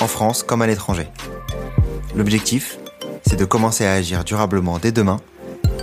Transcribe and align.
en 0.00 0.06
France 0.06 0.42
comme 0.42 0.62
à 0.62 0.66
l'étranger. 0.66 1.08
L'objectif, 2.14 2.78
c'est 3.26 3.38
de 3.38 3.44
commencer 3.44 3.84
à 3.84 3.92
agir 3.92 4.24
durablement 4.24 4.78
dès 4.78 4.92
demain 4.92 5.20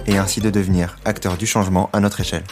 et 0.08 0.18
ainsi 0.18 0.42
de 0.42 0.50
devenir 0.50 0.98
acteur 1.06 1.38
du 1.38 1.46
changement 1.46 1.90
à 1.94 2.00
notre 2.00 2.22
échelle. 2.22 2.44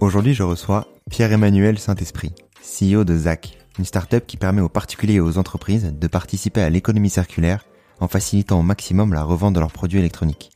Aujourd'hui, 0.00 0.34
je 0.34 0.42
reçois 0.42 0.86
Pierre-Emmanuel 1.10 1.78
Saint-Esprit, 1.78 2.32
CEO 2.62 3.04
de 3.04 3.16
ZAC, 3.16 3.58
une 3.78 3.84
start-up 3.84 4.24
qui 4.26 4.36
permet 4.36 4.60
aux 4.60 4.68
particuliers 4.68 5.14
et 5.14 5.20
aux 5.20 5.38
entreprises 5.38 5.92
de 5.92 6.06
participer 6.06 6.62
à 6.62 6.70
l'économie 6.70 7.10
circulaire 7.10 7.64
en 8.00 8.08
facilitant 8.08 8.60
au 8.60 8.62
maximum 8.62 9.12
la 9.12 9.22
revente 9.22 9.54
de 9.54 9.60
leurs 9.60 9.72
produits 9.72 9.98
électroniques. 9.98 10.52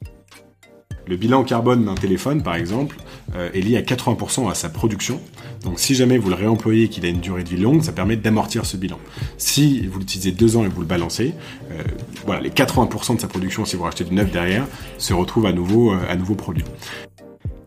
Le 1.11 1.17
bilan 1.17 1.43
carbone 1.43 1.87
d'un 1.87 1.97
téléphone, 1.97 2.41
par 2.41 2.55
exemple, 2.55 2.97
euh, 3.35 3.51
est 3.53 3.61
lié 3.63 3.77
à 3.77 3.83
80% 3.83 4.49
à 4.49 4.55
sa 4.55 4.69
production. 4.69 5.21
Donc 5.65 5.81
si 5.81 5.97
jamais 5.97 6.19
vous 6.19 6.29
le 6.29 6.37
réemployez 6.37 6.85
et 6.85 6.89
qu'il 6.89 7.05
a 7.05 7.09
une 7.09 7.19
durée 7.19 7.43
de 7.43 7.49
vie 7.49 7.57
longue, 7.57 7.83
ça 7.83 7.91
permet 7.91 8.15
d'amortir 8.15 8.65
ce 8.65 8.77
bilan. 8.77 8.97
Si 9.37 9.85
vous 9.89 9.99
l'utilisez 9.99 10.31
deux 10.31 10.57
ans 10.57 10.65
et 10.65 10.69
vous 10.69 10.83
le 10.83 10.87
balancez, 10.87 11.35
euh, 11.73 11.83
voilà, 12.27 12.41
les 12.41 12.51
80% 12.51 13.17
de 13.17 13.21
sa 13.21 13.27
production, 13.27 13.65
si 13.65 13.75
vous 13.75 13.83
rachetez 13.83 14.05
du 14.05 14.15
neuf 14.15 14.31
derrière, 14.31 14.69
se 14.99 15.13
retrouvent 15.13 15.47
à 15.47 15.53
nouveau, 15.53 15.93
euh, 15.93 15.99
à 16.09 16.15
nouveau 16.15 16.37
produit. 16.37 16.63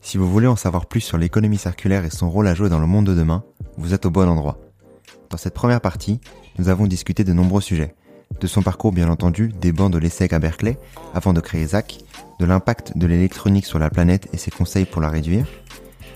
Si 0.02 0.18
vous 0.18 0.30
voulez 0.30 0.48
en 0.48 0.56
savoir 0.56 0.86
plus 0.86 1.02
sur 1.02 1.18
l'économie 1.18 1.58
circulaire 1.58 2.06
et 2.06 2.12
son 2.12 2.30
rôle 2.30 2.48
à 2.48 2.56
jouer 2.56 2.70
dans 2.70 2.80
le 2.80 2.88
monde 2.88 3.08
de 3.08 3.14
demain, 3.14 3.44
vous 3.76 3.94
êtes 3.94 4.06
au 4.06 4.10
bon 4.10 4.30
endroit. 4.30 4.58
Dans 5.30 5.38
cette 5.38 5.54
première 5.54 5.82
partie, 5.82 6.22
nous 6.60 6.70
avons 6.70 6.88
discuté 6.88 7.26
de 7.26 7.34
nombreux 7.34 7.60
sujets. 7.60 7.94
De 8.40 8.48
son 8.48 8.62
parcours 8.62 8.92
bien 8.92 9.10
entendu, 9.10 9.54
des 9.62 9.72
bancs 9.72 9.92
de 9.92 9.98
l'ESSEC 9.98 10.34
à 10.34 10.40
Berkeley, 10.40 10.78
avant 11.14 11.34
de 11.34 11.40
créer 11.40 11.66
ZAC, 11.66 12.00
de 12.40 12.46
l'impact 12.46 12.98
de 12.98 13.08
l'électronique 13.08 13.66
sur 13.66 13.80
la 13.80 13.90
planète 13.90 14.28
et 14.34 14.38
ses 14.38 14.52
conseils 14.52 14.86
pour 14.86 15.02
la 15.02 15.10
réduire, 15.10 15.46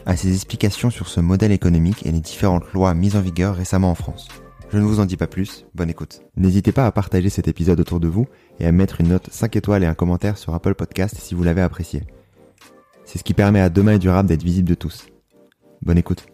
à 0.05 0.15
ses 0.15 0.33
explications 0.33 0.89
sur 0.89 1.07
ce 1.07 1.19
modèle 1.19 1.51
économique 1.51 2.05
et 2.05 2.11
les 2.11 2.19
différentes 2.19 2.71
lois 2.73 2.93
mises 2.93 3.15
en 3.15 3.21
vigueur 3.21 3.55
récemment 3.55 3.91
en 3.91 3.95
France. 3.95 4.27
Je 4.69 4.77
ne 4.77 4.83
vous 4.83 4.99
en 4.99 5.05
dis 5.05 5.15
pas 5.15 5.27
plus, 5.27 5.65
bonne 5.75 5.89
écoute. 5.89 6.21
N'hésitez 6.35 6.73
pas 6.73 6.85
à 6.85 6.91
partager 6.91 7.29
cet 7.29 7.47
épisode 7.47 7.79
autour 7.79 8.01
de 8.01 8.07
vous 8.07 8.27
et 8.59 8.65
à 8.65 8.71
mettre 8.71 8.99
une 8.99 9.09
note 9.09 9.29
5 9.31 9.55
étoiles 9.55 9.83
et 9.83 9.87
un 9.87 9.93
commentaire 9.93 10.37
sur 10.37 10.53
Apple 10.53 10.75
Podcast 10.75 11.15
si 11.17 11.35
vous 11.35 11.43
l'avez 11.43 11.61
apprécié. 11.61 12.03
C'est 13.05 13.19
ce 13.19 13.23
qui 13.23 13.33
permet 13.33 13.61
à 13.61 13.69
Demain 13.69 13.93
et 13.93 13.99
Durable 13.99 14.27
d'être 14.27 14.43
visible 14.43 14.67
de 14.67 14.75
tous. 14.75 15.07
Bonne 15.81 15.97
écoute. 15.97 16.25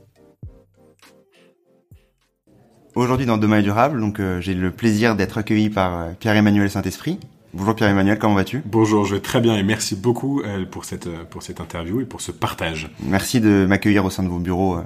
Aujourd'hui 2.95 3.25
dans 3.25 3.39
Demain 3.39 3.58
est 3.58 3.63
durable, 3.63 3.99
donc 3.99 4.19
euh, 4.19 4.39
j'ai 4.39 4.53
le 4.53 4.69
plaisir 4.69 5.16
d'être 5.16 5.39
accueilli 5.39 5.72
par 5.72 5.97
euh, 5.97 6.11
Pierre-Emmanuel 6.19 6.69
Saint-Esprit. 6.69 7.19
Bonjour 7.52 7.75
Pierre-Emmanuel, 7.75 8.19
comment 8.19 8.35
vas-tu? 8.35 8.61
Bonjour, 8.66 9.03
je 9.05 9.16
vais 9.16 9.22
très 9.22 9.41
bien 9.41 9.55
et 9.58 9.63
merci 9.63 9.95
beaucoup 9.95 10.41
euh, 10.41 10.63
pour 10.69 10.85
cette 10.85 11.09
pour 11.30 11.41
cette 11.41 11.59
interview 11.59 12.02
et 12.02 12.05
pour 12.05 12.22
ce 12.22 12.31
partage. 12.31 12.91
Merci 13.02 13.41
de 13.41 13.66
m'accueillir 13.67 14.05
au 14.05 14.11
sein 14.11 14.22
de 14.22 14.27
vos 14.27 14.38
bureaux, 14.38 14.77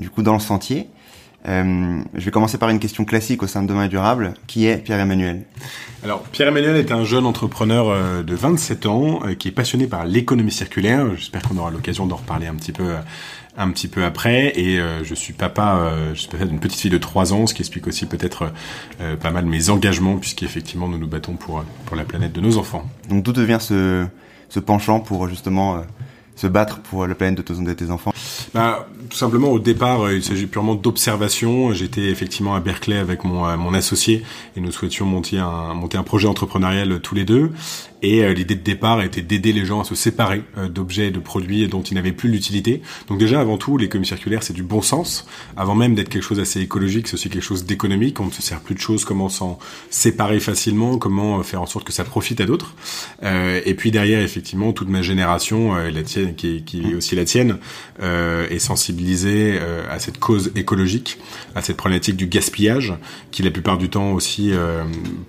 du 0.00 0.10
coup 0.10 0.22
dans 0.22 0.32
le 0.32 0.40
sentier. 0.40 0.88
Je 1.44 2.24
vais 2.24 2.30
commencer 2.30 2.58
par 2.58 2.68
une 2.68 2.78
question 2.78 3.04
classique 3.04 3.42
au 3.42 3.46
sein 3.46 3.62
de 3.62 3.68
Demain 3.68 3.88
durable. 3.88 4.34
Qui 4.46 4.66
est 4.66 4.78
Pierre-Emmanuel 4.78 5.42
Alors 6.04 6.22
Pierre-Emmanuel 6.22 6.76
est 6.76 6.92
un 6.92 7.04
jeune 7.04 7.26
entrepreneur 7.26 8.22
de 8.22 8.34
27 8.34 8.86
ans 8.86 9.20
qui 9.38 9.48
est 9.48 9.52
passionné 9.52 9.86
par 9.86 10.04
l'économie 10.04 10.52
circulaire. 10.52 11.06
J'espère 11.16 11.42
qu'on 11.42 11.58
aura 11.58 11.70
l'occasion 11.70 12.06
d'en 12.06 12.16
reparler 12.16 12.46
un 12.46 12.54
petit 12.54 12.72
peu 12.72 12.94
un 13.56 13.70
petit 13.70 13.88
peu 13.88 14.04
après 14.04 14.58
et 14.58 14.78
euh, 14.78 15.04
je 15.04 15.14
suis 15.14 15.32
papa 15.32 15.76
euh, 15.76 16.14
je 16.14 16.20
suis 16.20 16.28
papa 16.28 16.46
d'une 16.46 16.58
petite 16.58 16.80
fille 16.80 16.90
de 16.90 16.98
3 16.98 17.34
ans 17.34 17.46
ce 17.46 17.54
qui 17.54 17.60
explique 17.60 17.86
aussi 17.86 18.06
peut-être 18.06 18.50
euh, 19.00 19.16
pas 19.16 19.30
mal 19.30 19.44
mes 19.44 19.68
engagements 19.68 20.16
puisqu'effectivement 20.16 20.88
nous 20.88 20.98
nous 20.98 21.06
battons 21.06 21.34
pour 21.34 21.62
pour 21.84 21.96
la 21.96 22.04
planète 22.04 22.32
de 22.32 22.40
nos 22.40 22.56
enfants. 22.56 22.84
Donc 23.10 23.22
d'où 23.22 23.32
devient 23.32 23.58
ce 23.60 24.06
ce 24.48 24.60
penchant 24.60 25.00
pour 25.00 25.28
justement 25.28 25.82
se 26.36 26.46
battre 26.46 26.80
pour 26.80 27.06
la 27.06 27.14
planète 27.14 27.46
de 27.46 27.72
tes 27.72 27.90
enfants? 27.90 28.12
Bah, 28.54 28.88
Tout 29.10 29.16
simplement, 29.16 29.50
au 29.50 29.58
départ, 29.58 30.10
il 30.12 30.22
s'agit 30.22 30.46
purement 30.46 30.74
d'observation. 30.74 31.72
J'étais 31.72 32.02
effectivement 32.02 32.54
à 32.54 32.60
Berkeley 32.60 32.98
avec 32.98 33.24
mon, 33.24 33.56
mon 33.56 33.74
associé 33.74 34.22
et 34.56 34.60
nous 34.60 34.72
souhaitions 34.72 35.06
monter 35.06 35.38
un, 35.38 35.74
monter 35.74 35.98
un 35.98 36.02
projet 36.02 36.28
entrepreneurial 36.28 37.00
tous 37.00 37.14
les 37.14 37.24
deux. 37.24 37.52
Et 38.02 38.24
euh, 38.24 38.32
l'idée 38.32 38.56
de 38.56 38.62
départ 38.62 39.00
était 39.00 39.22
d'aider 39.22 39.52
les 39.52 39.64
gens 39.64 39.80
à 39.80 39.84
se 39.84 39.94
séparer 39.94 40.42
euh, 40.58 40.68
d'objets 40.68 41.08
et 41.08 41.10
de 41.10 41.20
produits 41.20 41.66
dont 41.68 41.82
ils 41.82 41.94
n'avaient 41.94 42.12
plus 42.12 42.28
l'utilité. 42.28 42.82
Donc 43.08 43.18
déjà, 43.18 43.40
avant 43.40 43.58
tout, 43.58 43.78
l'économie 43.78 44.06
circulaire, 44.06 44.42
c'est 44.42 44.52
du 44.52 44.64
bon 44.64 44.82
sens. 44.82 45.26
Avant 45.56 45.76
même 45.76 45.94
d'être 45.94 46.08
quelque 46.08 46.24
chose 46.24 46.38
d'assez 46.38 46.60
écologique, 46.60 47.06
c'est 47.06 47.14
aussi 47.14 47.30
quelque 47.30 47.42
chose 47.42 47.64
d'économique. 47.64 48.18
On 48.20 48.26
ne 48.26 48.32
se 48.32 48.42
sert 48.42 48.60
plus 48.60 48.74
de 48.74 48.80
choses, 48.80 49.04
comment 49.04 49.28
s'en 49.28 49.58
séparer 49.90 50.40
facilement, 50.40 50.98
comment 50.98 51.38
euh, 51.38 51.42
faire 51.42 51.62
en 51.62 51.66
sorte 51.66 51.86
que 51.86 51.92
ça 51.92 52.04
profite 52.04 52.40
à 52.40 52.44
d'autres. 52.46 52.74
et 53.22 53.74
puis 53.74 53.90
derrière, 53.90 54.20
effectivement, 54.20 54.72
toute 54.72 54.88
ma 54.88 55.02
génération, 55.02 55.74
la 55.74 56.02
tienne, 56.02 56.34
qui, 56.34 56.62
qui 56.64 56.90
est 56.90 56.94
aussi 56.94 57.14
la 57.14 57.24
tienne, 57.24 57.58
est 58.00 58.58
sensibilisée 58.58 59.58
à 59.90 59.98
cette 59.98 60.18
cause 60.18 60.52
écologique, 60.56 61.18
à 61.54 61.62
cette 61.62 61.76
problématique 61.76 62.16
du 62.16 62.26
gaspillage, 62.26 62.94
qui 63.30 63.42
la 63.42 63.50
plupart 63.50 63.78
du 63.78 63.88
temps 63.88 64.12
aussi 64.12 64.52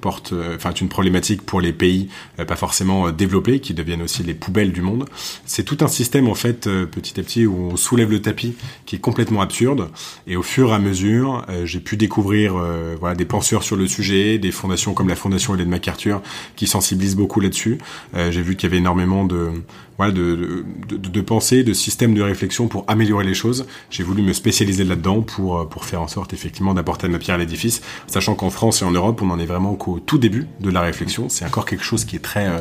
porte, 0.02 0.34
enfin, 0.56 0.72
est 0.72 0.82
une 0.82 0.90
problématique 0.90 1.42
pour 1.44 1.62
les 1.62 1.74
pays 1.74 2.10
pas 2.48 2.56
forcément 2.64 3.08
euh, 3.08 3.12
développés, 3.12 3.60
qui 3.60 3.74
deviennent 3.74 4.02
aussi 4.02 4.24
les 4.24 4.34
poubelles 4.34 4.72
du 4.72 4.82
monde. 4.82 5.04
C'est 5.46 5.64
tout 5.64 5.80
un 5.82 5.90
système 5.90 6.30
en 6.30 6.34
fait 6.34 6.66
euh, 6.66 6.86
petit 6.86 7.20
à 7.20 7.24
petit 7.24 7.46
où 7.46 7.72
on 7.74 7.76
soulève 7.76 8.10
le 8.10 8.22
tapis 8.22 8.56
qui 8.86 8.96
est 8.96 9.00
complètement 9.00 9.42
absurde. 9.42 9.90
Et 10.28 10.38
au 10.38 10.44
fur 10.44 10.70
et 10.70 10.74
à 10.74 10.80
mesure, 10.80 11.46
euh, 11.50 11.66
j'ai 11.66 11.82
pu 11.82 11.98
découvrir 11.98 12.54
voilà 13.00 13.16
des 13.16 13.26
penseurs 13.26 13.64
sur 13.64 13.76
le 13.76 13.86
sujet, 13.86 14.38
des 14.38 14.52
fondations 14.52 14.94
comme 14.94 15.10
la 15.10 15.18
fondation 15.18 15.54
Hélène 15.56 15.68
MacArthur 15.68 16.22
qui 16.56 16.66
sensibilisent 16.66 17.18
beaucoup 17.18 17.42
là-dessus. 17.42 17.80
j'ai 18.14 18.42
vu 18.42 18.56
qu'il 18.56 18.70
y 18.70 18.72
avait 18.72 18.78
énormément 18.78 19.26
de 19.26 19.52
voilà, 19.98 20.12
de, 20.12 20.66
de, 20.88 20.98
de, 20.98 21.22
pensée, 21.22 21.64
de 21.64 21.74
système 21.74 22.14
de 22.14 22.22
réflexion 22.22 22.68
pour 22.68 22.86
améliorer 22.88 23.26
les 23.26 23.34
choses. 23.34 23.66
J'ai 23.90 24.04
voulu 24.04 24.24
me 24.24 24.34
spécialiser 24.34 24.84
là-dedans 24.84 25.22
pour, 25.22 25.60
euh, 25.60 25.66
pour 25.66 25.86
faire 25.86 26.02
en 26.02 26.08
sorte 26.08 26.34
effectivement 26.34 26.74
d'apporter 26.74 27.08
ma 27.08 27.20
pierre 27.20 27.36
à 27.36 27.40
l'édifice, 27.40 27.82
sachant 28.08 28.36
qu'en 28.36 28.50
France 28.50 28.82
et 28.82 28.86
en 28.86 28.92
Europe, 28.92 29.22
on 29.22 29.30
en 29.30 29.40
est 29.40 29.46
vraiment 29.46 29.76
qu'au 29.76 30.00
tout 30.00 30.18
début 30.18 30.48
de 30.60 30.70
la 30.70 30.82
réflexion. 30.82 31.30
C'est 31.30 31.46
encore 31.46 31.66
quelque 31.66 31.84
chose 31.84 32.06
qui 32.06 32.16
est 32.16 32.24
très 32.24 32.48
euh, 32.48 32.60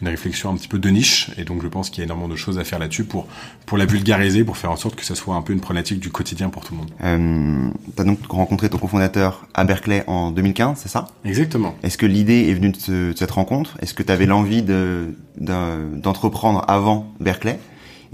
une 0.00 0.08
réflexion 0.08 0.50
un 0.50 0.56
petit 0.56 0.68
peu 0.68 0.78
de 0.78 0.88
niche, 0.88 1.30
et 1.38 1.44
donc 1.44 1.62
je 1.62 1.68
pense 1.68 1.90
qu'il 1.90 1.98
y 1.98 2.02
a 2.02 2.04
énormément 2.04 2.28
de 2.28 2.36
choses 2.36 2.58
à 2.58 2.64
faire 2.64 2.78
là-dessus 2.78 3.04
pour 3.04 3.26
pour 3.66 3.78
la 3.78 3.86
vulgariser, 3.86 4.44
pour 4.44 4.56
faire 4.56 4.70
en 4.70 4.76
sorte 4.76 4.96
que 4.96 5.04
ça 5.04 5.14
soit 5.14 5.34
un 5.34 5.42
peu 5.42 5.52
une 5.52 5.60
problématique 5.60 6.00
du 6.00 6.10
quotidien 6.10 6.50
pour 6.50 6.64
tout 6.64 6.74
le 6.74 6.80
monde. 6.80 6.90
Euh, 7.02 7.70
tu 7.94 8.02
as 8.02 8.04
donc 8.04 8.18
rencontré 8.28 8.68
ton 8.68 8.78
cofondateur 8.78 9.46
à 9.54 9.64
Berkeley 9.64 10.04
en 10.06 10.30
2015, 10.30 10.78
c'est 10.82 10.88
ça? 10.88 11.06
Exactement. 11.24 11.74
Est-ce 11.82 11.96
que 11.96 12.06
l'idée 12.06 12.48
est 12.48 12.54
venue 12.54 12.72
de, 12.72 13.14
cette 13.16 13.30
rencontre? 13.30 13.78
Est-ce 13.80 13.94
que 13.94 14.02
tu 14.02 14.12
avais 14.12 14.26
l'envie 14.26 14.62
de 14.62 15.14
d'entreprendre 15.38 16.62
avant 16.72 17.12
Berkeley 17.20 17.58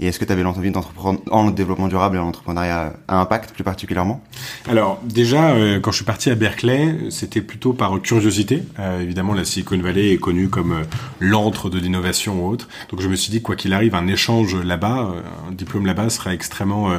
et 0.01 0.07
est-ce 0.07 0.17
que 0.19 0.23
tu 0.23 0.31
avais 0.31 0.43
l'envie 0.43 0.71
d'entreprendre 0.71 1.19
en 1.29 1.51
développement 1.51 1.89
durable 1.89 2.15
et 2.15 2.19
en 2.19 2.27
entrepreneuriat 2.27 2.93
à 3.09 3.19
impact 3.19 3.51
plus 3.51 3.65
particulièrement? 3.65 4.21
Alors 4.69 5.01
déjà, 5.03 5.49
euh, 5.49 5.81
quand 5.81 5.91
je 5.91 5.97
suis 5.97 6.05
parti 6.05 6.29
à 6.29 6.35
Berkeley, 6.35 6.95
c'était 7.09 7.41
plutôt 7.41 7.73
par 7.73 8.01
curiosité. 8.01 8.63
Euh, 8.79 9.01
évidemment, 9.01 9.33
la 9.33 9.43
Silicon 9.43 9.77
Valley 9.77 10.13
est 10.13 10.17
connue 10.17 10.47
comme 10.47 10.71
euh, 10.71 10.83
l'antre 11.19 11.69
de 11.69 11.77
l'innovation 11.77 12.45
ou 12.45 12.49
autre. 12.49 12.69
Donc 12.89 13.01
je 13.01 13.09
me 13.09 13.15
suis 13.15 13.29
dit, 13.29 13.41
quoi 13.41 13.57
qu'il 13.57 13.73
arrive, 13.73 13.93
un 13.93 14.07
échange 14.07 14.55
là-bas, 14.55 15.15
un 15.49 15.51
diplôme 15.51 15.85
là-bas 15.85 16.09
serait 16.09 16.33
extrêmement 16.33 16.91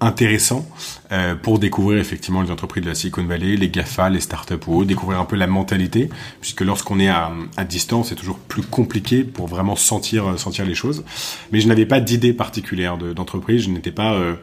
intéressant 0.00 0.68
euh, 1.10 1.34
pour 1.34 1.58
découvrir 1.58 1.98
effectivement 1.98 2.42
les 2.42 2.50
entreprises 2.50 2.84
de 2.84 2.88
la 2.88 2.94
Silicon 2.94 3.24
Valley, 3.24 3.56
les 3.56 3.68
GAFA, 3.68 4.10
les 4.10 4.20
startups 4.20 4.54
ou 4.66 4.76
autres, 4.76 4.88
découvrir 4.88 5.20
un 5.20 5.24
peu 5.24 5.36
la 5.36 5.46
mentalité, 5.46 6.08
puisque 6.40 6.60
lorsqu'on 6.60 7.00
est 7.00 7.08
à, 7.08 7.32
à 7.56 7.64
distance, 7.64 8.08
c'est 8.08 8.14
toujours 8.14 8.38
plus 8.38 8.62
compliqué 8.62 9.24
pour 9.24 9.46
vraiment 9.46 9.76
sentir 9.76 10.38
sentir 10.38 10.64
les 10.64 10.74
choses. 10.74 11.04
Mais 11.52 11.60
je 11.60 11.68
n'avais 11.68 11.86
pas 11.86 12.00
d'idée 12.00 12.32
particulière 12.32 12.98
d'entreprise, 12.98 13.62
je 13.62 13.70
n'étais 13.70 13.92
pas 13.92 14.14
euh, 14.14 14.34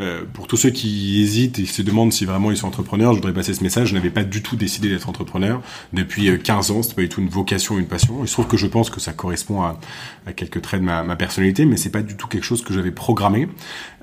euh, 0.00 0.24
pour 0.32 0.46
tous 0.46 0.56
ceux 0.56 0.70
qui 0.70 1.20
hésitent 1.20 1.58
et 1.58 1.66
se 1.66 1.82
demandent 1.82 2.12
si 2.12 2.24
vraiment 2.24 2.50
ils 2.50 2.56
sont 2.56 2.66
entrepreneurs, 2.66 3.12
je 3.12 3.18
voudrais 3.18 3.34
passer 3.34 3.52
ce 3.52 3.62
message. 3.62 3.88
Je 3.88 3.94
n'avais 3.94 4.10
pas 4.10 4.24
du 4.24 4.42
tout 4.42 4.56
décidé 4.56 4.88
d'être 4.88 5.08
entrepreneur 5.08 5.60
depuis 5.92 6.38
15 6.38 6.70
euh, 6.70 6.74
ans. 6.74 6.82
C'était 6.82 6.94
pas 6.94 7.02
du 7.02 7.08
tout 7.08 7.20
une 7.20 7.28
vocation, 7.28 7.78
une 7.78 7.86
passion. 7.86 8.18
Il 8.22 8.28
se 8.28 8.32
trouve 8.32 8.46
que 8.46 8.56
je 8.56 8.66
pense 8.66 8.88
que 8.88 9.00
ça 9.00 9.12
correspond 9.12 9.62
à, 9.62 9.78
à 10.26 10.32
quelques 10.32 10.62
traits 10.62 10.80
de 10.80 10.86
ma, 10.86 11.16
personnalité, 11.16 11.66
mais 11.66 11.76
c'est 11.76 11.90
pas 11.90 12.02
du 12.02 12.16
tout 12.16 12.26
quelque 12.26 12.44
chose 12.44 12.62
que 12.62 12.72
j'avais 12.72 12.90
programmé. 12.90 13.48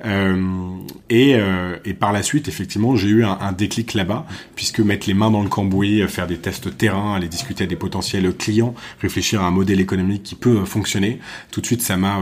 Euh, 0.05 0.77
et, 1.09 1.93
par 1.93 2.13
la 2.13 2.23
suite, 2.23 2.47
effectivement, 2.47 2.95
j'ai 2.95 3.09
eu 3.09 3.23
un, 3.25 3.51
déclic 3.51 3.93
là-bas, 3.93 4.25
puisque 4.55 4.79
mettre 4.79 5.07
les 5.07 5.13
mains 5.13 5.31
dans 5.31 5.41
le 5.41 5.49
cambouis, 5.49 6.07
faire 6.07 6.27
des 6.27 6.37
tests 6.37 6.77
terrain, 6.77 7.15
aller 7.15 7.27
discuter 7.27 7.63
avec 7.63 7.69
des 7.69 7.75
potentiels 7.75 8.31
clients, 8.33 8.73
réfléchir 9.01 9.41
à 9.41 9.47
un 9.47 9.51
modèle 9.51 9.79
économique 9.79 10.23
qui 10.23 10.35
peut 10.35 10.63
fonctionner, 10.65 11.19
tout 11.51 11.61
de 11.61 11.65
suite, 11.65 11.81
ça 11.81 11.97
m'a 11.97 12.19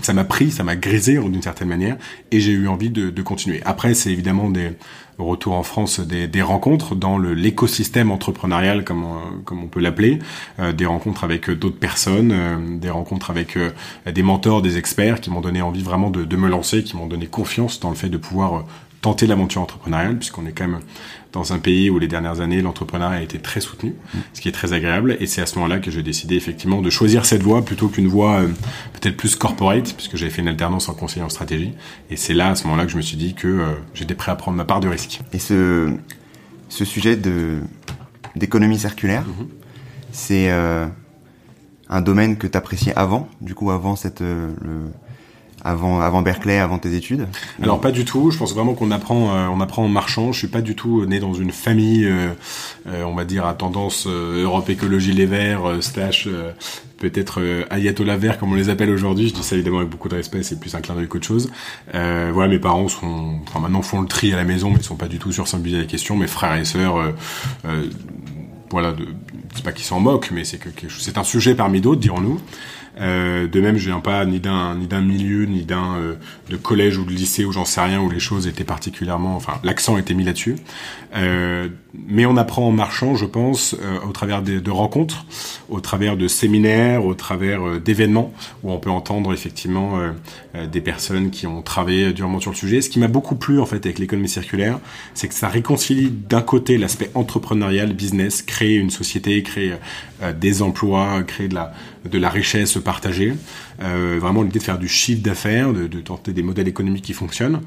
ça 0.00 0.14
m'a 0.14 0.24
pris, 0.24 0.50
ça 0.50 0.64
m'a 0.64 0.76
grisé 0.76 1.18
d'une 1.18 1.42
certaine 1.42 1.68
manière, 1.68 1.96
et 2.30 2.40
j'ai 2.40 2.52
eu 2.52 2.68
envie 2.68 2.90
de 2.90 3.01
de, 3.10 3.22
continuer. 3.22 3.60
Après, 3.64 3.94
c'est 3.94 4.10
évidemment 4.10 4.50
des 4.50 4.72
retours 5.18 5.54
en 5.54 5.62
France, 5.62 6.00
des, 6.00 6.42
rencontres 6.42 6.94
dans 6.94 7.18
l'écosystème 7.18 8.10
entrepreneurial, 8.10 8.84
comme 8.84 9.04
on, 9.04 9.66
peut 9.66 9.80
l'appeler, 9.80 10.18
euh, 10.58 10.72
des 10.72 10.86
rencontres 10.86 11.24
avec 11.24 11.50
d'autres 11.50 11.78
personnes, 11.78 12.32
euh, 12.32 12.78
des 12.78 12.90
rencontres 12.90 13.30
avec 13.30 13.56
euh, 13.56 13.70
des 14.10 14.22
mentors, 14.22 14.62
des 14.62 14.78
experts 14.78 15.20
qui 15.20 15.30
m'ont 15.30 15.40
donné 15.40 15.62
envie 15.62 15.82
vraiment 15.82 16.10
de, 16.10 16.24
de 16.24 16.36
me 16.36 16.48
lancer, 16.48 16.82
qui 16.82 16.96
m'ont 16.96 17.06
donné 17.06 17.26
confiance 17.26 17.80
dans 17.80 17.90
le 17.90 17.96
fait 17.96 18.08
de 18.08 18.16
pouvoir 18.16 18.64
tenter 19.02 19.26
l'aventure 19.26 19.60
entrepreneuriale, 19.60 20.16
puisqu'on 20.16 20.46
est 20.46 20.52
quand 20.52 20.68
même 20.68 20.80
dans 21.32 21.52
un 21.52 21.58
pays 21.58 21.90
où 21.90 21.98
les 21.98 22.08
dernières 22.08 22.40
années 22.40 22.60
l'entrepreneuriat 22.60 23.18
a 23.18 23.22
été 23.22 23.38
très 23.38 23.60
soutenu, 23.60 23.94
ce 24.34 24.40
qui 24.40 24.48
est 24.48 24.52
très 24.52 24.72
agréable. 24.72 25.16
Et 25.18 25.26
c'est 25.26 25.40
à 25.40 25.46
ce 25.46 25.56
moment-là 25.56 25.78
que 25.78 25.90
j'ai 25.90 26.02
décidé 26.02 26.36
effectivement 26.36 26.82
de 26.82 26.90
choisir 26.90 27.24
cette 27.24 27.42
voie 27.42 27.64
plutôt 27.64 27.88
qu'une 27.88 28.06
voie 28.06 28.40
euh, 28.40 28.48
peut-être 28.92 29.16
plus 29.16 29.34
corporate, 29.34 29.94
puisque 29.94 30.16
j'avais 30.16 30.30
fait 30.30 30.42
une 30.42 30.48
alternance 30.48 30.88
en 30.88 30.94
conseiller 30.94 31.24
en 31.24 31.30
stratégie. 31.30 31.72
Et 32.10 32.16
c'est 32.16 32.34
là, 32.34 32.50
à 32.50 32.54
ce 32.54 32.64
moment-là, 32.64 32.84
que 32.84 32.92
je 32.92 32.96
me 32.96 33.02
suis 33.02 33.16
dit 33.16 33.34
que 33.34 33.48
euh, 33.48 33.72
j'étais 33.94 34.14
prêt 34.14 34.30
à 34.30 34.36
prendre 34.36 34.56
ma 34.56 34.64
part 34.64 34.80
de 34.80 34.88
risque. 34.88 35.20
Et 35.32 35.38
ce, 35.38 35.94
ce 36.68 36.84
sujet 36.84 37.16
de 37.16 37.60
d'économie 38.34 38.78
circulaire, 38.78 39.26
mhm. 39.26 39.48
c'est 40.10 40.50
euh, 40.50 40.86
un 41.88 42.00
domaine 42.00 42.38
que 42.38 42.46
tu 42.46 42.56
appréciais 42.56 42.94
avant, 42.94 43.28
du 43.42 43.54
coup 43.54 43.70
avant 43.70 43.94
cette 43.94 44.20
le 44.20 44.90
avant 45.64 46.00
avant 46.00 46.22
Berkeley, 46.22 46.58
avant 46.58 46.78
tes 46.78 46.94
études 46.94 47.26
Alors 47.62 47.80
pas 47.80 47.92
du 47.92 48.04
tout. 48.04 48.30
Je 48.30 48.38
pense 48.38 48.54
vraiment 48.54 48.74
qu'on 48.74 48.90
apprend 48.90 49.34
euh, 49.34 49.46
on 49.48 49.60
apprend 49.60 49.84
en 49.84 49.88
marchant. 49.88 50.32
Je 50.32 50.38
suis 50.38 50.48
pas 50.48 50.60
du 50.60 50.74
tout 50.74 51.04
né 51.06 51.20
dans 51.20 51.34
une 51.34 51.52
famille, 51.52 52.04
euh, 52.04 52.30
euh, 52.88 53.04
on 53.04 53.14
va 53.14 53.24
dire 53.24 53.46
à 53.46 53.54
tendance 53.54 54.06
Europe 54.06 54.68
écologie 54.70 55.12
les 55.12 55.26
Verts 55.26 55.82
slash 55.82 56.28
peut-être 56.98 57.40
ayatollah 57.70 58.16
vert 58.16 58.38
comme 58.38 58.52
on 58.52 58.54
les 58.54 58.68
appelle 58.68 58.90
aujourd'hui. 58.90 59.28
Je 59.28 59.34
dis 59.34 59.42
ça 59.42 59.56
évidemment 59.56 59.78
avec 59.78 59.90
beaucoup 59.90 60.08
de 60.08 60.14
respect. 60.14 60.42
C'est 60.42 60.58
plus 60.58 60.74
un 60.74 60.80
clin 60.80 60.94
d'œil 60.94 61.08
qu'autre 61.08 61.26
chose. 61.26 61.50
voilà, 61.92 62.48
mes 62.48 62.58
parents 62.58 62.88
sont, 62.88 63.40
enfin 63.48 63.60
maintenant 63.60 63.82
font 63.82 64.00
le 64.00 64.08
tri 64.08 64.32
à 64.32 64.36
la 64.36 64.44
maison, 64.44 64.70
mais 64.70 64.76
ils 64.76 64.84
sont 64.84 64.96
pas 64.96 65.08
du 65.08 65.18
tout 65.18 65.32
sur 65.32 65.46
à 65.52 65.58
la 65.58 65.84
question. 65.84 66.16
Mes 66.16 66.26
frères 66.26 66.54
et 66.54 66.64
sœurs 66.64 67.12
voilà, 68.72 68.94
c'est 69.54 69.62
pas 69.62 69.72
qu'ils 69.72 69.84
s'en 69.84 70.00
moquent, 70.00 70.30
mais 70.32 70.44
c'est 70.44 70.56
que 70.56 70.70
c'est 70.98 71.18
un 71.18 71.24
sujet 71.24 71.54
parmi 71.54 71.80
d'autres, 71.80 72.00
dirons-nous. 72.00 72.40
Euh, 73.00 73.46
de 73.46 73.60
même, 73.60 73.76
je 73.78 73.86
viens 73.86 74.00
pas 74.00 74.24
ni 74.26 74.38
d'un 74.38 74.74
ni 74.74 74.86
d'un 74.86 75.00
milieu, 75.00 75.46
ni 75.46 75.64
d'un 75.64 75.96
euh, 75.96 76.14
de 76.50 76.56
collège 76.56 76.98
ou 76.98 77.04
de 77.04 77.10
lycée 77.10 77.44
où 77.44 77.52
j'en 77.52 77.64
sais 77.64 77.80
rien 77.80 78.00
où 78.00 78.10
les 78.10 78.20
choses 78.20 78.46
étaient 78.46 78.64
particulièrement, 78.64 79.34
enfin 79.34 79.54
l'accent 79.64 79.96
était 79.96 80.14
mis 80.14 80.24
là-dessus. 80.24 80.56
Euh, 81.14 81.68
mais 82.08 82.26
on 82.26 82.36
apprend 82.36 82.68
en 82.68 82.72
marchant, 82.72 83.14
je 83.14 83.26
pense, 83.26 83.76
au 84.08 84.12
travers 84.12 84.40
de, 84.40 84.70
rencontres, 84.70 85.26
au 85.68 85.80
travers 85.80 86.16
de 86.16 86.26
séminaires, 86.26 87.04
au 87.04 87.12
travers 87.12 87.80
d'événements 87.80 88.32
où 88.62 88.72
on 88.72 88.78
peut 88.78 88.88
entendre 88.88 89.30
effectivement 89.34 90.00
des 90.54 90.80
personnes 90.80 91.30
qui 91.30 91.46
ont 91.46 91.60
travaillé 91.60 92.14
durement 92.14 92.40
sur 92.40 92.50
le 92.50 92.56
sujet. 92.56 92.80
Ce 92.80 92.88
qui 92.88 92.98
m'a 92.98 93.08
beaucoup 93.08 93.34
plu 93.34 93.60
en 93.60 93.66
fait 93.66 93.84
avec 93.84 93.98
l'économie 93.98 94.30
circulaire, 94.30 94.80
c'est 95.12 95.28
que 95.28 95.34
ça 95.34 95.48
réconcilie 95.48 96.10
d'un 96.10 96.40
côté 96.40 96.78
l'aspect 96.78 97.10
entrepreneurial, 97.14 97.92
business, 97.92 98.40
créer 98.40 98.76
une 98.76 98.90
société, 98.90 99.42
créer 99.42 99.74
des 100.38 100.62
emplois, 100.62 101.22
créer 101.24 101.48
de 101.48 101.54
la 101.54 101.72
de 102.08 102.18
la 102.18 102.28
richesse 102.28 102.78
partagée, 102.78 103.34
euh, 103.82 104.18
vraiment 104.20 104.42
l'idée 104.42 104.58
de 104.58 104.64
faire 104.64 104.78
du 104.78 104.88
chiffre 104.88 105.22
d'affaires, 105.22 105.72
de, 105.72 105.86
tenter 106.00 106.32
des 106.32 106.42
modèles 106.42 106.68
économiques 106.68 107.04
qui 107.04 107.12
fonctionnent, 107.12 107.60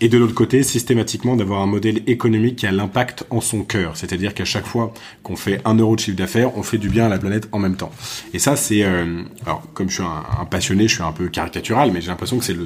et 0.00 0.08
de 0.08 0.18
l'autre 0.18 0.34
côté, 0.34 0.62
systématiquement 0.62 1.36
d'avoir 1.36 1.62
un 1.62 1.66
modèle 1.66 2.02
économique 2.06 2.56
qui 2.56 2.66
a 2.66 2.72
l'impact 2.72 3.24
en 3.30 3.40
son 3.40 3.62
cœur, 3.62 3.96
c'est-à-dire 3.96 4.34
qu'à 4.34 4.44
chaque 4.44 4.66
fois 4.66 4.92
qu'on 5.22 5.36
fait 5.36 5.60
un 5.64 5.74
euro 5.74 5.94
de 5.94 6.00
chiffre 6.00 6.16
d'affaires, 6.16 6.56
on 6.56 6.62
fait 6.62 6.78
du 6.78 6.88
bien 6.88 7.06
à 7.06 7.08
la 7.08 7.18
planète 7.18 7.48
en 7.52 7.58
même 7.58 7.76
temps. 7.76 7.92
Et 8.34 8.38
ça, 8.38 8.56
c'est, 8.56 8.82
euh, 8.82 9.22
alors 9.44 9.62
comme 9.72 9.88
je 9.88 9.94
suis 9.94 10.02
un, 10.02 10.44
passionné, 10.46 10.88
je 10.88 10.94
suis 10.94 11.02
un 11.02 11.12
peu 11.12 11.28
caricatural, 11.28 11.92
mais 11.92 12.00
j'ai 12.00 12.08
l'impression 12.08 12.38
que 12.38 12.44
c'est 12.44 12.56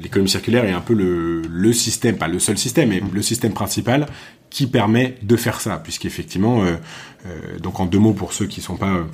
l'économie 0.00 0.30
circulaire 0.30 0.64
est 0.64 0.72
un 0.72 0.80
peu 0.80 0.94
le, 0.94 1.42
le 1.42 1.72
système, 1.72 2.16
pas 2.16 2.28
le 2.28 2.38
seul 2.38 2.56
système, 2.56 2.88
mais 2.88 3.02
le 3.12 3.22
système 3.22 3.52
principal 3.52 4.06
qui 4.52 4.66
permet 4.66 5.16
de 5.22 5.36
faire 5.36 5.60
ça, 5.60 5.78
puisqu'effectivement, 5.78 6.62
euh, 6.62 6.76
euh, 7.26 7.58
donc 7.58 7.80
en 7.80 7.86
deux 7.86 7.98
mots 7.98 8.12
pour 8.12 8.32
ceux 8.32 8.46
qui 8.46 8.60
sont 8.60 8.76
pas 8.76 8.92
euh, 8.92 9.04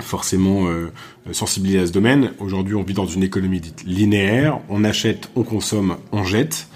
forcément 0.00 0.66
euh, 0.66 0.90
sensibilisés 1.32 1.80
à 1.80 1.86
ce 1.86 1.92
domaine. 1.92 2.32
Aujourd'hui, 2.38 2.74
on 2.74 2.82
vit 2.82 2.94
dans 2.94 3.06
une 3.06 3.22
économie 3.22 3.60
dite 3.60 3.84
linéaire. 3.84 4.60
On 4.68 4.82
achète, 4.82 5.30
on 5.36 5.42
consomme, 5.42 5.98
on 6.10 6.24
jette 6.24 6.68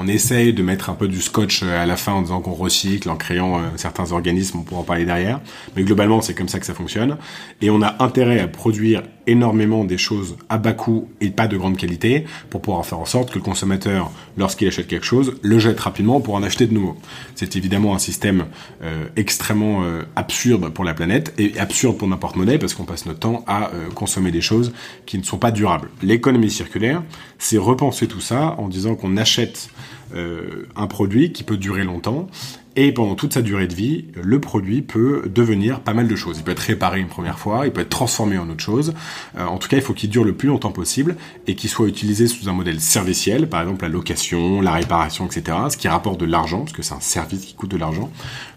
on 0.00 0.06
essaye 0.06 0.52
de 0.52 0.62
mettre 0.62 0.90
un 0.90 0.94
peu 0.94 1.08
du 1.08 1.20
scotch 1.20 1.64
à 1.64 1.84
la 1.84 1.96
fin 1.96 2.12
en 2.12 2.22
disant 2.22 2.40
qu'on 2.40 2.52
recycle, 2.52 3.10
en 3.10 3.16
créant 3.16 3.60
certains 3.74 4.12
organismes, 4.12 4.58
on 4.60 4.62
pourra 4.62 4.82
en 4.82 4.84
parler 4.84 5.04
derrière. 5.04 5.40
Mais 5.74 5.82
globalement, 5.82 6.20
c'est 6.20 6.34
comme 6.34 6.46
ça 6.46 6.60
que 6.60 6.66
ça 6.66 6.74
fonctionne. 6.74 7.16
Et 7.62 7.68
on 7.68 7.82
a 7.82 8.00
intérêt 8.00 8.38
à 8.38 8.46
produire 8.46 9.02
énormément 9.28 9.84
des 9.84 9.98
choses 9.98 10.36
à 10.48 10.58
bas 10.58 10.72
coût 10.72 11.08
et 11.20 11.30
pas 11.30 11.46
de 11.46 11.56
grande 11.56 11.76
qualité 11.76 12.24
pour 12.50 12.60
pouvoir 12.60 12.84
faire 12.84 12.98
en 12.98 13.04
sorte 13.04 13.30
que 13.30 13.36
le 13.36 13.44
consommateur, 13.44 14.10
lorsqu'il 14.36 14.68
achète 14.68 14.88
quelque 14.88 15.06
chose, 15.06 15.34
le 15.42 15.58
jette 15.58 15.78
rapidement 15.80 16.20
pour 16.20 16.34
en 16.34 16.42
acheter 16.42 16.66
de 16.66 16.74
nouveau. 16.74 16.96
C'est 17.34 17.56
évidemment 17.56 17.94
un 17.94 17.98
système 17.98 18.46
euh, 18.82 19.04
extrêmement 19.16 19.84
absurde 20.16 20.70
pour 20.70 20.84
la 20.84 20.94
planète 20.94 21.34
et 21.38 21.58
absurde 21.58 21.96
pour 21.96 22.08
n'importe 22.08 22.36
monnaie 22.36 22.58
parce 22.58 22.74
qu'on 22.74 22.84
passe 22.84 23.06
notre 23.06 23.20
temps 23.20 23.44
à 23.46 23.70
consommer 23.94 24.30
des 24.30 24.40
choses 24.40 24.72
qui 25.06 25.18
ne 25.18 25.22
sont 25.22 25.38
pas 25.38 25.50
durables. 25.50 25.90
L'économie 26.02 26.50
circulaire, 26.50 27.02
c'est 27.38 27.58
repenser 27.58 28.06
tout 28.08 28.20
ça 28.20 28.54
en 28.58 28.68
disant 28.68 28.94
qu'on 28.94 29.16
achète 29.16 29.70
euh, 30.14 30.66
un 30.74 30.86
produit 30.86 31.32
qui 31.32 31.42
peut 31.42 31.58
durer 31.58 31.84
longtemps 31.84 32.28
et 32.76 32.92
pendant 32.92 33.14
toute 33.14 33.32
sa 33.32 33.42
durée 33.42 33.66
de 33.66 33.74
vie, 33.74 34.06
le 34.14 34.40
produit 34.40 34.82
peut 34.82 35.22
devenir 35.32 35.80
pas 35.80 35.94
mal 35.94 36.06
de 36.06 36.16
choses. 36.16 36.38
Il 36.38 36.44
peut 36.44 36.52
être 36.52 36.60
réparé 36.60 37.00
une 37.00 37.08
première 37.08 37.38
fois, 37.38 37.66
il 37.66 37.72
peut 37.72 37.80
être 37.80 37.88
transformé 37.88 38.38
en 38.38 38.48
autre 38.48 38.62
chose. 38.62 38.94
Euh, 39.36 39.46
en 39.46 39.58
tout 39.58 39.68
cas, 39.68 39.76
il 39.76 39.82
faut 39.82 39.94
qu'il 39.94 40.10
dure 40.10 40.24
le 40.24 40.34
plus 40.34 40.48
longtemps 40.48 40.70
possible 40.70 41.16
et 41.46 41.54
qu'il 41.54 41.70
soit 41.70 41.88
utilisé 41.88 42.26
sous 42.28 42.48
un 42.48 42.52
modèle 42.52 42.80
serviciel, 42.80 43.48
par 43.48 43.62
exemple 43.62 43.82
la 43.82 43.88
location, 43.88 44.60
la 44.60 44.72
réparation, 44.72 45.26
etc. 45.26 45.56
Ce 45.70 45.76
qui 45.76 45.88
rapporte 45.88 46.20
de 46.20 46.26
l'argent, 46.26 46.60
parce 46.60 46.72
que 46.72 46.82
c'est 46.82 46.94
un 46.94 47.00
service 47.00 47.44
qui 47.44 47.54
coûte 47.54 47.70
de 47.70 47.76
l'argent, 47.76 48.10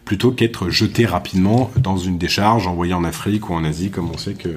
plutôt 0.06 0.32
qu'être 0.32 0.70
jeté 0.70 1.06
rapidement 1.06 1.72
dans 1.78 1.98
une 1.98 2.18
décharge 2.18 2.68
envoyée 2.68 2.94
en 2.94 3.04
Afrique 3.04 3.50
ou 3.50 3.54
en 3.54 3.64
Asie, 3.64 3.92
comme 3.92 4.10
on 4.10 4.18
sait 4.18 4.34
que 4.34 4.50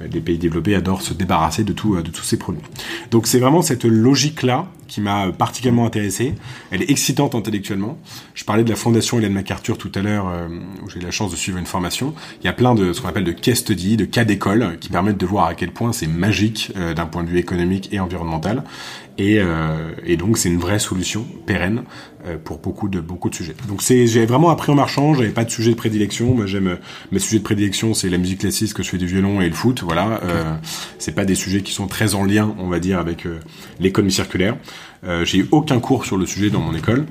les 0.00 0.20
pays 0.20 0.38
développés 0.38 0.74
adorent 0.74 1.02
se 1.02 1.14
débarrasser 1.14 1.64
de, 1.64 1.72
tout, 1.72 1.96
de 1.96 2.10
tous 2.10 2.22
ces 2.24 2.38
produits. 2.38 2.62
Donc 3.10 3.26
c'est 3.26 3.38
vraiment 3.38 3.62
cette 3.62 3.84
logique-là 3.84 4.66
qui 4.86 5.00
m'a 5.00 5.32
particulièrement 5.32 5.86
intéressé. 5.86 6.34
Elle 6.70 6.82
est 6.82 6.90
excitante 6.90 7.34
intellectuellement. 7.34 7.98
Je 8.34 8.44
parlais 8.44 8.64
de 8.64 8.70
la 8.70 8.76
fondation 8.76 9.03
Hélène 9.12 9.32
MacArthur 9.32 9.78
tout 9.78 9.92
à 9.94 10.00
l'heure, 10.00 10.28
euh, 10.28 10.48
où 10.82 10.90
j'ai 10.90 11.00
eu 11.00 11.02
la 11.02 11.10
chance 11.10 11.30
de 11.30 11.36
suivre 11.36 11.58
une 11.58 11.66
formation. 11.66 12.14
Il 12.40 12.46
y 12.46 12.48
a 12.48 12.52
plein 12.52 12.74
de 12.74 12.92
ce 12.92 13.00
qu'on 13.00 13.08
appelle 13.08 13.24
de 13.24 13.32
case 13.32 13.58
study, 13.58 13.96
de 13.96 14.04
cas 14.04 14.24
d'école, 14.24 14.78
qui 14.80 14.88
permettent 14.88 15.18
de 15.18 15.26
voir 15.26 15.46
à 15.46 15.54
quel 15.54 15.70
point 15.70 15.92
c'est 15.92 16.06
magique 16.06 16.72
euh, 16.76 16.94
d'un 16.94 17.06
point 17.06 17.22
de 17.22 17.28
vue 17.28 17.38
économique 17.38 17.88
et 17.92 18.00
environnemental. 18.00 18.64
Et, 19.16 19.38
euh, 19.38 19.92
et 20.04 20.16
donc 20.16 20.38
c'est 20.38 20.48
une 20.48 20.58
vraie 20.58 20.80
solution 20.80 21.24
pérenne 21.46 21.84
euh, 22.26 22.36
pour 22.42 22.58
beaucoup 22.58 22.88
de 22.88 23.00
beaucoup 23.00 23.30
de 23.30 23.34
sujets. 23.34 23.54
Donc 23.68 23.80
c'est 23.80 24.08
j'ai 24.08 24.26
vraiment 24.26 24.50
appris 24.50 24.72
en 24.72 24.74
marchant, 24.74 25.14
j'avais 25.14 25.28
pas 25.28 25.44
de 25.44 25.50
sujet 25.50 25.70
de 25.70 25.76
prédilection. 25.76 26.34
Moi 26.34 26.46
j'aime 26.46 26.78
mes 27.12 27.20
sujets 27.20 27.38
de 27.38 27.44
prédilection, 27.44 27.94
c'est 27.94 28.08
la 28.08 28.18
musique 28.18 28.40
classique, 28.40 28.74
que 28.74 28.82
je 28.82 28.88
fais 28.88 28.98
du 28.98 29.06
violon 29.06 29.40
et 29.40 29.48
le 29.48 29.54
foot. 29.54 29.82
Voilà, 29.84 30.20
euh, 30.24 30.54
c'est 30.98 31.14
pas 31.14 31.24
des 31.24 31.36
sujets 31.36 31.60
qui 31.60 31.72
sont 31.72 31.86
très 31.86 32.16
en 32.16 32.24
lien, 32.24 32.54
on 32.58 32.68
va 32.68 32.80
dire, 32.80 32.98
avec 32.98 33.26
euh, 33.26 33.38
l'économie 33.78 34.12
circulaire. 34.12 34.56
J'ai 35.24 35.40
eu 35.40 35.48
aucun 35.50 35.80
cours 35.80 36.06
sur 36.06 36.16
le 36.16 36.24
sujet 36.24 36.48
dans 36.48 36.60
mon 36.60 36.74
école, 36.74 37.04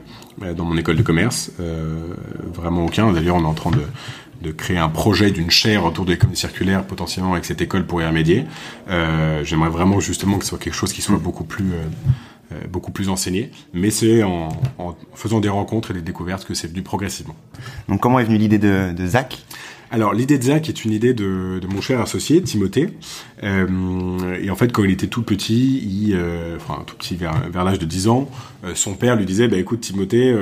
dans 0.58 0.66
mon 0.66 0.76
école 0.78 0.96
de 0.96 1.04
commerce, 1.04 1.52
vraiment 2.52 2.86
aucun. 2.86 3.12
D'ailleurs, 3.12 3.36
on 3.36 3.44
est 3.44 3.46
en 3.46 3.54
train 3.54 3.70
de 3.70 3.84
de 4.42 4.52
créer 4.52 4.78
un 4.78 4.90
projet 4.90 5.32
d'une 5.32 5.52
chaire 5.52 5.86
autour 5.86 6.06
de 6.06 6.12
l'économie 6.12 6.38
circulaire 6.38 6.84
potentiellement 6.84 7.34
avec 7.34 7.46
cette 7.46 7.62
école 7.62 7.86
pour 7.86 8.02
y 8.02 8.06
remédier. 8.06 8.46
Euh, 8.90 9.44
J'aimerais 9.44 9.70
vraiment 9.70 10.00
justement 10.00 10.38
que 10.38 10.44
ce 10.44 10.50
soit 10.50 10.60
quelque 10.60 10.74
chose 10.74 10.94
qui 10.94 11.02
soit 11.02 11.18
beaucoup 11.18 11.44
plus 11.44 11.72
euh, 11.72 11.86
euh, 12.52 12.68
beaucoup 12.70 12.92
plus 12.92 13.10
enseigné, 13.10 13.52
mais 13.74 13.90
c'est 13.90 14.22
en, 14.24 14.50
faisant 15.16 15.40
des 15.40 15.50
rencontres 15.50 15.92
et 15.92 15.94
des 15.94 16.02
découvertes 16.02 16.46
que 16.46 16.54
c'est 16.54 16.68
venu 16.68 16.82
progressivement. 16.82 17.36
Donc 17.88 18.02
comment 18.02 18.20
est 18.20 18.26
venue 18.26 18.38
l'idée 18.38 18.58
de, 18.58 18.94
de 18.96 19.08
Zach? 19.08 19.44
Alors 19.94 20.16
l'idée 20.16 20.40
de 20.40 20.44
Zach 20.44 20.70
est 20.70 20.86
une 20.86 20.92
idée 20.92 21.14
de, 21.14 21.62
mon 21.72 21.80
cher 21.80 22.02
associé 22.02 22.42
Timothée. 22.42 22.90
Euh, 23.44 24.42
et 24.42 24.50
en 24.50 24.56
fait, 24.56 24.72
quand 24.72 24.84
il 24.84 24.90
était 24.90 25.06
tout 25.06 25.22
petit, 25.22 26.14
euh, 26.14 26.58
enfin 26.58 26.84
tout 26.88 26.96
petit 26.96 27.16
vers, 27.16 27.64
l'âge 27.64 27.78
de 27.78 27.86
10 27.86 28.08
ans, 28.08 28.28
euh, 28.66 28.72
son 28.74 28.96
père 28.96 29.16
lui 29.16 29.26
disait 29.26 29.48
bah 29.48 29.58
écoute 29.58 29.82
Timothée, 29.82 30.36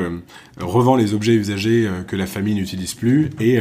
revends 0.58 0.96
les 0.96 1.14
objets 1.14 1.34
usagés 1.34 1.86
que 2.08 2.16
la 2.16 2.28
famille 2.28 2.56
n'utilise 2.56 2.94
plus 2.94 3.30
et 3.42 3.60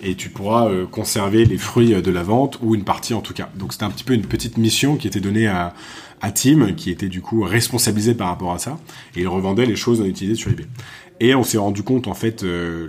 et 0.00 0.14
tu 0.16 0.30
pourras 0.30 0.68
conserver 0.90 1.44
les 1.44 1.58
fruits 1.58 2.02
de 2.02 2.10
la 2.10 2.24
vente 2.24 2.58
ou 2.60 2.74
une 2.74 2.84
partie 2.84 3.14
en 3.14 3.20
tout 3.20 3.34
cas. 3.34 3.50
Donc 3.54 3.72
c'était 3.72 3.84
un 3.84 3.90
petit 3.90 4.04
peu 4.04 4.14
une 4.14 4.26
petite 4.26 4.58
mission 4.58 4.96
qui 4.96 5.06
était 5.06 5.20
donnée 5.20 5.46
à 5.46 5.74
à 6.20 6.32
Tim, 6.32 6.72
qui 6.72 6.90
était 6.90 7.06
du 7.06 7.20
coup 7.20 7.42
responsabilisé 7.42 8.12
par 8.14 8.26
rapport 8.26 8.52
à 8.52 8.58
ça, 8.58 8.80
et 9.14 9.20
il 9.20 9.28
revendait 9.28 9.66
les 9.66 9.76
choses 9.76 10.00
non 10.00 10.06
utilisées 10.06 10.34
sur 10.34 10.50
eBay. 10.50 10.66
Et 11.20 11.36
on 11.36 11.44
s'est 11.44 11.58
rendu 11.58 11.84
compte 11.84 12.08
en 12.08 12.14
fait, 12.14 12.44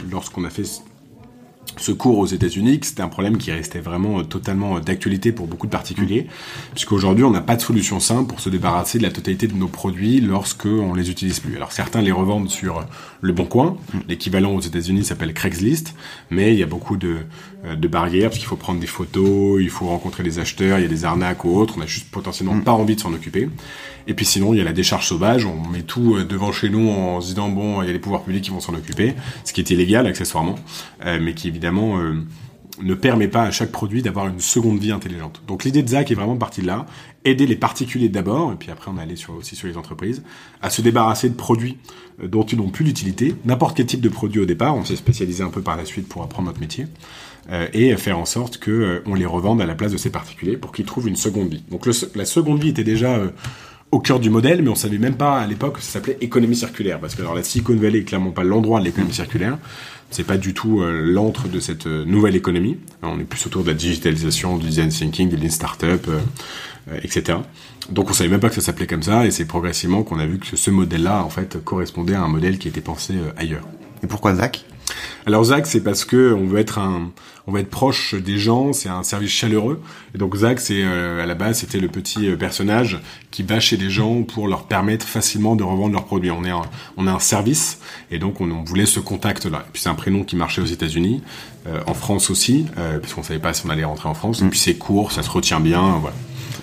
lorsqu'on 0.10 0.44
a 0.46 0.50
fait 0.50 0.64
secours 1.82 2.18
aux 2.18 2.26
États-Unis, 2.26 2.80
c'était 2.84 3.02
un 3.02 3.08
problème 3.08 3.38
qui 3.38 3.52
restait 3.52 3.80
vraiment 3.80 4.20
euh, 4.20 4.24
totalement 4.24 4.78
euh, 4.78 4.80
d'actualité 4.80 5.32
pour 5.32 5.48
beaucoup 5.48 5.68
de 5.68 5.72
particuliers, 5.72 6.28
puisqu'aujourd'hui 6.74 7.24
on 7.24 7.32
n'a 7.32 7.42
pas 7.42 7.56
de 7.56 7.62
solution 7.62 8.00
simple 8.00 8.30
pour 8.30 8.40
se 8.40 8.50
débarrasser 8.50 8.98
de 8.98 9.04
la 9.04 9.12
totalité 9.12 9.48
de 9.48 9.54
nos 9.54 9.68
produits 9.68 10.22
lorsque 10.22 10.66
on 10.66 10.94
les 10.94 11.10
utilise 11.10 11.40
plus. 11.40 11.56
Alors 11.56 11.72
certains 11.72 12.02
les 12.02 12.12
revendent 12.12 12.50
sur 12.50 12.80
euh, 12.80 12.82
le 13.22 13.34
Bon 13.34 13.46
Coin, 13.46 13.78
l'équivalent 14.08 14.52
aux 14.52 14.62
États-Unis 14.62 15.06
s'appelle 15.06 15.34
Craigslist, 15.34 15.96
mais 16.30 16.54
il 16.54 16.60
y 16.60 16.64
a 16.64 16.68
beaucoup 16.68 16.98
de, 16.98 17.18
de 17.76 17.88
barrières 17.88 18.30
parce 18.30 18.40
qu'il 18.40 18.48
faut 18.48 18.56
prendre 18.56 18.80
des 18.80 18.88
photos, 18.88 19.62
il 19.62 19.70
faut 19.70 19.88
rencontrer 19.88 20.24
les 20.24 20.40
acheteurs, 20.40 20.80
il 20.80 20.84
y 20.84 20.86
a 20.86 20.90
des 20.90 21.06
arnaques 21.06 21.44
ou 21.46 21.58
autres, 21.58 21.76
on 21.78 21.82
a 21.82 21.86
juste 21.86 22.10
potentiellement 22.12 22.56
mm. 22.56 22.64
pas 22.64 22.72
envie 22.72 22.96
de 22.96 23.02
s'en 23.02 23.14
occuper. 23.14 23.50
Et 24.08 24.14
puis 24.14 24.26
sinon, 24.26 24.54
il 24.54 24.58
y 24.58 24.62
a 24.62 24.64
la 24.64 24.74
décharge 24.74 25.06
sauvage, 25.06 25.46
on 25.46 25.68
met 25.68 25.84
tout 25.84 26.24
devant 26.24 26.52
chez 26.52 26.70
nous 26.70 26.90
en 26.90 27.22
se 27.22 27.28
disant 27.28 27.50
bon, 27.50 27.82
il 27.84 27.88
y 27.88 27.90
a 27.90 27.94
les 27.94 28.00
pouvoirs 28.00 28.24
publics 28.24 28.46
qui 28.46 28.50
vont 28.50 28.60
s'en 28.60 28.74
occuper, 28.74 29.14
ce 29.44 29.54
qui 29.54 29.62
est 29.62 29.70
illégal 29.70 30.08
accessoirement, 30.08 30.56
mais 31.06 31.34
qui 31.34 31.48
évidemment 31.48 31.69
euh, 31.78 32.16
ne 32.82 32.94
permet 32.94 33.28
pas 33.28 33.44
à 33.44 33.52
chaque 33.52 33.72
produit 33.72 34.02
d'avoir 34.02 34.28
une 34.28 34.40
seconde 34.40 34.80
vie 34.80 34.92
intelligente. 34.92 35.42
Donc 35.48 35.64
l'idée 35.64 35.84
de 35.84 35.90
Zach 35.90 36.12
est 36.12 36.16
vraiment 36.16 36.38
partie 36.38 36.62
de 36.62 36.68
là, 36.68 36.86
aider 37.26 37.46
les 37.46 37.56
particuliers 37.56 38.10
d'abord, 38.10 38.54
et 38.54 38.56
puis 38.56 38.72
après 38.72 38.90
on 38.92 38.98
est 38.98 39.02
allé 39.02 39.16
aussi 39.38 39.56
sur 39.56 39.68
les 39.68 39.78
entreprises, 39.78 40.24
à 40.62 40.70
se 40.70 40.82
débarrasser 40.82 41.30
de 41.30 41.36
produits 41.36 41.78
euh, 42.24 42.28
dont 42.28 42.44
ils 42.44 42.58
n'ont 42.58 42.70
plus 42.70 42.86
l'utilité, 42.86 43.36
n'importe 43.46 43.76
quel 43.78 43.86
type 43.86 44.02
de 44.02 44.10
produit 44.10 44.42
au 44.42 44.46
départ, 44.46 44.76
on 44.76 44.86
s'est 44.86 44.96
spécialisé 44.96 45.44
un 45.44 45.50
peu 45.50 45.62
par 45.62 45.78
la 45.78 45.86
suite 45.86 46.08
pour 46.08 46.24
apprendre 46.24 46.48
notre 46.48 46.62
métier, 46.62 46.88
euh, 47.52 47.68
et 47.74 47.96
faire 47.98 48.20
en 48.20 48.26
sorte 48.26 48.60
que 48.60 49.02
on 49.06 49.16
les 49.16 49.26
revende 49.26 49.62
à 49.62 49.66
la 49.66 49.76
place 49.76 49.92
de 49.92 49.98
ces 49.98 50.12
particuliers 50.12 50.58
pour 50.58 50.72
qu'ils 50.72 50.86
trouvent 50.86 51.08
une 51.08 51.16
seconde 51.16 51.50
vie. 51.50 51.64
Donc 51.72 51.86
la 52.16 52.26
seconde 52.26 52.62
vie 52.62 52.70
était 52.70 52.84
déjà 52.84 53.20
au 53.92 54.00
cœur 54.00 54.20
du 54.20 54.30
modèle, 54.30 54.62
mais 54.62 54.70
on 54.70 54.76
savait 54.76 54.98
même 54.98 55.16
pas 55.16 55.40
à 55.40 55.48
l'époque 55.48 55.78
que 55.78 55.82
ça 55.82 55.94
s'appelait 55.94 56.18
économie 56.22 56.56
circulaire, 56.56 57.00
parce 57.00 57.16
que 57.16 57.22
alors 57.22 57.36
la 57.36 57.44
Silicon 57.44 57.76
Valley 57.76 58.00
est 58.00 58.04
clairement 58.04 58.32
pas 58.32 58.44
l'endroit 58.44 58.80
de 58.80 58.86
l'économie 58.86 59.14
circulaire. 59.14 59.58
C'est 60.12 60.24
pas 60.24 60.38
du 60.38 60.54
tout 60.54 60.82
euh, 60.82 61.04
l'antre 61.06 61.48
de 61.48 61.60
cette 61.60 61.86
euh, 61.86 62.04
nouvelle 62.04 62.36
économie. 62.36 62.78
on 63.04 63.20
est 63.20 63.24
plus 63.24 63.46
autour 63.46 63.64
de 63.64 63.68
la 63.68 63.76
digitalisation, 63.76 64.58
du 64.58 64.68
design 64.68 64.90
thinking, 64.90 65.30
des 65.30 65.38
lean 65.38 65.50
startup, 65.50 66.08
euh, 66.08 66.20
etc. 67.04 67.40
Donc 67.92 68.10
on 68.10 68.14
savait 68.14 68.30
même 68.30 68.40
pas 68.40 68.50
que 68.50 68.56
ça 68.56 68.62
s'appelait 68.62 68.88
comme 68.88 69.04
ça, 69.04 69.26
et 69.26 69.32
c'est 69.32 69.46
progressivement 69.46 70.04
qu'on 70.04 70.20
a 70.20 70.26
vu 70.26 70.40
que 70.40 70.56
ce 70.56 70.72
modèle-là, 70.72 71.24
en 71.24 71.30
fait, 71.30 71.64
correspondait 71.64 72.16
à 72.16 72.22
un 72.22 72.28
modèle 72.28 72.58
qui 72.58 72.68
était 72.68 72.82
pensé 72.82 73.16
ailleurs. 73.38 73.68
Et 74.04 74.08
pourquoi 74.08 74.36
Zach? 74.36 74.66
Alors 75.26 75.44
Zach, 75.46 75.68
c'est 75.68 75.84
parce 75.84 76.06
que 76.06 76.34
on 76.34 76.46
veut 76.48 76.60
être 76.60 76.80
un, 76.80 77.12
on 77.48 77.52
veut 77.52 77.62
être 77.62 77.70
proche 77.70 78.16
des 78.16 78.38
gens, 78.38 78.74
c'est 78.74 78.90
un 78.90 79.04
service 79.04 79.32
chaleureux. 79.32 79.82
Et 80.16 80.18
donc 80.18 80.36
Zach, 80.36 80.60
c'est 80.60 80.84
à 80.84 81.26
la 81.26 81.36
base, 81.36 81.60
c'était 81.60 81.80
le 81.80 81.88
petit 81.88 82.30
personnage 82.38 83.00
qui 83.32 83.44
va 83.44 83.60
chez 83.60 83.78
les 83.78 83.90
gens 83.90 84.24
pour 84.24 84.48
leur 84.48 84.64
permettre 84.64 85.06
facilement 85.06 85.56
de 85.56 85.64
revendre 85.64 85.94
leurs 85.94 86.06
produits. 86.06 86.32
On 86.32 86.44
est 86.44 86.50
un, 86.50 86.62
on 86.98 87.08
a 87.08 87.12
un 87.12 87.20
service 87.20 87.80
et 88.12 88.20
donc 88.20 88.42
on, 88.42 88.64
voulait 88.64 88.86
ce 88.86 89.00
contact-là. 89.00 89.66
Et 89.68 89.72
puis 89.72 89.82
c'est 89.82 89.90
un 89.90 89.96
prénom 89.96 90.24
qui 90.24 90.36
marchait 90.36 90.62
aux 90.62 90.66
États-Unis, 90.66 91.22
euh, 91.68 91.80
en 91.88 91.94
France 91.94 92.30
aussi, 92.30 92.66
euh, 92.78 93.00
parce 93.00 93.14
qu'on 93.14 93.24
savait 93.24 93.40
pas 93.40 93.54
si 93.54 93.66
on 93.66 93.70
allait 93.70 93.84
rentrer 93.84 94.10
en 94.10 94.14
France. 94.14 94.42
Et 94.42 94.46
mm. 94.46 94.50
puis 94.50 94.60
c'est 94.60 94.76
court, 94.76 95.12
ça 95.12 95.24
se 95.24 95.30
retient 95.30 95.60
bien, 95.60 95.98
voilà. 96.00 96.16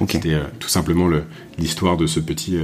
C'était 0.09 0.35
euh, 0.35 0.45
tout 0.59 0.69
simplement 0.69 1.09
l'histoire 1.59 1.97
de 1.97 2.07
ce 2.07 2.21
petit 2.21 2.59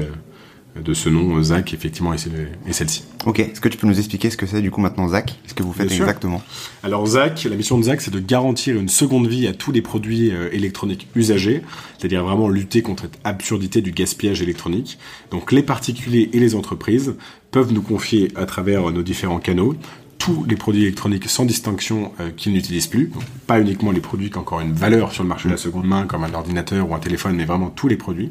de 0.81 0.95
ce 0.95 1.09
nom, 1.09 1.43
Zach, 1.43 1.75
effectivement, 1.75 2.14
et 2.14 2.73
celle-ci. 2.73 3.05
Ok, 3.26 3.41
est-ce 3.41 3.61
que 3.61 3.69
tu 3.69 3.76
peux 3.76 3.87
nous 3.87 3.99
expliquer 3.99 4.31
ce 4.31 4.37
que 4.37 4.47
c'est 4.47 4.62
du 4.62 4.71
coup 4.71 4.81
maintenant 4.81 5.09
Zach? 5.09 5.38
Ce 5.47 5.55
que 5.55 5.62
vous 5.62 5.73
faites 5.73 5.93
exactement? 5.93 6.43
Alors 6.83 7.07
Zach, 7.07 7.45
la 7.45 7.57
mission 7.57 7.79
de 7.79 7.85
Zach, 7.85 8.00
c'est 8.00 8.11
de 8.11 8.21
garantir 8.21 8.76
une 8.76 8.88
seconde 8.88 9.26
vie 9.26 9.47
à 9.47 9.52
tous 9.52 9.71
les 9.71 9.83
produits 9.83 10.31
euh, 10.31 10.49
électroniques 10.52 11.09
usagés, 11.14 11.62
c'est-à-dire 11.99 12.25
vraiment 12.25 12.49
lutter 12.49 12.83
contre 12.83 13.05
cette 13.05 13.19
absurdité 13.25 13.83
du 13.83 13.93
gaspillage 13.93 14.41
électronique. 14.41 14.99
Donc 15.31 15.52
les 15.52 15.62
particuliers 15.62 16.31
et 16.33 16.41
les 16.41 16.55
entreprises 16.55 17.14
peuvent 17.50 17.73
nous 17.73 17.83
confier 17.83 18.33
à 18.35 18.47
travers 18.47 18.91
nos 18.91 19.02
différents 19.02 19.41
canaux 19.41 19.76
tous 20.19 20.45
les 20.49 20.55
produits 20.55 20.83
électroniques 20.83 21.29
sans 21.29 21.45
distinction 21.45 22.12
euh, 22.21 22.31
qu'ils 22.31 22.52
n'utilisent 22.52 22.87
plus. 22.87 23.07
Donc, 23.07 23.25
pas 23.49 23.61
uniquement 23.61 23.91
les 23.91 24.00
produits 24.00 24.31
qui 24.31 24.38
ont 24.38 24.43
encore 24.43 24.61
une 24.61 24.73
valeur 24.73 25.11
sur 25.11 25.25
le 25.25 25.29
marché 25.29 25.49
de 25.49 25.52
la 25.55 25.59
seconde 25.59 25.85
main, 25.85 26.07
comme 26.07 26.23
un 26.23 26.33
ordinateur 26.33 26.88
ou 26.88 26.95
un 26.95 27.00
téléphone, 27.00 27.35
mais 27.35 27.45
vraiment 27.45 27.71
tous 27.71 27.88
les 27.88 27.97
produits. 27.97 28.31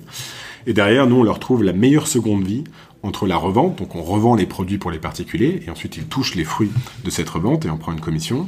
Et 0.68 0.74
derrière, 0.74 1.08
nous, 1.08 1.18
on 1.18 1.24
leur 1.24 1.40
trouve 1.40 1.64
la 1.64 1.74
meilleure 1.74 2.08
seconde 2.08 2.44
vie 2.44 2.64
entre 3.04 3.26
la 3.26 3.38
revente, 3.38 3.78
donc 3.80 3.96
on 3.96 4.04
revend 4.04 4.36
les 4.36 4.46
produits 4.46 4.78
pour 4.78 4.92
les 4.92 5.00
particuliers, 5.00 5.64
et 5.66 5.72
ensuite 5.72 5.98
ils 5.98 6.06
touchent 6.06 6.36
les 6.36 6.44
fruits 6.44 6.72
de 7.04 7.10
cette 7.10 7.30
revente 7.30 7.66
et 7.66 7.70
on 7.70 7.78
prend 7.78 7.92
une 7.92 8.00
commission, 8.00 8.48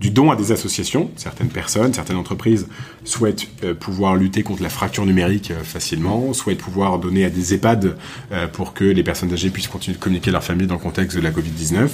du 0.00 0.10
don 0.10 0.30
à 0.30 0.36
des 0.36 0.50
associations. 0.50 1.10
Certaines 1.16 1.48
personnes, 1.48 1.94
certaines 1.94 2.16
entreprises 2.16 2.66
souhaitent 3.04 3.46
euh, 3.62 3.72
pouvoir 3.72 4.16
lutter 4.16 4.42
contre 4.42 4.62
la 4.62 4.68
fracture 4.68 5.06
numérique 5.06 5.52
euh, 5.52 5.62
facilement, 5.62 6.32
souhaitent 6.32 6.58
pouvoir 6.58 6.98
donner 6.98 7.24
à 7.24 7.30
des 7.30 7.54
EHPAD 7.54 7.96
euh, 8.32 8.48
pour 8.48 8.74
que 8.74 8.84
les 8.84 9.04
personnes 9.04 9.32
âgées 9.32 9.50
puissent 9.50 9.68
continuer 9.68 9.96
de 9.96 10.02
communiquer 10.02 10.32
leur 10.32 10.42
famille 10.42 10.66
dans 10.66 10.74
le 10.74 10.80
contexte 10.80 11.16
de 11.16 11.22
la 11.22 11.30
Covid-19. 11.30 11.88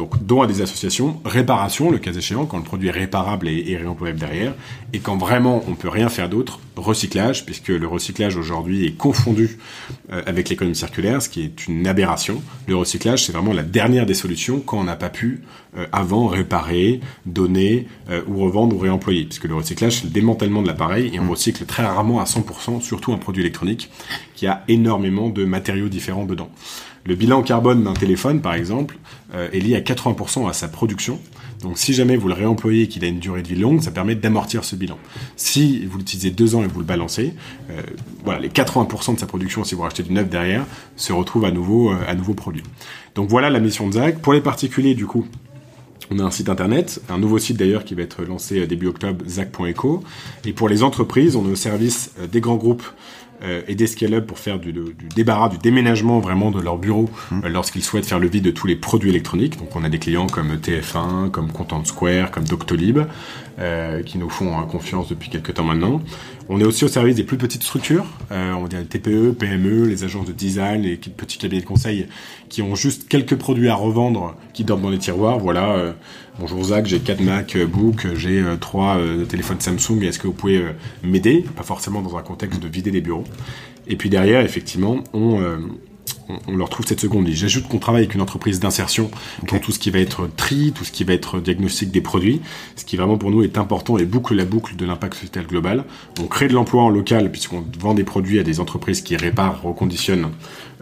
Donc 0.00 0.24
don 0.24 0.40
à 0.40 0.46
des 0.46 0.62
associations, 0.62 1.20
réparation 1.26 1.90
le 1.90 1.98
cas 1.98 2.10
échéant 2.10 2.46
quand 2.46 2.56
le 2.56 2.62
produit 2.62 2.88
est 2.88 2.90
réparable 2.90 3.48
et, 3.48 3.76
réemployable 3.76 4.18
derrière, 4.18 4.54
et 4.94 4.98
quand 4.98 5.18
vraiment 5.18 5.62
on 5.68 5.74
peut 5.74 5.90
rien 5.90 6.08
faire 6.08 6.30
d'autre, 6.30 6.58
recyclage 6.74 7.44
puisque 7.44 7.68
le 7.68 7.86
recyclage 7.86 8.34
aujourd'hui 8.34 8.86
est 8.86 8.96
confondu 8.96 9.58
euh, 10.10 10.22
avec 10.24 10.48
l'économie 10.48 10.74
circulaire, 10.74 11.20
ce 11.20 11.28
qui 11.28 11.42
est 11.42 11.66
une 11.68 11.86
aberration. 11.86 12.40
Le 12.66 12.76
recyclage 12.76 13.26
c'est 13.26 13.32
vraiment 13.32 13.52
la 13.52 13.62
dernière 13.62 14.06
des 14.06 14.14
solutions 14.14 14.60
quand 14.60 14.78
on 14.78 14.84
n'a 14.84 14.96
pas 14.96 15.10
pu 15.10 15.42
euh, 15.76 15.84
avant 15.92 16.28
réparer, 16.28 17.00
donner 17.26 17.86
euh, 18.08 18.22
ou 18.26 18.38
revendre 18.38 18.76
ou 18.76 18.78
réemployer, 18.78 19.26
puisque 19.26 19.44
le 19.44 19.54
recyclage 19.54 19.96
c'est 19.96 20.04
le 20.04 20.10
démantèlement 20.10 20.62
de 20.62 20.66
l'appareil 20.66 21.10
et 21.12 21.20
on 21.20 21.28
recycle 21.28 21.66
très 21.66 21.84
rarement 21.84 22.20
à 22.20 22.24
100%, 22.24 22.80
surtout 22.80 23.12
un 23.12 23.18
produit 23.18 23.42
électronique 23.42 23.90
qui 24.34 24.46
a 24.46 24.64
énormément 24.66 25.28
de 25.28 25.44
matériaux 25.44 25.90
différents 25.90 26.24
dedans. 26.24 26.48
Le 27.06 27.14
bilan 27.14 27.42
carbone 27.42 27.82
d'un 27.82 27.94
téléphone, 27.94 28.42
par 28.42 28.54
exemple, 28.54 28.98
est 29.32 29.60
lié 29.60 29.76
à 29.76 29.80
80% 29.80 30.48
à 30.48 30.52
sa 30.52 30.68
production. 30.68 31.18
Donc 31.62 31.78
si 31.78 31.92
jamais 31.92 32.16
vous 32.16 32.28
le 32.28 32.34
réemployez 32.34 32.84
et 32.84 32.88
qu'il 32.88 33.04
a 33.04 33.08
une 33.08 33.18
durée 33.18 33.42
de 33.42 33.48
vie 33.48 33.56
longue, 33.56 33.82
ça 33.82 33.90
permet 33.90 34.14
d'amortir 34.14 34.64
ce 34.64 34.76
bilan. 34.76 34.98
Si 35.36 35.84
vous 35.84 35.98
l'utilisez 35.98 36.30
deux 36.30 36.54
ans 36.54 36.62
et 36.62 36.66
vous 36.66 36.80
le 36.80 36.86
balancez, 36.86 37.34
euh, 37.70 37.82
voilà, 38.24 38.40
les 38.40 38.48
80% 38.48 39.14
de 39.14 39.20
sa 39.20 39.26
production, 39.26 39.64
si 39.64 39.74
vous 39.74 39.82
rachetez 39.82 40.02
du 40.02 40.12
neuf 40.12 40.28
derrière, 40.28 40.64
se 40.96 41.12
retrouvent 41.12 41.44
à 41.44 41.50
nouveau, 41.50 41.90
euh, 41.90 41.96
à 42.06 42.14
nouveau 42.14 42.34
produit. 42.34 42.62
Donc 43.14 43.28
voilà 43.28 43.50
la 43.50 43.60
mission 43.60 43.88
de 43.88 43.92
Zach. 43.92 44.20
Pour 44.20 44.32
les 44.32 44.40
particuliers, 44.40 44.94
du 44.94 45.06
coup, 45.06 45.26
on 46.10 46.18
a 46.18 46.22
un 46.22 46.30
site 46.30 46.48
internet, 46.48 47.00
un 47.08 47.18
nouveau 47.18 47.38
site 47.38 47.56
d'ailleurs 47.56 47.84
qui 47.84 47.94
va 47.94 48.02
être 48.02 48.24
lancé 48.24 48.66
début 48.66 48.88
octobre, 48.88 49.24
zac.eco. 49.28 50.02
Et 50.44 50.52
pour 50.52 50.68
les 50.68 50.82
entreprises, 50.82 51.36
on 51.36 51.46
est 51.46 51.52
au 51.52 51.56
service 51.56 52.12
des 52.32 52.40
grands 52.40 52.56
groupes 52.56 52.84
euh, 53.42 53.62
aider 53.68 53.86
Scale 53.86 54.24
pour 54.26 54.38
faire 54.38 54.58
du, 54.58 54.72
du, 54.72 54.94
débarras, 55.14 55.48
du 55.48 55.58
déménagement 55.58 56.20
vraiment 56.20 56.50
de 56.50 56.60
leur 56.60 56.78
bureau 56.78 57.08
mmh. 57.30 57.44
euh, 57.44 57.48
lorsqu'ils 57.48 57.82
souhaitent 57.82 58.06
faire 58.06 58.18
le 58.18 58.28
vide 58.28 58.44
de 58.44 58.50
tous 58.50 58.66
les 58.66 58.76
produits 58.76 59.10
électroniques. 59.10 59.58
Donc 59.58 59.74
on 59.76 59.84
a 59.84 59.88
des 59.88 59.98
clients 59.98 60.26
comme 60.26 60.54
TF1, 60.56 61.30
comme 61.30 61.50
Content 61.52 61.84
Square, 61.84 62.30
comme 62.30 62.44
Doctolib, 62.44 63.00
euh, 63.58 64.02
qui 64.02 64.18
nous 64.18 64.30
font 64.30 64.58
hein, 64.58 64.66
confiance 64.70 65.08
depuis 65.08 65.30
quelques 65.30 65.54
temps 65.54 65.64
maintenant. 65.64 66.00
On 66.48 66.60
est 66.60 66.64
aussi 66.64 66.84
au 66.84 66.88
service 66.88 67.14
des 67.14 67.24
plus 67.24 67.38
petites 67.38 67.62
structures, 67.62 68.06
euh, 68.32 68.52
on 68.52 68.62
va 68.62 68.68
dire 68.68 68.80
les 68.80 68.86
TPE, 68.86 69.32
PME, 69.32 69.86
les 69.86 70.04
agences 70.04 70.26
de 70.26 70.32
design, 70.32 70.82
les 70.82 70.96
petits 70.96 71.38
cabinets 71.38 71.62
de 71.62 71.66
conseil 71.66 72.08
qui 72.48 72.62
ont 72.62 72.74
juste 72.74 73.08
quelques 73.08 73.36
produits 73.36 73.68
à 73.68 73.74
revendre 73.74 74.34
qui 74.52 74.64
dorment 74.64 74.82
dans 74.82 74.90
les 74.90 74.98
tiroirs. 74.98 75.38
Voilà, 75.38 75.94
bonjour 76.38 76.64
Zach, 76.64 76.86
j'ai 76.86 77.00
4 77.00 77.20
MacBook, 77.20 78.14
j'ai 78.14 78.40
euh, 78.40 78.56
3 78.56 78.96
euh, 78.96 79.24
téléphones 79.24 79.60
Samsung, 79.60 80.02
est-ce 80.02 80.18
que 80.18 80.26
vous 80.26 80.32
pouvez 80.32 80.64
m'aider? 81.02 81.44
Pas 81.56 81.62
forcément 81.62 82.02
dans 82.02 82.16
un 82.16 82.22
contexte 82.22 82.60
de 82.60 82.68
vider 82.68 82.90
les 82.90 83.00
bureaux. 83.00 83.24
Et 83.86 83.96
puis 83.96 84.08
derrière, 84.08 84.40
effectivement, 84.42 85.02
on 85.12 85.40
on, 86.46 86.56
leur 86.56 86.68
trouve 86.68 86.86
cette 86.86 87.00
seconde 87.00 87.26
vie. 87.26 87.36
J'ajoute 87.36 87.68
qu'on 87.68 87.78
travaille 87.78 88.02
avec 88.02 88.14
une 88.14 88.20
entreprise 88.20 88.60
d'insertion 88.60 89.10
pour 89.46 89.60
tout 89.60 89.72
ce 89.72 89.78
qui 89.78 89.90
va 89.90 89.98
être 89.98 90.28
tri, 90.36 90.72
tout 90.74 90.84
ce 90.84 90.92
qui 90.92 91.04
va 91.04 91.12
être 91.12 91.40
diagnostic 91.40 91.90
des 91.90 92.00
produits, 92.00 92.40
ce 92.76 92.84
qui 92.84 92.96
vraiment 92.96 93.18
pour 93.18 93.30
nous 93.30 93.42
est 93.42 93.58
important 93.58 93.98
et 93.98 94.04
boucle 94.04 94.34
la 94.34 94.44
boucle 94.44 94.76
de 94.76 94.84
l'impact 94.84 95.14
social 95.14 95.46
global. 95.46 95.84
On 96.20 96.26
crée 96.26 96.48
de 96.48 96.54
l'emploi 96.54 96.82
en 96.82 96.90
local 96.90 97.30
puisqu'on 97.30 97.64
vend 97.78 97.94
des 97.94 98.04
produits 98.04 98.38
à 98.38 98.42
des 98.42 98.60
entreprises 98.60 99.02
qui 99.02 99.16
réparent, 99.16 99.62
reconditionnent 99.62 100.30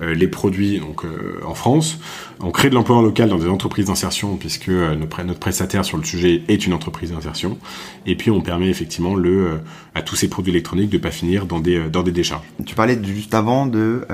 euh, 0.01 0.15
les 0.15 0.29
produits 0.29 0.79
donc 0.79 1.05
euh, 1.05 1.41
en 1.45 1.55
France. 1.55 1.99
On 2.41 2.53
crée 2.53 2.71
de 2.71 2.75
l'emploi 2.75 2.97
en 2.97 3.03
local 3.03 3.29
dans 3.29 3.39
des 3.39 3.49
entreprises 3.49 3.87
d'insertion 3.87 4.37
puisque 4.37 4.69
euh, 4.69 4.95
notre, 4.95 5.23
notre, 5.25 5.41
prestataire 5.41 5.85
sur 5.85 5.97
le 5.97 6.05
sujet 6.05 6.43
est 6.47 6.67
une 6.67 6.73
entreprise 6.73 7.11
d'insertion. 7.11 7.59
Et 8.07 8.15
puis 8.15 8.31
on 8.31 8.41
permet 8.41 8.69
effectivement 8.69 9.15
le 9.15 9.61
à 9.95 10.03
tous 10.03 10.15
ces 10.15 10.29
produits 10.29 10.53
électroniques 10.53 10.91
de 10.91 10.99
pas 10.99 11.11
finir 11.11 11.47
dans 11.47 11.59
des 11.59 11.89
dans 11.89 12.03
des 12.03 12.13
décharges. 12.13 12.45
Tu 12.65 12.77
parlais 12.77 12.99
juste 13.03 13.35
avant 13.35 13.67
de 13.67 14.07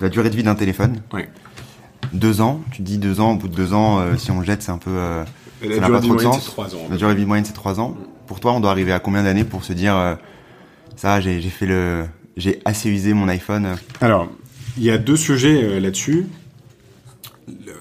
la 0.00 0.08
durée 0.08 0.30
de 0.30 0.36
vie 0.36 0.42
d'un 0.42 0.54
téléphone. 0.54 1.00
Oui. 1.12 1.22
Deux 2.12 2.40
ans, 2.40 2.60
tu 2.70 2.82
dis 2.82 2.98
deux 2.98 3.20
ans, 3.20 3.32
au 3.32 3.36
bout 3.36 3.48
de 3.48 3.54
deux 3.54 3.72
ans, 3.72 3.98
euh, 3.98 4.16
si 4.16 4.30
on 4.30 4.40
le 4.40 4.46
jette, 4.46 4.62
c'est 4.62 4.70
un 4.70 4.78
peu. 4.78 4.90
Euh, 4.92 5.24
la 5.62 5.78
durée 5.78 6.00
de 6.00 6.04
vie 6.04 6.10
moyenne, 6.10 6.32
c'est 6.34 6.50
trois 6.50 6.74
ans. 6.74 6.86
La 6.90 6.96
durée 6.96 7.14
de 7.14 7.18
vie 7.18 7.26
moyenne, 7.26 7.44
c'est 7.44 7.52
trois 7.52 7.80
ans. 7.80 7.96
Pour 8.26 8.40
toi, 8.40 8.52
on 8.52 8.60
doit 8.60 8.70
arriver 8.70 8.92
à 8.92 9.00
combien 9.00 9.22
d'années 9.22 9.44
pour 9.44 9.64
se 9.64 9.72
dire, 9.72 9.96
euh, 9.96 10.14
ça, 10.96 11.20
j'ai 11.20 11.40
fait 11.42 11.66
le. 11.66 12.04
J'ai 12.36 12.60
assez 12.66 12.90
usé 12.90 13.14
mon 13.14 13.28
iPhone 13.28 13.76
Alors, 14.02 14.28
il 14.76 14.84
y 14.84 14.90
a 14.90 14.98
deux 14.98 15.16
sujets 15.16 15.80
là-dessus. 15.80 16.26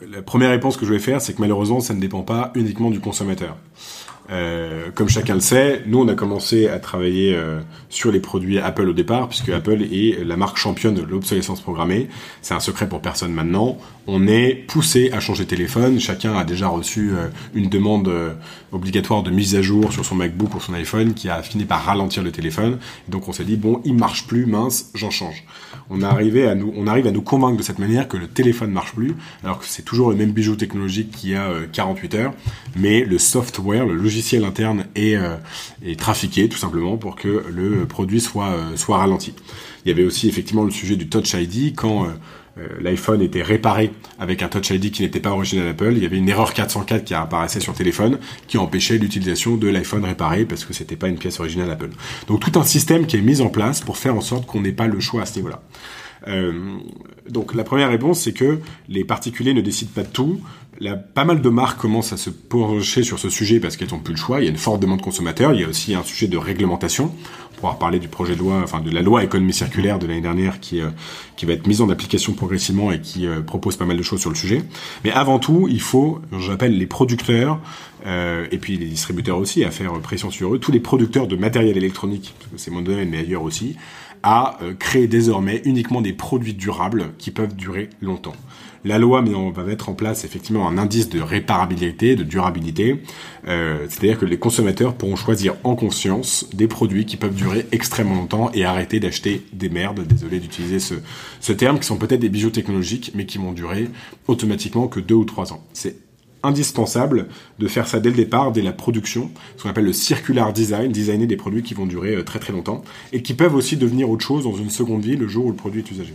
La 0.10 0.22
première 0.22 0.50
réponse 0.50 0.77
que 0.77 0.86
je 0.86 0.93
vais 0.93 1.00
faire, 1.00 1.19
c'est 1.19 1.34
que 1.34 1.41
malheureusement, 1.41 1.81
ça 1.81 1.93
ne 1.93 2.00
dépend 2.00 2.22
pas 2.22 2.51
uniquement 2.55 2.89
du 2.89 3.01
consommateur. 3.01 3.57
Euh, 4.32 4.89
comme 4.96 5.08
chacun 5.08 5.36
le 5.36 5.39
sait, 5.39 5.84
nous 5.86 6.00
on 6.00 6.08
a 6.08 6.15
commencé 6.15 6.67
à 6.67 6.79
travailler 6.79 7.36
euh, 7.36 7.60
sur 7.89 8.12
les 8.12 8.20
produits 8.20 8.58
Apple 8.58 8.89
au 8.89 8.94
départ, 8.94 9.29
puisque 9.29 9.50
Apple 9.50 9.84
est 9.84 10.24
la 10.24 10.36
marque 10.36 10.58
championne 10.58 10.96
de 10.96 11.03
l'obsolescence 11.03 11.62
programmée. 11.62 12.10
C'est 12.41 12.53
un 12.53 12.60
secret 12.60 12.89
pour 12.89 13.01
personne 13.01 13.32
maintenant. 13.34 13.77
On 14.08 14.27
est 14.27 14.53
poussé 14.67 15.12
à 15.12 15.20
changer 15.20 15.46
de 15.46 15.50
téléphone. 15.50 16.00
Chacun 16.00 16.36
a 16.36 16.44
déjà 16.44 16.67
reçu 16.67 17.12
euh, 17.12 17.27
une 17.53 17.70
demande 17.70 18.12
obligatoire 18.72 19.24
de 19.24 19.32
mise 19.32 19.55
à 19.55 19.62
jour 19.62 19.94
sur 19.94 20.05
son 20.05 20.15
MacBook 20.15 20.55
ou 20.55 20.60
son 20.60 20.74
iPhone 20.74 21.13
qui 21.13 21.29
a 21.29 21.41
fini 21.41 21.65
par 21.65 21.84
ralentir 21.84 22.24
le 22.24 22.32
téléphone. 22.32 22.79
donc 23.08 23.27
on 23.27 23.34
s'est 23.34 23.44
dit 23.44 23.58
bon, 23.58 23.82
il 23.86 23.94
marche 23.94 24.27
plus, 24.27 24.46
mince, 24.46 24.91
j'en 24.96 25.12
change. 25.12 25.44
On, 25.89 26.01
on 26.01 26.03
arrive 26.03 27.08
à 27.08 27.12
nous 27.12 27.22
convaincre 27.22 27.58
de 27.58 27.63
cette 27.63 27.79
manière 27.79 28.08
que 28.08 28.17
le 28.17 28.27
téléphone 28.27 28.72
marche 28.72 28.94
plus, 28.94 29.15
alors 29.44 29.60
que 29.60 29.65
c'est 29.65 29.84
toujours 29.84 30.10
le 30.10 30.15
même 30.15 30.32
bijou 30.32 30.55
technologique 30.55 31.12
qu'il 31.12 31.32
y 31.32 31.36
a 31.36 31.50
48 31.72 32.15
heures, 32.15 32.34
mais 32.75 33.03
le 33.03 33.17
software, 33.17 33.86
le 33.86 33.96
logiciel 33.96 34.14
logiciel 34.15 34.45
interne 34.45 34.86
est, 34.95 35.15
euh, 35.15 35.36
trafiqué 35.98 36.48
tout 36.48 36.57
simplement 36.57 36.95
pour 36.95 37.15
que 37.15 37.43
le 37.50 37.86
produit 37.86 38.22
soit, 38.22 38.48
euh, 38.48 38.77
soit 38.77 38.98
ralenti. 38.98 39.34
Il 39.84 39.89
y 39.89 39.91
avait 39.91 40.05
aussi 40.05 40.29
effectivement 40.29 40.63
le 40.63 40.72
sujet 40.72 40.95
du 40.95 41.10
Touch 41.10 41.34
ID 41.34 41.75
quand 41.75 42.07
euh, 42.57 42.67
l'iPhone 42.79 43.22
était 43.22 43.41
réparé 43.41 43.91
avec 44.17 44.41
un 44.41 44.48
Touch 44.48 44.69
ID 44.69 44.91
qui 44.91 45.01
n'était 45.01 45.19
pas 45.19 45.31
original 45.31 45.67
Apple, 45.67 45.91
il 45.98 46.03
y 46.03 46.05
avait 46.05 46.17
une 46.17 46.29
erreur 46.29 46.53
404 46.53 47.03
qui 47.03 47.13
apparaissait 47.13 47.60
sur 47.60 47.74
téléphone 47.74 48.17
qui 48.48 48.57
empêchait 48.57 48.98
l'utilisation 48.98 49.57
de 49.57 49.67
l'iPhone 49.67 50.05
réparé 50.05 50.45
parce 50.45 50.63
que 50.63 50.74
c'était 50.74 50.95
pas 50.95 51.10
une 51.10 51.17
pièce 51.17 51.41
originale 51.41 51.69
Apple. 51.72 51.89
Donc 52.27 52.39
tout 52.39 52.57
un 52.57 52.63
système 52.63 53.05
qui 53.05 53.17
est 53.17 53.22
mis 53.22 53.41
en 53.41 53.50
place 53.50 53.81
pour 53.81 53.98
faire 53.98 54.15
en 54.15 54.22
sorte 54.22 54.45
qu'on 54.45 54.62
n'ait 54.62 54.72
pas 54.72 54.88
le 54.88 55.01
choix 55.01 55.24
à 55.24 55.25
ce 55.25 55.36
niveau-là. 55.36 55.62
Euh, 56.27 56.77
donc 57.29 57.53
la 57.55 57.63
première 57.63 57.89
réponse, 57.89 58.22
c'est 58.22 58.34
que 58.34 58.60
les 58.89 59.03
particuliers 59.03 59.53
ne 59.53 59.62
décident 59.62 59.91
pas 59.94 60.03
de 60.03 60.10
tout. 60.10 60.41
Là, 60.79 60.98
pas 60.98 61.24
mal 61.24 61.41
de 61.41 61.50
marques 61.50 61.79
commencent 61.79 62.12
à 62.12 62.17
se 62.17 62.29
pencher 62.29 63.03
sur 63.03 63.17
ce 63.17 63.29
sujet 63.29 63.62
parce 63.62 63.77
qu'elles 63.77 63.91
n'ont 63.91 64.00
plus 64.00 64.13
le 64.13 64.20
choix. 64.20 64.41
Il 64.41 64.44
y 64.44 64.48
a 64.48 64.51
une 64.51 64.58
forte 64.58 64.82
demande 64.82 65.01
consommateur. 65.01 65.53
Il 65.53 65.62
y 65.62 65.63
a 65.63 65.70
aussi 65.70 65.96
un 65.96 66.03
sujet 66.03 66.27
de 66.27 66.38
réglementation. 66.38 67.13
On 67.53 67.60
pourra 67.60 67.74
reparler 67.74 68.00
du 68.00 68.10
projet 68.10 68.36
de 68.36 68.39
loi, 68.39 68.60
enfin 68.62 68.82
de 68.82 68.91
la 68.91 69.01
loi 69.01 69.24
économie 69.24 69.53
circulaire 69.53 70.00
de 70.00 70.08
l'année 70.08 70.22
dernière 70.22 70.60
qui, 70.60 70.82
euh, 70.82 70.89
qui 71.38 71.46
va 71.46 71.53
être 71.53 71.65
mise 71.65 71.79
en 71.79 71.89
application 71.89 72.34
progressivement 72.34 72.91
et 72.91 73.00
qui 73.00 73.25
euh, 73.25 73.39
propose 73.39 73.77
pas 73.77 73.86
mal 73.86 73.96
de 73.96 74.03
choses 74.03 74.20
sur 74.20 74.29
le 74.29 74.36
sujet. 74.36 74.63
Mais 75.05 75.12
avant 75.12 75.39
tout, 75.39 75.67
il 75.70 75.79
faut, 75.79 76.20
j'appelle 76.38 76.77
les 76.77 76.88
producteurs 76.88 77.62
euh, 78.05 78.46
et 78.51 78.58
puis 78.58 78.75
les 78.75 78.88
distributeurs 78.88 79.38
aussi 79.38 79.63
à 79.63 79.72
faire 79.72 79.94
pression 80.00 80.29
sur 80.29 80.53
eux, 80.53 80.60
tous 80.60 80.74
les 80.74 80.82
producteurs 80.82 81.27
de 81.27 81.38
matériel 81.38 81.77
électronique, 81.77 82.34
parce 82.38 82.51
que 82.51 82.58
c'est 82.58 82.72
mon 82.72 82.82
domaine 82.82 83.10
mais 83.10 83.20
ailleurs 83.20 83.44
aussi, 83.44 83.77
à 84.25 84.58
euh, 84.63 84.74
créer 84.74 85.08
désormais 85.08 85.62
uniquement 85.65 86.01
des 86.01 86.12
produits 86.12 86.55
durables 86.55 87.13
qui 87.20 87.29
peuvent 87.29 87.55
durer 87.55 87.91
longtemps. 88.01 88.36
La 88.84 89.00
loi 89.00 89.24
va 89.53 89.63
mettre 89.63 89.89
en 89.89 89.94
place 89.94 90.25
effectivement 90.25 90.67
un 90.67 90.77
indice 90.77 91.10
de 91.10 91.20
réparabilité, 91.20 92.15
de 92.15 92.24
durabilité, 92.24 93.01
euh, 93.48 93.86
c'est-à-dire 93.89 94.20
que 94.20 94.25
les 94.25 94.38
consommateurs 94.38 94.96
pourront 94.96 95.15
choisir 95.15 95.55
en 95.63 95.75
conscience 95.75 96.48
des 96.53 96.67
produits 96.67 97.05
qui 97.05 97.17
peuvent 97.17 97.34
durer 97.34 97.65
extrêmement 97.72 98.15
longtemps 98.15 98.51
et 98.53 98.63
arrêter 98.63 99.00
d'acheter 99.00 99.44
des 99.53 99.70
merdes, 99.70 100.05
désolé 100.05 100.39
d'utiliser 100.39 100.79
ce, 100.79 100.96
ce 101.39 101.51
terme, 101.51 101.79
qui 101.79 101.86
sont 101.86 101.98
peut-être 101.98 102.20
des 102.20 102.29
bijoux 102.29 102.51
technologiques 102.51 103.12
mais 103.15 103.25
qui 103.25 103.38
vont 103.38 103.53
durer 103.53 103.89
automatiquement 104.27 104.88
que 104.88 105.00
deux 105.00 105.15
ou 105.15 105.25
trois 105.25 105.53
ans. 105.53 105.63
C'est 105.74 106.04
indispensable 106.45 107.27
de 107.59 107.67
faire 107.67 107.87
ça 107.87 107.99
dès 107.99 108.09
le 108.09 108.15
départ, 108.15 108.51
dès 108.51 108.61
la 108.61 108.71
production, 108.71 109.31
ce 109.57 109.63
qu'on 109.63 109.69
appelle 109.69 109.85
le 109.85 109.93
circular 109.93 110.53
design, 110.53 110.91
designer 110.91 111.27
des 111.27 111.37
produits 111.37 111.63
qui 111.63 111.73
vont 111.73 111.85
durer 111.85 112.15
euh, 112.15 112.23
très 112.23 112.39
très 112.39 112.53
longtemps 112.53 112.83
et 113.13 113.21
qui 113.21 113.33
peuvent 113.33 113.55
aussi 113.55 113.77
devenir 113.77 114.09
autre 114.09 114.25
chose 114.25 114.43
dans 114.43 114.55
une 114.55 114.69
seconde 114.69 115.03
vie 115.03 115.17
le 115.17 115.27
jour 115.27 115.45
où 115.45 115.49
le 115.49 115.55
produit 115.55 115.81
est 115.81 115.91
usagé. 115.91 116.13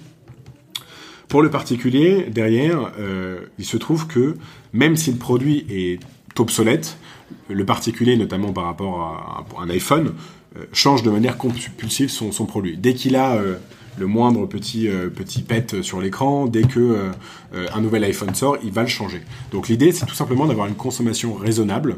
Pour 1.28 1.42
le 1.42 1.50
particulier, 1.50 2.26
derrière, 2.30 2.92
euh, 2.98 3.40
il 3.58 3.64
se 3.64 3.76
trouve 3.76 4.06
que 4.06 4.34
même 4.72 4.96
si 4.96 5.12
le 5.12 5.18
produit 5.18 5.64
est 5.70 6.00
obsolète, 6.38 6.96
le 7.48 7.64
particulier, 7.64 8.16
notamment 8.16 8.52
par 8.52 8.64
rapport 8.64 9.46
à 9.56 9.62
un 9.62 9.70
iPhone, 9.70 10.14
euh, 10.56 10.64
change 10.72 11.02
de 11.02 11.10
manière 11.10 11.36
compulsive 11.36 12.08
son, 12.08 12.32
son 12.32 12.46
produit. 12.46 12.76
Dès 12.76 12.94
qu'il 12.94 13.14
a 13.14 13.40
le 13.98 14.06
moindre 14.06 14.46
petit 14.46 14.88
euh, 14.88 15.08
petit 15.08 15.42
pet 15.42 15.82
sur 15.82 16.00
l'écran, 16.00 16.46
dès 16.46 16.62
que 16.62 16.80
euh, 16.80 17.10
euh, 17.54 17.66
un 17.74 17.80
nouvel 17.80 18.04
iPhone 18.04 18.34
sort, 18.34 18.56
il 18.62 18.72
va 18.72 18.82
le 18.82 18.88
changer. 18.88 19.22
Donc 19.50 19.68
l'idée, 19.68 19.92
c'est 19.92 20.06
tout 20.06 20.14
simplement 20.14 20.46
d'avoir 20.46 20.66
une 20.66 20.74
consommation 20.74 21.34
raisonnable 21.34 21.96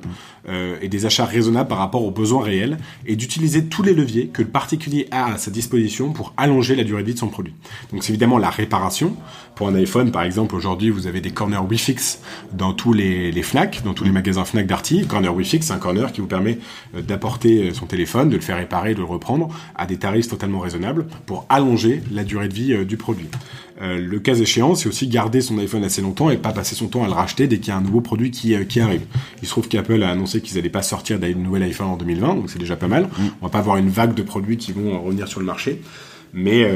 et 0.81 0.89
des 0.89 1.07
achats 1.07 1.25
raisonnables 1.25 1.69
par 1.69 1.79
rapport 1.79 2.05
aux 2.05 2.11
besoins 2.11 2.43
réels 2.43 2.77
et 3.07 3.15
d'utiliser 3.15 3.67
tous 3.67 3.85
les 3.85 3.95
leviers 3.95 4.27
que 4.27 4.43
le 4.43 4.49
particulier 4.49 5.07
a 5.13 5.35
à 5.35 5.39
sa 5.39 5.53
disposition 5.53 6.13
pour 6.13 6.35
allonger 6.37 6.75
la 6.75 6.83
durée 6.83 7.03
de 7.03 7.07
vie 7.07 7.15
de 7.15 7.19
son 7.19 7.29
produit. 7.29 7.55
Donc 7.93 8.03
c'est 8.03 8.11
évidemment 8.11 8.39
la 8.39 8.51
réparation. 8.51 9.15
Pour 9.55 9.69
un 9.69 9.75
iPhone, 9.77 10.11
par 10.11 10.23
exemple, 10.25 10.57
aujourd'hui, 10.57 10.91
vous 10.91 11.07
avez 11.07 11.21
des 11.21 11.31
corners 11.31 11.61
WiFix 11.69 12.21
dans 12.53 12.73
tous 12.73 12.93
les, 12.93 13.31
Fnac, 13.43 13.85
dans 13.85 13.95
tous 13.95 14.03
les 14.03 14.11
magasins 14.11 14.45
Fnac 14.45 14.67
Darty. 14.67 15.07
Corner 15.07 15.33
WiFix, 15.33 15.67
c'est 15.67 15.73
un 15.73 15.79
corner 15.79 16.11
qui 16.11 16.21
vous 16.21 16.27
permet 16.27 16.59
d'apporter 16.93 17.73
son 17.73 17.87
téléphone, 17.87 18.29
de 18.29 18.35
le 18.35 18.41
faire 18.41 18.57
réparer, 18.57 18.95
de 18.95 18.99
le 18.99 19.05
reprendre 19.05 19.49
à 19.77 19.87
des 19.87 19.99
tarifs 19.99 20.27
totalement 20.27 20.59
raisonnables 20.59 21.07
pour 21.27 21.47
allonger 21.49 21.82
la 22.11 22.25
durée 22.25 22.49
de 22.49 22.55
vie 22.55 22.73
euh, 22.73 22.85
du 22.85 22.97
produit. 22.97 23.29
Euh, 23.81 23.99
le 23.99 24.19
cas 24.19 24.35
échéant, 24.35 24.75
c'est 24.75 24.89
aussi 24.89 25.09
garder 25.09 25.41
son 25.41 25.59
iPhone 25.59 25.83
assez 25.85 26.03
longtemps 26.03 26.31
et 26.31 26.37
pas 26.37 26.53
passer 26.53 26.75
son 26.75 26.89
temps 26.89 27.03
à 27.03 27.07
le 27.07 27.13
racheter 27.13 27.47
dès 27.47 27.59
qu'il 27.59 27.69
y 27.69 27.71
a 27.71 27.77
un 27.77 27.81
nouveau 27.81 28.01
produit 28.01 28.31
qui, 28.31 28.55
euh, 28.55 28.65
qui 28.65 28.81
arrive. 28.81 29.03
Il 29.41 29.47
se 29.47 29.51
trouve 29.51 29.69
qu'Apple 29.69 30.03
a 30.03 30.11
annoncé 30.11 30.41
qu'ils 30.41 30.57
n'allaient 30.57 30.69
pas 30.69 30.83
sortir 30.83 31.19
d'un 31.19 31.33
nouvel 31.35 31.63
iPhone 31.65 31.89
en 31.89 31.97
2020, 31.97 32.35
donc 32.37 32.51
c'est 32.51 32.59
déjà 32.59 32.77
pas 32.77 32.89
mal. 32.89 33.05
Mm. 33.05 33.23
On 33.41 33.47
va 33.47 33.51
pas 33.51 33.59
avoir 33.59 33.77
une 33.77 33.91
vague 33.91 34.15
de 34.15 34.23
produits 34.23 34.57
qui 34.57 34.73
vont 34.73 35.03
revenir 35.03 35.29
sur 35.29 35.41
le 35.41 35.47
marché. 35.47 35.81
Mais, 36.35 36.67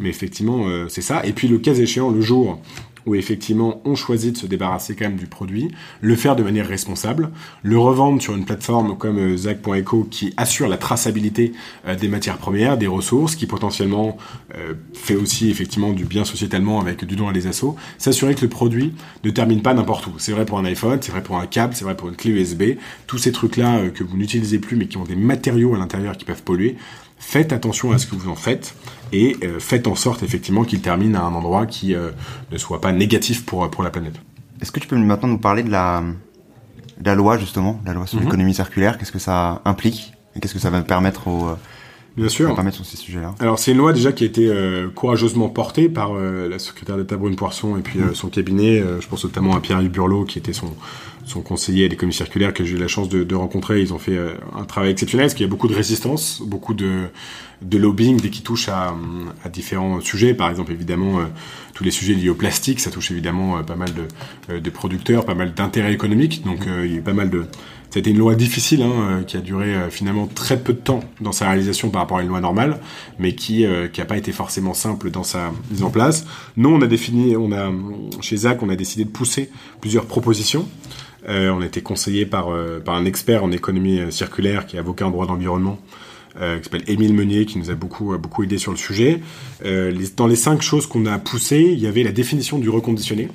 mais 0.00 0.08
effectivement, 0.08 0.66
c'est 0.88 1.00
ça. 1.00 1.24
Et 1.24 1.32
puis 1.32 1.46
le 1.46 1.58
cas 1.58 1.72
échéant, 1.72 2.10
le 2.10 2.20
jour 2.20 2.60
où 3.06 3.14
effectivement 3.14 3.80
on 3.84 3.94
choisit 3.94 4.34
de 4.34 4.38
se 4.38 4.46
débarrasser 4.46 4.94
quand 4.94 5.04
même 5.04 5.16
du 5.16 5.26
produit, 5.26 5.70
le 6.00 6.16
faire 6.16 6.36
de 6.36 6.42
manière 6.42 6.66
responsable, 6.66 7.30
le 7.62 7.78
revendre 7.78 8.20
sur 8.20 8.34
une 8.34 8.44
plateforme 8.44 8.96
comme 8.96 9.18
euh, 9.18 9.36
Zach.eco 9.36 10.06
qui 10.10 10.32
assure 10.36 10.68
la 10.68 10.76
traçabilité 10.76 11.52
euh, 11.86 11.94
des 11.94 12.08
matières 12.08 12.38
premières, 12.38 12.78
des 12.78 12.86
ressources, 12.86 13.36
qui 13.36 13.46
potentiellement 13.46 14.16
euh, 14.56 14.74
fait 14.94 15.16
aussi 15.16 15.50
effectivement 15.50 15.92
du 15.92 16.04
bien 16.04 16.24
sociétalement 16.24 16.80
avec 16.80 17.04
du 17.04 17.16
don 17.16 17.28
à 17.28 17.32
des 17.32 17.46
assos, 17.46 17.76
s'assurer 17.98 18.34
que 18.34 18.42
le 18.42 18.48
produit 18.48 18.92
ne 19.24 19.30
termine 19.30 19.62
pas 19.62 19.74
n'importe 19.74 20.06
où. 20.06 20.12
C'est 20.18 20.32
vrai 20.32 20.44
pour 20.44 20.58
un 20.58 20.64
iPhone, 20.64 20.98
c'est 21.00 21.12
vrai 21.12 21.22
pour 21.22 21.38
un 21.38 21.46
câble, 21.46 21.74
c'est 21.74 21.84
vrai 21.84 21.96
pour 21.96 22.08
une 22.08 22.16
clé 22.16 22.30
USB, 22.30 22.62
tous 23.06 23.18
ces 23.18 23.32
trucs-là 23.32 23.90
que 23.90 24.04
vous 24.04 24.16
n'utilisez 24.16 24.58
plus 24.58 24.76
mais 24.76 24.86
qui 24.86 24.96
ont 24.96 25.04
des 25.04 25.16
matériaux 25.16 25.74
à 25.74 25.78
l'intérieur 25.78 26.16
qui 26.16 26.24
peuvent 26.24 26.42
polluer, 26.42 26.76
faites 27.18 27.52
attention 27.52 27.92
à 27.92 27.98
ce 27.98 28.06
que 28.06 28.14
vous 28.14 28.28
en 28.28 28.34
faites 28.34 28.74
et 29.12 29.36
euh, 29.42 29.58
faites 29.60 29.86
en 29.86 29.94
sorte 29.94 30.22
effectivement 30.22 30.64
qu'il 30.64 30.80
termine 30.80 31.16
à 31.16 31.22
un 31.22 31.34
endroit 31.34 31.66
qui 31.66 31.94
euh, 31.94 32.10
ne 32.52 32.58
soit 32.58 32.80
pas 32.80 32.92
négatif 32.92 33.44
pour, 33.44 33.70
pour 33.70 33.82
la 33.82 33.90
planète. 33.90 34.14
Est-ce 34.60 34.72
que 34.72 34.80
tu 34.80 34.86
peux 34.86 34.96
maintenant 34.96 35.28
nous 35.28 35.38
parler 35.38 35.62
de 35.62 35.70
la, 35.70 36.02
la 37.04 37.14
loi 37.14 37.38
justement, 37.38 37.80
la 37.84 37.92
loi 37.92 38.06
sur 38.06 38.18
mhm. 38.18 38.24
l'économie 38.24 38.54
circulaire? 38.54 38.98
Qu'est-ce 38.98 39.12
que 39.12 39.18
ça 39.18 39.62
implique? 39.64 40.12
Et 40.34 40.40
qu'est-ce 40.40 40.54
que 40.54 40.60
ça 40.60 40.70
va 40.70 40.82
permettre 40.82 41.28
aux 41.28 41.48
euh, 41.48 41.56
Bien 42.16 42.28
sûr. 42.28 42.54
permettre 42.54 42.76
sur 42.76 42.86
ces 42.86 42.96
sujets-là. 42.96 43.34
Alors 43.40 43.58
c'est 43.58 43.72
une 43.72 43.78
loi 43.78 43.92
déjà 43.92 44.12
qui 44.12 44.24
a 44.24 44.26
été 44.26 44.52
courageusement 44.94 45.48
portée 45.48 45.88
par 45.88 46.14
la 46.14 46.58
secrétaire 46.60 46.96
d'État 46.96 47.16
Brune 47.16 47.34
Poisson 47.34 47.76
et 47.76 47.80
puis 47.80 47.98
mhm. 47.98 48.14
son 48.14 48.28
cabinet. 48.28 48.82
je 49.00 49.06
pense 49.08 49.24
notamment 49.24 49.56
à 49.56 49.60
Pierre-Yves 49.60 49.90
Burlot 49.90 50.24
qui 50.24 50.38
était 50.38 50.52
son 50.52 50.72
son 51.24 51.40
conseiller 51.40 51.86
à 51.86 51.88
l'économie 51.88 52.14
circulaire 52.14 52.52
que 52.52 52.64
j'ai 52.64 52.74
eu 52.74 52.78
la 52.78 52.88
chance 52.88 53.08
de, 53.08 53.24
de, 53.24 53.34
rencontrer. 53.34 53.80
Ils 53.80 53.92
ont 53.92 53.98
fait 53.98 54.16
euh, 54.16 54.34
un 54.56 54.64
travail 54.64 54.90
exceptionnel 54.90 55.26
parce 55.26 55.34
qu'il 55.34 55.44
y 55.44 55.48
a 55.48 55.50
beaucoup 55.50 55.68
de 55.68 55.74
résistance, 55.74 56.42
beaucoup 56.44 56.74
de, 56.74 57.06
de 57.62 57.78
lobbying 57.78 58.20
dès 58.20 58.30
qu'ils 58.30 58.42
touchent 58.42 58.68
à, 58.68 58.94
à, 59.42 59.48
différents 59.48 60.00
sujets. 60.00 60.34
Par 60.34 60.50
exemple, 60.50 60.72
évidemment, 60.72 61.20
euh, 61.20 61.24
tous 61.74 61.84
les 61.84 61.90
sujets 61.90 62.14
liés 62.14 62.28
au 62.28 62.34
plastique, 62.34 62.80
ça 62.80 62.90
touche 62.90 63.10
évidemment 63.10 63.58
euh, 63.58 63.62
pas 63.62 63.76
mal 63.76 63.90
de, 63.92 64.58
de 64.58 64.70
producteurs, 64.70 65.24
pas 65.24 65.34
mal 65.34 65.54
d'intérêts 65.54 65.92
économiques. 65.92 66.42
Donc, 66.44 66.60
il 66.66 66.90
y 66.90 66.94
a 66.94 66.98
eu 66.98 67.02
pas 67.02 67.12
mal 67.12 67.30
de... 67.30 67.46
Ça 67.90 67.98
a 67.98 68.00
été 68.00 68.10
une 68.10 68.18
loi 68.18 68.34
difficile 68.34 68.82
hein, 68.82 69.22
qui 69.24 69.36
a 69.36 69.40
duré 69.40 69.72
finalement 69.88 70.26
très 70.26 70.58
peu 70.58 70.72
de 70.72 70.78
temps 70.78 70.98
dans 71.20 71.30
sa 71.30 71.46
réalisation 71.46 71.90
par 71.90 72.02
rapport 72.02 72.18
à 72.18 72.22
une 72.22 72.28
loi 72.28 72.40
normale, 72.40 72.80
mais 73.20 73.36
qui 73.36 73.64
qui 73.92 74.00
n'a 74.00 74.04
pas 74.04 74.16
été 74.16 74.32
forcément 74.32 74.74
simple 74.74 75.12
dans 75.12 75.22
sa 75.22 75.52
mise 75.70 75.84
en 75.84 75.90
place. 75.90 76.26
Nous, 76.56 76.68
on 76.68 76.82
a 76.82 76.88
défini, 76.88 77.36
on 77.36 77.52
a 77.52 77.70
chez 78.20 78.36
Zach, 78.36 78.64
on 78.64 78.68
a 78.68 78.74
décidé 78.74 79.04
de 79.04 79.10
pousser 79.10 79.48
plusieurs 79.80 80.06
propositions. 80.06 80.66
Euh, 81.28 81.50
on 81.50 81.62
a 81.62 81.66
été 81.66 81.80
conseillé 81.80 82.26
par, 82.26 82.50
euh, 82.50 82.80
par 82.80 82.94
un 82.94 83.04
expert 83.04 83.44
en 83.44 83.50
économie 83.50 83.98
euh, 83.98 84.10
circulaire 84.10 84.66
qui 84.66 84.76
est 84.76 84.78
avocat 84.78 85.06
en 85.06 85.10
droit 85.10 85.26
d'environnement, 85.26 85.78
euh, 86.40 86.58
qui 86.58 86.64
s'appelle 86.64 86.84
Émile 86.86 87.14
Meunier, 87.14 87.46
qui 87.46 87.58
nous 87.58 87.70
a 87.70 87.74
beaucoup, 87.74 88.16
beaucoup 88.18 88.42
aidé 88.42 88.58
sur 88.58 88.72
le 88.72 88.78
sujet. 88.78 89.20
Les, 89.62 90.08
dans 90.16 90.26
les 90.26 90.36
cinq 90.36 90.62
choses 90.62 90.86
qu'on 90.86 91.06
a 91.06 91.18
poussées, 91.18 91.70
il 91.72 91.78
y 91.78 91.86
avait 91.86 92.02
la 92.02 92.12
définition 92.12 92.58
du 92.58 92.68
reconditionné. 92.68 93.28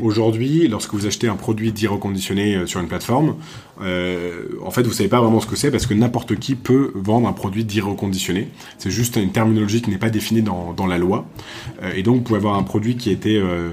Aujourd'hui, 0.00 0.68
lorsque 0.68 0.94
vous 0.94 1.06
achetez 1.06 1.28
un 1.28 1.36
produit 1.36 1.70
dit 1.70 1.86
reconditionné 1.86 2.66
sur 2.66 2.80
une 2.80 2.88
plateforme, 2.88 3.36
euh, 3.82 4.44
en 4.64 4.70
fait, 4.70 4.82
vous 4.82 4.92
savez 4.92 5.08
pas 5.08 5.20
vraiment 5.20 5.40
ce 5.40 5.46
que 5.46 5.56
c'est 5.56 5.70
parce 5.70 5.86
que 5.86 5.94
n'importe 5.94 6.36
qui 6.36 6.54
peut 6.54 6.92
vendre 6.94 7.28
un 7.28 7.32
produit 7.32 7.64
dit 7.64 7.80
reconditionné. 7.80 8.48
C'est 8.78 8.90
juste 8.90 9.16
une 9.16 9.32
terminologie 9.32 9.82
qui 9.82 9.90
n'est 9.90 9.98
pas 9.98 10.10
définie 10.10 10.42
dans, 10.42 10.72
dans 10.72 10.86
la 10.86 10.98
loi. 10.98 11.26
Euh, 11.82 11.92
et 11.94 12.02
donc, 12.02 12.16
vous 12.16 12.22
pouvez 12.22 12.38
avoir 12.38 12.56
un 12.56 12.62
produit 12.62 12.96
qui 12.96 13.10
était 13.10 13.36
euh, 13.36 13.42
euh, 13.52 13.70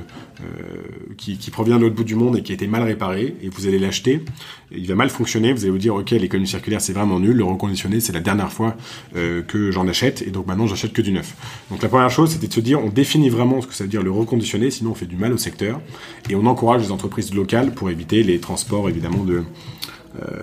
qui, 1.18 1.38
qui, 1.38 1.52
provient 1.52 1.78
de 1.78 1.82
l'autre 1.82 1.96
bout 1.96 2.04
du 2.04 2.16
monde 2.16 2.38
et 2.38 2.42
qui 2.42 2.52
a 2.52 2.56
été 2.56 2.68
mal 2.68 2.84
réparé, 2.84 3.36
et 3.42 3.50
vous 3.50 3.68
allez 3.68 3.80
l'acheter, 3.80 4.24
il 4.72 4.88
va 4.88 4.96
mal 4.96 5.10
fonctionner, 5.10 5.52
vous 5.52 5.64
allez 5.64 5.72
vous 5.72 5.78
dire, 5.78 5.96
ok, 5.96 6.12
l'économie 6.12 6.48
circulaire 6.48 6.82
c'est 6.82 6.94
vraiment 6.94 7.20
nul, 7.20 7.36
le 7.36 7.44
reconditionné 7.44 8.00
c'est 8.00 8.14
la 8.14 8.22
dernière 8.22 8.52
fois 8.52 8.78
euh, 9.16 9.42
que 9.42 9.72
j'en 9.72 9.88
achète, 9.88 10.22
et 10.22 10.32
donc 10.32 10.48
maintenant 10.48 10.68
j'achète 10.68 10.94
que 10.94 11.02
du 11.02 11.12
neuf. 11.12 11.36
Donc 11.72 11.82
la 11.82 11.90
première 11.90 12.10
chose 12.10 12.32
c'était 12.32 12.48
de 12.48 12.54
se 12.54 12.60
dire, 12.62 12.82
on 12.84 12.90
définit 12.90 13.30
vraiment 13.30 13.62
ce 13.62 13.68
que 13.68 13.74
ça 13.74 13.84
veut 13.84 13.90
dire 13.90 14.02
le 14.02 14.12
reconditionné, 14.12 14.72
sinon 14.72 14.92
on 14.92 14.96
fait 14.96 15.06
du 15.06 15.18
mal 15.18 15.34
au 15.34 15.38
secteur, 15.38 15.82
et 16.30 16.36
on 16.36 16.46
encourage 16.46 16.84
les 16.84 16.92
entreprises 16.92 17.34
locales 17.34 17.74
pour 17.74 17.90
éviter 17.90 18.24
les 18.24 18.40
transports 18.40 18.90
évidemment 18.90 19.24
de 19.24 19.44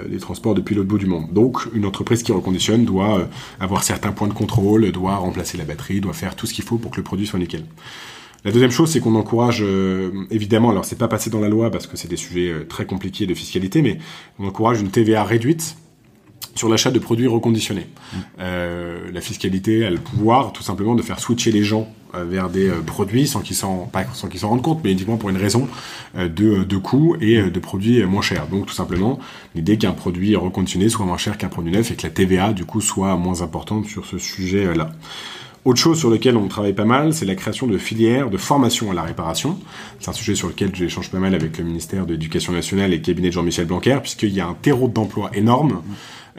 les 0.08 0.18
transports 0.18 0.54
depuis 0.54 0.74
l'autre 0.74 0.88
bout 0.88 0.96
du 0.96 1.06
monde. 1.06 1.32
Donc 1.32 1.66
une 1.74 1.84
entreprise 1.84 2.22
qui 2.22 2.32
reconditionne 2.32 2.84
doit 2.84 3.28
avoir 3.60 3.82
certains 3.82 4.12
points 4.12 4.28
de 4.28 4.32
contrôle, 4.32 4.90
doit 4.92 5.16
remplacer 5.16 5.58
la 5.58 5.64
batterie, 5.64 6.00
doit 6.00 6.14
faire 6.14 6.34
tout 6.34 6.46
ce 6.46 6.54
qu'il 6.54 6.64
faut 6.64 6.78
pour 6.78 6.92
que 6.92 6.96
le 6.96 7.02
produit 7.02 7.26
soit 7.26 7.38
nickel. 7.38 7.64
La 8.46 8.52
deuxième 8.52 8.70
chose, 8.70 8.90
c'est 8.90 9.00
qu'on 9.00 9.16
encourage, 9.16 9.62
évidemment, 10.30 10.70
alors 10.70 10.84
c'est 10.84 10.96
pas 10.96 11.08
passé 11.08 11.30
dans 11.30 11.40
la 11.40 11.48
loi 11.48 11.70
parce 11.70 11.86
que 11.88 11.96
c'est 11.96 12.06
des 12.06 12.16
sujets 12.16 12.54
très 12.68 12.86
compliqués 12.86 13.26
de 13.26 13.34
fiscalité, 13.34 13.82
mais 13.82 13.98
on 14.38 14.46
encourage 14.46 14.80
une 14.80 14.90
TVA 14.90 15.24
réduite 15.24 15.76
sur 16.56 16.68
l'achat 16.68 16.90
de 16.90 16.98
produits 16.98 17.26
reconditionnés. 17.26 17.86
Euh, 18.40 19.10
la 19.12 19.20
fiscalité 19.20 19.84
a 19.84 19.90
le 19.90 19.98
pouvoir 19.98 20.52
tout 20.52 20.62
simplement 20.62 20.94
de 20.94 21.02
faire 21.02 21.20
switcher 21.20 21.52
les 21.52 21.62
gens 21.62 21.88
euh, 22.14 22.24
vers 22.24 22.48
des 22.48 22.68
euh, 22.68 22.80
produits 22.80 23.26
sans 23.26 23.40
qu'ils 23.40 23.56
s'en 23.56 23.86
pas 23.86 24.04
sans 24.14 24.28
qu'ils 24.28 24.40
s'en 24.40 24.48
rendent 24.48 24.62
compte, 24.62 24.80
mais 24.82 24.92
uniquement 24.92 25.16
pour 25.16 25.28
une 25.28 25.36
raison 25.36 25.68
de, 26.14 26.64
de 26.64 26.76
coût 26.76 27.16
et 27.20 27.42
de 27.42 27.60
produits 27.60 28.02
moins 28.04 28.22
chers. 28.22 28.46
Donc 28.48 28.66
tout 28.66 28.74
simplement 28.74 29.18
l'idée 29.54 29.76
qu'un 29.76 29.92
produit 29.92 30.34
reconditionné 30.36 30.88
soit 30.88 31.04
moins 31.04 31.18
cher 31.18 31.38
qu'un 31.38 31.48
produit 31.48 31.72
neuf 31.72 31.90
et 31.90 31.96
que 31.96 32.02
la 32.02 32.10
TVA 32.10 32.52
du 32.52 32.64
coup 32.64 32.80
soit 32.80 33.16
moins 33.16 33.42
importante 33.42 33.86
sur 33.86 34.06
ce 34.06 34.18
sujet-là. 34.18 34.90
Autre 35.66 35.80
chose 35.80 35.98
sur 35.98 36.10
lequel 36.10 36.36
on 36.36 36.46
travaille 36.46 36.74
pas 36.74 36.84
mal, 36.84 37.12
c'est 37.12 37.24
la 37.24 37.34
création 37.34 37.66
de 37.66 37.76
filières 37.76 38.30
de 38.30 38.36
formation 38.36 38.92
à 38.92 38.94
la 38.94 39.02
réparation. 39.02 39.58
C'est 39.98 40.08
un 40.08 40.12
sujet 40.12 40.36
sur 40.36 40.46
lequel 40.46 40.70
j'échange 40.72 41.10
pas 41.10 41.18
mal 41.18 41.34
avec 41.34 41.58
le 41.58 41.64
ministère 41.64 42.06
de 42.06 42.12
l'Éducation 42.12 42.52
nationale 42.52 42.92
et 42.92 42.98
le 42.98 43.02
cabinet 43.02 43.30
de 43.30 43.32
Jean-Michel 43.32 43.66
Blanquer, 43.66 43.98
puisqu'il 44.00 44.32
y 44.32 44.40
a 44.40 44.46
un 44.46 44.54
terreau 44.54 44.86
d'emploi 44.86 45.28
énorme 45.34 45.82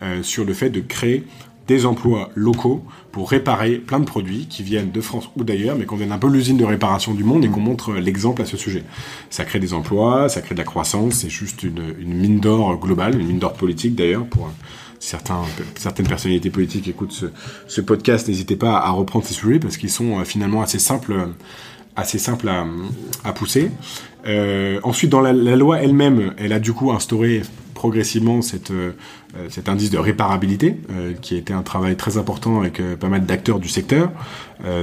euh, 0.01 0.23
sur 0.23 0.45
le 0.45 0.53
fait 0.53 0.69
de 0.69 0.79
créer 0.79 1.25
des 1.67 1.85
emplois 1.85 2.29
locaux 2.35 2.85
pour 3.11 3.29
réparer 3.29 3.79
plein 3.79 3.99
de 3.99 4.05
produits 4.05 4.47
qui 4.49 4.63
viennent 4.63 4.91
de 4.91 5.01
France 5.01 5.29
ou 5.35 5.43
d'ailleurs, 5.43 5.75
mais 5.77 5.83
qu'on 5.83 5.97
vienne 5.97 6.13
un 6.13 6.17
peu 6.17 6.29
l'usine 6.29 6.55
de 6.55 6.63
réparation 6.63 7.13
du 7.13 7.25
monde 7.25 7.43
et 7.43 7.49
qu'on 7.49 7.59
montre 7.59 7.95
l'exemple 7.95 8.41
à 8.41 8.45
ce 8.45 8.55
sujet. 8.55 8.85
Ça 9.29 9.43
crée 9.43 9.59
des 9.59 9.73
emplois, 9.73 10.29
ça 10.29 10.39
crée 10.39 10.55
de 10.55 10.59
la 10.59 10.65
croissance, 10.65 11.15
c'est 11.15 11.29
juste 11.29 11.63
une, 11.63 11.83
une 11.99 12.13
mine 12.13 12.39
d'or 12.39 12.79
globale, 12.79 13.19
une 13.19 13.27
mine 13.27 13.39
d'or 13.39 13.51
politique 13.51 13.93
d'ailleurs 13.93 14.25
pour 14.25 14.49
certains, 14.99 15.41
certaines 15.75 16.07
personnalités 16.07 16.49
politiques 16.49 16.87
écoutent 16.87 17.25
ce, 17.67 17.81
podcast, 17.81 18.27
n'hésitez 18.27 18.55
pas 18.55 18.77
à 18.77 18.89
reprendre 18.91 19.25
ces 19.25 19.33
sujets 19.33 19.59
parce 19.59 19.77
qu'ils 19.77 19.89
sont 19.89 20.19
euh, 20.19 20.23
finalement 20.23 20.61
assez 20.61 20.79
simples, 20.79 21.15
simples 22.03 22.51
à, 23.23 23.33
pousser. 23.33 23.71
Euh, 24.25 24.79
ensuite, 24.83 25.11
dans 25.11 25.21
la, 25.21 25.33
loi 25.33 25.81
elle-même, 25.81 26.33
elle 26.37 26.53
a 26.53 26.59
du 26.59 26.73
coup 26.73 26.91
instauré 26.91 27.41
progressivement 27.73 28.41
cette, 28.41 28.71
euh, 29.37 29.47
cet 29.49 29.69
indice 29.69 29.89
de 29.89 29.97
réparabilité, 29.97 30.77
euh, 30.89 31.13
qui 31.21 31.35
a 31.35 31.37
été 31.37 31.53
un 31.53 31.61
travail 31.61 31.95
très 31.95 32.17
important 32.17 32.59
avec 32.61 32.79
euh, 32.79 32.95
pas 32.95 33.09
mal 33.09 33.25
d'acteurs 33.25 33.59
du 33.59 33.69
secteur, 33.69 34.11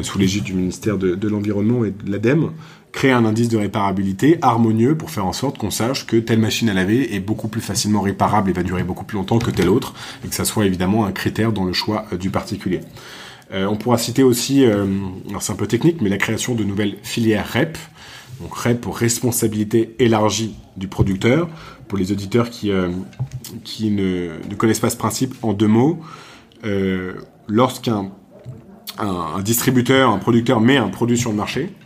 sous 0.02 0.18
l'égide 0.18 0.44
du 0.44 0.54
ministère 0.54 0.98
de, 0.98 1.16
de 1.16 1.28
l'Environnement 1.28 1.84
et 1.84 1.90
de 1.90 2.12
l'ADEME, 2.12 2.52
créer 2.94 3.12
un 3.12 3.24
indice 3.24 3.48
de 3.48 3.58
réparabilité 3.58 4.38
harmonieux 4.40 4.96
pour 4.96 5.10
faire 5.10 5.26
en 5.26 5.32
sorte 5.32 5.58
qu'on 5.58 5.70
sache 5.70 6.06
que 6.06 6.16
telle 6.16 6.38
machine 6.38 6.68
à 6.68 6.74
laver 6.74 7.14
est 7.14 7.20
beaucoup 7.20 7.48
plus 7.48 7.60
facilement 7.60 8.00
réparable 8.00 8.50
et 8.50 8.52
va 8.52 8.62
durer 8.62 8.84
beaucoup 8.84 9.04
plus 9.04 9.16
longtemps 9.16 9.38
que 9.38 9.50
telle 9.50 9.68
autre, 9.68 9.94
et 10.24 10.28
que 10.28 10.34
ça 10.34 10.44
soit 10.44 10.64
évidemment 10.64 11.04
un 11.04 11.12
critère 11.12 11.52
dans 11.52 11.64
le 11.64 11.72
choix 11.72 12.06
du 12.18 12.30
particulier. 12.30 12.80
on 13.52 13.76
pourra 13.76 13.98
citer 13.98 14.22
aussi, 14.22 14.64
alors 14.64 15.42
c'est 15.42 15.52
un 15.52 15.56
peu 15.56 15.66
technique, 15.66 16.00
mais 16.00 16.08
la 16.08 16.18
création 16.18 16.54
de 16.54 16.64
nouvelles 16.64 16.96
filières 17.02 17.46
REP, 17.52 17.76
donc 18.40 18.56
REP 18.56 18.80
pour 18.80 18.96
responsabilité 18.96 19.94
élargie 19.98 20.54
du 20.76 20.88
producteur, 20.88 21.48
pour 21.88 21.98
les 21.98 22.12
auditeurs 22.12 22.50
qui, 22.50 22.70
euh, 22.70 22.88
qui 23.62 23.90
ne, 23.90 24.30
connaissent 24.56 24.80
pas 24.80 24.90
ce 24.90 24.96
principe, 24.96 25.34
en 25.42 25.52
deux 25.52 25.68
mots, 25.68 26.00
euh, 26.64 27.14
lorsqu'un 27.46 28.10
un, 28.98 29.40
distributeur, 29.42 30.10
un 30.10 30.18
producteur 30.18 30.60
met 30.60 30.76
un 30.76 30.88
produit 30.88 31.18
sur 31.18 31.30
le 31.30 31.36
marché, 31.36 31.62
euh, 31.62 31.83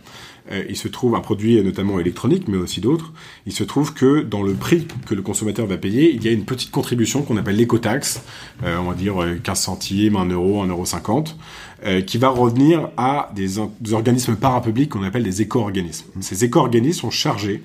il 0.67 0.75
se 0.75 0.87
trouve 0.87 1.15
un 1.15 1.19
produit 1.19 1.61
notamment 1.61 1.99
électronique, 1.99 2.47
mais 2.47 2.57
aussi 2.57 2.81
d'autres, 2.81 3.13
il 3.45 3.53
se 3.53 3.63
trouve 3.63 3.93
que 3.93 4.21
dans 4.21 4.41
le 4.41 4.53
prix 4.53 4.87
que 5.05 5.13
le 5.13 5.21
consommateur 5.21 5.67
va 5.67 5.77
payer, 5.77 6.11
il 6.11 6.23
y 6.23 6.27
a 6.27 6.31
une 6.31 6.45
petite 6.45 6.71
contribution 6.71 7.21
qu'on 7.21 7.37
appelle 7.37 7.55
l'écotaxe, 7.55 8.23
euh, 8.63 8.77
on 8.77 8.89
va 8.89 8.95
dire 8.95 9.15
15 9.43 9.59
centimes, 9.59 10.15
1 10.15 10.25
euro, 10.25 10.61
1 10.63 10.67
euro 10.67 10.85
50, 10.85 11.37
euh, 11.85 12.01
qui 12.01 12.17
va 12.17 12.29
revenir 12.29 12.89
à 12.97 13.31
des, 13.35 13.47
des 13.79 13.93
organismes 13.93 14.35
parapublics 14.35 14.89
qu'on 14.89 15.03
appelle 15.03 15.23
des 15.23 15.41
éco-organismes. 15.41 16.07
Ces 16.21 16.43
éco-organismes 16.43 16.99
sont 17.01 17.11
chargés 17.11 17.63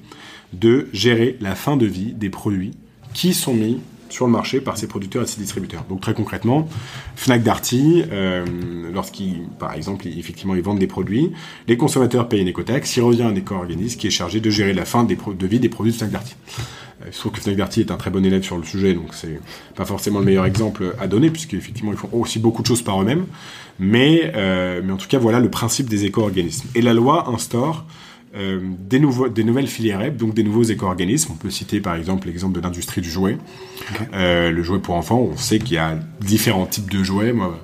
de 0.53 0.89
gérer 0.93 1.37
la 1.41 1.55
fin 1.55 1.77
de 1.77 1.87
vie 1.87 2.13
des 2.13 2.31
produits 2.31 2.73
qui 3.13 3.35
sont 3.35 3.55
mis 3.55 3.81
sur 4.09 4.27
le 4.27 4.33
marché 4.33 4.61
par 4.61 4.77
ses 4.77 4.87
producteurs 4.87 5.23
et 5.23 5.27
ses 5.27 5.41
distributeurs. 5.41 5.85
Donc 5.89 6.01
très 6.01 6.15
concrètement, 6.15 6.69
Fnac 7.17 7.43
Darty, 7.43 8.05
euh, 8.11 8.45
lorsqu'ils, 8.93 9.43
par 9.59 9.75
exemple, 9.75 10.07
effectivement, 10.07 10.55
ils 10.55 10.63
vendent 10.63 10.79
des 10.79 10.87
produits, 10.87 11.33
les 11.69 11.77
consommateurs 11.77 12.29
payent 12.29 12.43
une 12.43 12.49
écotaxe, 12.49 12.97
il 12.97 13.03
revient 13.03 13.23
un 13.23 13.35
éco-organisme 13.35 13.99
qui 13.99 14.07
est 14.07 14.11
chargé 14.11 14.41
de 14.41 14.51
gérer 14.51 14.73
la 14.73 14.85
fin 14.85 15.05
de 15.05 15.47
vie 15.47 15.61
des 15.61 15.69
produits 15.69 15.93
de 15.93 15.97
Fnac 15.97 16.11
Darty. 16.11 16.35
Euh, 17.03 17.07
il 17.09 17.13
se 17.13 17.21
trouve 17.21 17.33
que 17.33 17.41
Fnac 17.41 17.57
Darty 17.57 17.81
est 17.81 17.91
un 17.91 17.97
très 17.97 18.11
bon 18.11 18.25
élève 18.25 18.43
sur 18.43 18.57
le 18.57 18.65
sujet, 18.65 18.95
donc 18.95 19.09
c'est 19.13 19.41
pas 19.75 19.85
forcément 19.85 20.21
le 20.21 20.25
meilleur 20.25 20.45
exemple 20.45 20.95
à 21.01 21.07
donner, 21.07 21.31
puisqu'effectivement, 21.31 21.93
ils 21.93 21.99
font 21.99 22.11
aussi 22.13 22.39
beaucoup 22.39 22.63
de 22.63 22.67
choses 22.67 22.83
par 22.83 23.01
eux-mêmes. 23.01 23.27
Mais, 23.79 24.33
euh, 24.37 24.81
mais 24.85 24.93
en 24.93 24.97
tout 24.97 25.09
cas, 25.09 25.19
voilà 25.19 25.41
le 25.41 25.51
principe 25.51 25.89
des 25.89 26.05
éco-organismes. 26.05 26.69
Et 26.75 26.83
la 26.83 26.95
loi 26.95 27.29
instaure 27.29 27.85
euh, 28.37 28.61
des, 28.63 28.99
nouveaux, 28.99 29.29
des 29.29 29.45
nouvelles 29.45 29.67
filières 29.67 30.01
REP, 30.01 30.17
donc 30.17 30.35
des 30.35 30.43
nouveaux 30.43 30.63
éco-organismes. 30.63 31.33
On 31.33 31.37
peut 31.37 31.51
citer 31.51 31.81
par 31.81 31.95
exemple 31.95 32.27
l'exemple 32.27 32.55
de 32.57 32.61
l'industrie 32.61 33.01
du 33.01 33.11
jouet. 33.11 33.39
Okay. 33.91 34.05
Euh, 34.13 34.51
le 34.51 34.63
jouet 34.63 34.81
pour 34.81 34.97
enfants, 34.97 35.21
on 35.33 35.37
sait 35.37 35.59
qu'il 35.59 35.75
y 35.75 35.79
a 35.79 35.99
différents 36.21 36.67
types 36.67 36.91
de 36.91 37.03
jouets. 37.05 37.33
Moi, 37.33 37.59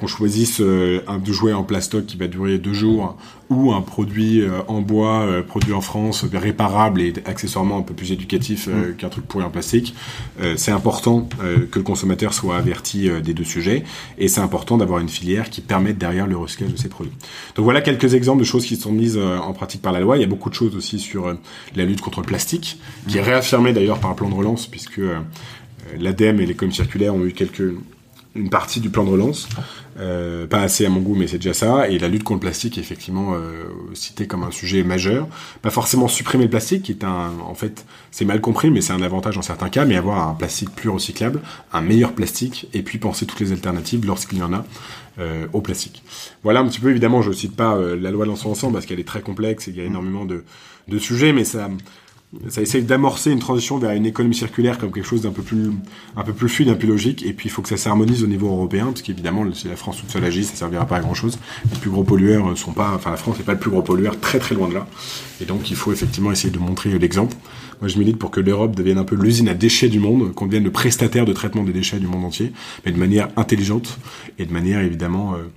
qu'on 0.00 0.06
choisisse 0.06 0.60
euh, 0.60 1.02
un 1.06 1.20
jouet 1.24 1.52
en 1.52 1.62
plastoc 1.62 2.06
qui 2.06 2.16
va 2.16 2.26
durer 2.26 2.58
deux 2.58 2.72
jours 2.72 3.16
ou 3.50 3.72
un 3.72 3.82
produit 3.82 4.40
euh, 4.40 4.62
en 4.66 4.80
bois, 4.80 5.20
euh, 5.20 5.42
produit 5.42 5.72
en 5.74 5.80
France, 5.80 6.24
réparable 6.32 7.02
et 7.02 7.12
accessoirement 7.26 7.78
un 7.78 7.82
peu 7.82 7.92
plus 7.92 8.10
éducatif 8.10 8.68
mm. 8.68 8.96
qu'un 8.96 9.10
truc 9.10 9.26
pourri 9.26 9.44
en 9.44 9.50
plastique, 9.50 9.94
c'est 10.56 10.70
important 10.70 11.28
que 11.70 11.78
le 11.78 11.82
consommateur 11.82 12.32
soit 12.32 12.56
averti 12.56 13.10
des 13.22 13.34
deux 13.34 13.44
sujets 13.44 13.84
et 14.16 14.28
c'est 14.28 14.40
important 14.40 14.78
d'avoir 14.78 15.00
une 15.00 15.08
filière 15.08 15.50
qui 15.50 15.60
permette 15.60 15.98
derrière 15.98 16.26
le 16.26 16.36
recyclage 16.36 16.72
de 16.72 16.78
ces 16.78 16.88
produits. 16.88 17.12
Donc 17.56 17.64
voilà 17.64 17.80
quelques 17.82 18.14
exemples 18.14 18.40
de 18.40 18.44
choses 18.44 18.64
qui 18.64 18.76
sont 18.76 18.92
mises 18.92 19.18
en 19.18 19.52
pratique 19.52 19.82
par 19.82 19.92
la 19.92 20.00
loi. 20.00 20.16
Il 20.16 20.20
y 20.20 20.24
a 20.24 20.28
beaucoup 20.28 20.48
de 20.48 20.54
choses 20.54 20.74
aussi 20.76 20.98
sur 20.98 21.36
la 21.76 21.84
lutte 21.84 22.00
contre 22.00 22.20
le 22.20 22.26
plastique, 22.26 22.78
qui 23.08 23.18
est 23.18 23.22
réaffirmée 23.22 23.72
d'ailleurs 23.72 23.98
par 23.98 24.10
un 24.10 24.14
plan 24.14 24.28
de 24.28 24.34
relance 24.34 24.66
puisque 24.66 25.00
l'ADEME 25.98 26.40
et 26.40 26.46
l'économie 26.46 26.74
circulaire 26.74 27.14
ont 27.14 27.24
eu 27.24 27.32
quelques 27.32 27.74
une 28.34 28.50
partie 28.50 28.80
du 28.80 28.90
plan 28.90 29.04
de 29.04 29.10
relance. 29.10 29.48
Euh, 29.98 30.46
pas 30.46 30.60
assez 30.60 30.86
à 30.86 30.88
mon 30.88 31.00
goût, 31.00 31.14
mais 31.14 31.26
c'est 31.26 31.38
déjà 31.38 31.52
ça. 31.52 31.88
Et 31.88 31.98
la 31.98 32.08
lutte 32.08 32.22
contre 32.22 32.38
le 32.38 32.50
plastique 32.50 32.78
est 32.78 32.80
effectivement 32.80 33.34
euh, 33.34 33.64
citée 33.94 34.26
comme 34.26 34.44
un 34.44 34.50
sujet 34.50 34.82
majeur. 34.82 35.26
Pas 35.62 35.70
forcément 35.70 36.08
supprimer 36.08 36.44
le 36.44 36.50
plastique, 36.50 36.84
qui 36.84 36.92
est 36.92 37.04
un, 37.04 37.32
en 37.44 37.54
fait, 37.54 37.84
c'est 38.10 38.24
mal 38.24 38.40
compris, 38.40 38.70
mais 38.70 38.80
c'est 38.80 38.92
un 38.92 39.02
avantage 39.02 39.34
dans 39.34 39.42
certains 39.42 39.68
cas, 39.68 39.84
mais 39.84 39.96
avoir 39.96 40.28
un 40.28 40.34
plastique 40.34 40.70
plus 40.70 40.88
recyclable, 40.88 41.40
un 41.72 41.80
meilleur 41.80 42.12
plastique, 42.12 42.68
et 42.72 42.82
puis 42.82 42.98
penser 42.98 43.26
toutes 43.26 43.40
les 43.40 43.52
alternatives 43.52 44.06
lorsqu'il 44.06 44.38
y 44.38 44.42
en 44.42 44.52
a 44.52 44.64
euh, 45.18 45.46
au 45.52 45.60
plastique. 45.60 46.02
Voilà 46.44 46.60
un 46.60 46.68
petit 46.68 46.80
peu, 46.80 46.90
évidemment, 46.90 47.20
je 47.20 47.30
ne 47.30 47.34
cite 47.34 47.56
pas 47.56 47.74
euh, 47.74 47.98
la 48.00 48.10
loi 48.10 48.24
de 48.24 48.30
l'ensemble 48.30 48.52
ensemble 48.52 48.74
parce 48.74 48.86
qu'elle 48.86 49.00
est 49.00 49.06
très 49.06 49.22
complexe 49.22 49.68
et 49.68 49.72
il 49.72 49.76
y 49.76 49.80
a 49.80 49.84
énormément 49.84 50.24
de, 50.24 50.44
de 50.88 50.98
sujets, 50.98 51.32
mais 51.32 51.44
ça, 51.44 51.68
ça 52.48 52.62
essaye 52.62 52.82
d'amorcer 52.82 53.32
une 53.32 53.40
transition 53.40 53.78
vers 53.78 53.90
une 53.90 54.06
économie 54.06 54.36
circulaire 54.36 54.78
comme 54.78 54.92
quelque 54.92 55.06
chose 55.06 55.22
d'un 55.22 55.32
peu 55.32 55.42
plus 55.42 55.72
un 56.16 56.22
peu 56.22 56.32
plus 56.32 56.48
fluide, 56.48 56.68
un 56.68 56.74
peu 56.74 56.86
logique. 56.86 57.24
Et 57.24 57.32
puis 57.32 57.48
il 57.48 57.52
faut 57.52 57.60
que 57.60 57.68
ça 57.68 57.76
s'harmonise 57.76 58.22
au 58.22 58.28
niveau 58.28 58.48
européen, 58.48 58.86
parce 58.86 59.02
qu'évidemment 59.02 59.44
si 59.52 59.66
la 59.66 59.76
France 59.76 59.98
toute 59.98 60.10
seule 60.10 60.24
agit, 60.24 60.44
ça 60.44 60.54
servira 60.54 60.86
pas 60.86 60.96
à 60.96 61.00
grand 61.00 61.14
chose. 61.14 61.38
Les 61.72 61.78
plus 61.78 61.90
gros 61.90 62.04
pollueurs 62.04 62.56
sont 62.56 62.72
pas, 62.72 62.92
enfin 62.94 63.10
la 63.10 63.16
France 63.16 63.38
n'est 63.38 63.44
pas 63.44 63.54
le 63.54 63.58
plus 63.58 63.70
gros 63.70 63.82
pollueur, 63.82 64.18
très 64.20 64.38
très 64.38 64.54
loin 64.54 64.68
de 64.68 64.74
là. 64.74 64.86
Et 65.40 65.44
donc 65.44 65.70
il 65.70 65.76
faut 65.76 65.92
effectivement 65.92 66.30
essayer 66.30 66.52
de 66.52 66.58
montrer 66.58 66.96
l'exemple. 66.98 67.36
Moi 67.80 67.88
je 67.88 67.98
milite 67.98 68.18
pour 68.18 68.30
que 68.30 68.40
l'Europe 68.40 68.76
devienne 68.76 68.98
un 68.98 69.04
peu 69.04 69.16
l'usine 69.16 69.48
à 69.48 69.54
déchets 69.54 69.88
du 69.88 69.98
monde, 69.98 70.32
qu'on 70.34 70.46
devienne 70.46 70.64
le 70.64 70.70
prestataire 70.70 71.24
de 71.24 71.32
traitement 71.32 71.64
des 71.64 71.72
déchets 71.72 71.98
du 71.98 72.06
monde 72.06 72.24
entier, 72.24 72.52
mais 72.86 72.92
de 72.92 72.98
manière 72.98 73.28
intelligente 73.36 73.98
et 74.38 74.46
de 74.46 74.52
manière 74.52 74.80
évidemment 74.80 75.34
euh, 75.34 75.50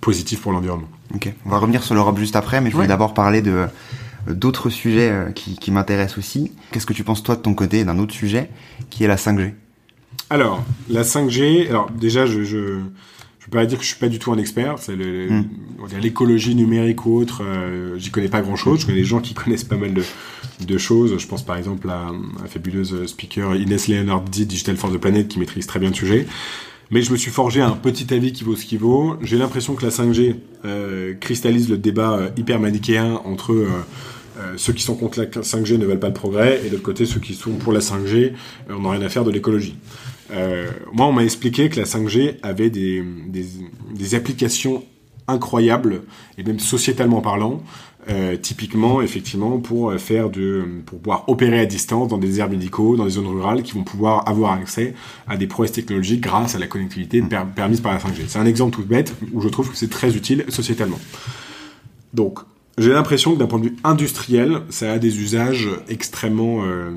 positive 0.00 0.40
pour 0.40 0.50
l'environnement. 0.50 0.88
Ok, 1.14 1.32
on 1.44 1.50
va 1.50 1.58
revenir 1.58 1.84
sur 1.84 1.94
l'Europe 1.94 2.18
juste 2.18 2.34
après, 2.34 2.60
mais 2.60 2.70
je 2.70 2.74
voulais 2.74 2.88
d'abord 2.88 3.14
parler 3.14 3.42
de 3.42 3.66
d'autres 4.28 4.70
sujets 4.70 5.10
euh, 5.10 5.30
qui, 5.30 5.56
qui 5.56 5.70
m'intéressent 5.70 6.18
aussi. 6.18 6.52
Qu'est-ce 6.70 6.86
que 6.86 6.92
tu 6.92 7.04
penses 7.04 7.22
toi 7.22 7.36
de 7.36 7.42
ton 7.42 7.54
côté 7.54 7.84
d'un 7.84 7.98
autre 7.98 8.14
sujet 8.14 8.50
qui 8.90 9.04
est 9.04 9.08
la 9.08 9.16
5G 9.16 9.52
Alors, 10.30 10.64
la 10.88 11.02
5G, 11.02 11.68
alors 11.68 11.90
déjà 11.90 12.26
je, 12.26 12.42
je 12.42 12.80
je 13.46 13.50
peux 13.50 13.58
pas 13.58 13.66
dire 13.66 13.78
que 13.78 13.84
je 13.84 13.90
suis 13.90 13.98
pas 13.98 14.08
du 14.08 14.18
tout 14.18 14.32
un 14.32 14.38
expert. 14.38 14.74
C'est 14.78 14.96
le, 14.96 15.30
mm. 15.30 15.44
l'écologie 16.02 16.56
numérique 16.56 17.06
ou 17.06 17.16
autre. 17.16 17.42
Euh, 17.44 17.96
J'y 17.96 18.10
connais 18.10 18.28
pas 18.28 18.40
grand 18.40 18.56
chose. 18.56 18.80
Je 18.80 18.86
connais 18.86 18.98
des 18.98 19.04
gens 19.04 19.20
qui 19.20 19.34
connaissent 19.34 19.62
pas 19.62 19.76
mal 19.76 19.94
de, 19.94 20.02
de 20.66 20.78
choses. 20.78 21.16
Je 21.16 21.26
pense 21.28 21.44
par 21.44 21.56
exemple 21.56 21.88
à 21.88 22.10
la 22.42 22.48
fabuleuse 22.48 23.06
speaker 23.06 23.54
Inès 23.54 23.86
Leonardi, 23.86 24.46
Digital 24.46 24.76
for 24.76 24.90
the 24.90 24.98
Planet, 24.98 25.28
qui 25.28 25.38
maîtrise 25.38 25.66
très 25.68 25.78
bien 25.78 25.90
le 25.90 25.94
sujet. 25.94 26.26
Mais 26.90 27.02
je 27.02 27.12
me 27.12 27.16
suis 27.16 27.30
forgé 27.30 27.60
un 27.60 27.72
petit 27.72 28.12
avis 28.12 28.32
qui 28.32 28.42
vaut 28.42 28.56
ce 28.56 28.64
qui 28.64 28.76
vaut. 28.76 29.16
J'ai 29.22 29.36
l'impression 29.36 29.74
que 29.74 29.84
la 29.84 29.90
5G 29.90 30.36
euh, 30.64 31.14
cristallise 31.14 31.68
le 31.68 31.78
débat 31.78 32.30
hyper 32.36 32.58
manichéen 32.58 33.20
entre 33.24 33.52
euh, 33.52 33.68
euh, 34.38 34.54
ceux 34.56 34.72
qui 34.72 34.82
sont 34.82 34.94
contre 34.94 35.20
la 35.20 35.26
5G 35.26 35.78
ne 35.78 35.86
veulent 35.86 35.98
pas 35.98 36.10
de 36.10 36.14
progrès, 36.14 36.60
et 36.62 36.68
de 36.68 36.72
l'autre 36.72 36.82
côté, 36.82 37.06
ceux 37.06 37.20
qui 37.20 37.34
sont 37.34 37.52
pour 37.52 37.72
la 37.72 37.80
5G, 37.80 38.32
euh, 38.70 38.74
on 38.76 38.82
n'a 38.82 38.90
rien 38.90 39.02
à 39.02 39.08
faire 39.08 39.24
de 39.24 39.30
l'écologie. 39.30 39.76
Euh, 40.32 40.68
moi, 40.92 41.06
on 41.06 41.12
m'a 41.12 41.24
expliqué 41.24 41.68
que 41.68 41.78
la 41.78 41.86
5G 41.86 42.36
avait 42.42 42.70
des, 42.70 43.02
des, 43.28 43.46
des, 43.94 44.14
applications 44.14 44.84
incroyables, 45.28 46.02
et 46.36 46.42
même 46.42 46.58
sociétalement 46.58 47.20
parlant, 47.20 47.62
euh, 48.08 48.36
typiquement, 48.36 49.00
effectivement, 49.02 49.58
pour 49.58 49.92
faire 49.94 50.30
de, 50.30 50.64
pour 50.84 50.98
pouvoir 50.98 51.28
opérer 51.28 51.60
à 51.60 51.66
distance 51.66 52.08
dans 52.08 52.18
des 52.18 52.38
aires 52.38 52.50
médicaux, 52.50 52.96
dans 52.96 53.04
des 53.04 53.10
zones 53.10 53.26
rurales, 53.26 53.62
qui 53.62 53.72
vont 53.72 53.84
pouvoir 53.84 54.28
avoir 54.28 54.52
accès 54.52 54.94
à 55.26 55.36
des 55.36 55.46
prouesses 55.46 55.72
technologiques 55.72 56.20
grâce 56.20 56.54
à 56.54 56.58
la 56.58 56.66
connectivité 56.66 57.22
permise 57.54 57.80
par 57.80 57.92
la 57.92 57.98
5G. 57.98 58.24
C'est 58.28 58.38
un 58.38 58.46
exemple 58.46 58.76
tout 58.76 58.84
bête 58.84 59.14
où 59.32 59.40
je 59.40 59.48
trouve 59.48 59.70
que 59.70 59.76
c'est 59.76 59.90
très 59.90 60.14
utile 60.16 60.44
sociétalement. 60.48 60.98
Donc, 62.14 62.40
j'ai 62.78 62.92
l'impression 62.92 63.34
que 63.34 63.38
d'un 63.38 63.46
point 63.46 63.58
de 63.58 63.66
vue 63.66 63.76
industriel, 63.84 64.60
ça 64.68 64.92
a 64.92 64.98
des 64.98 65.18
usages 65.20 65.68
extrêmement 65.88 66.62
euh, 66.64 66.90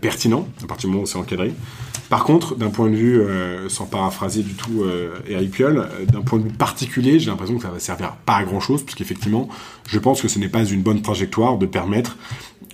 pertinents, 0.00 0.46
à 0.62 0.66
partir 0.66 0.88
du 0.88 0.92
moment 0.92 1.04
où 1.04 1.06
c'est 1.06 1.18
encadré. 1.18 1.52
Par 2.12 2.24
contre, 2.24 2.56
d'un 2.56 2.68
point 2.68 2.90
de 2.90 2.94
vue, 2.94 3.18
euh, 3.22 3.70
sans 3.70 3.86
paraphraser 3.86 4.42
du 4.42 4.52
tout 4.52 4.82
euh, 4.82 5.14
Eric 5.26 5.50
Piolle, 5.50 5.78
euh, 5.78 6.04
d'un 6.04 6.20
point 6.20 6.38
de 6.38 6.44
vue 6.44 6.52
particulier, 6.52 7.18
j'ai 7.18 7.30
l'impression 7.30 7.56
que 7.56 7.62
ça 7.62 7.70
va 7.70 7.78
servir 7.78 8.16
pas 8.26 8.34
à 8.34 8.44
grand 8.44 8.60
chose, 8.60 8.82
puisqu'effectivement, 8.82 9.48
je 9.88 9.98
pense 9.98 10.20
que 10.20 10.28
ce 10.28 10.38
n'est 10.38 10.50
pas 10.50 10.62
une 10.62 10.82
bonne 10.82 11.00
trajectoire 11.00 11.56
de 11.56 11.64
permettre 11.64 12.18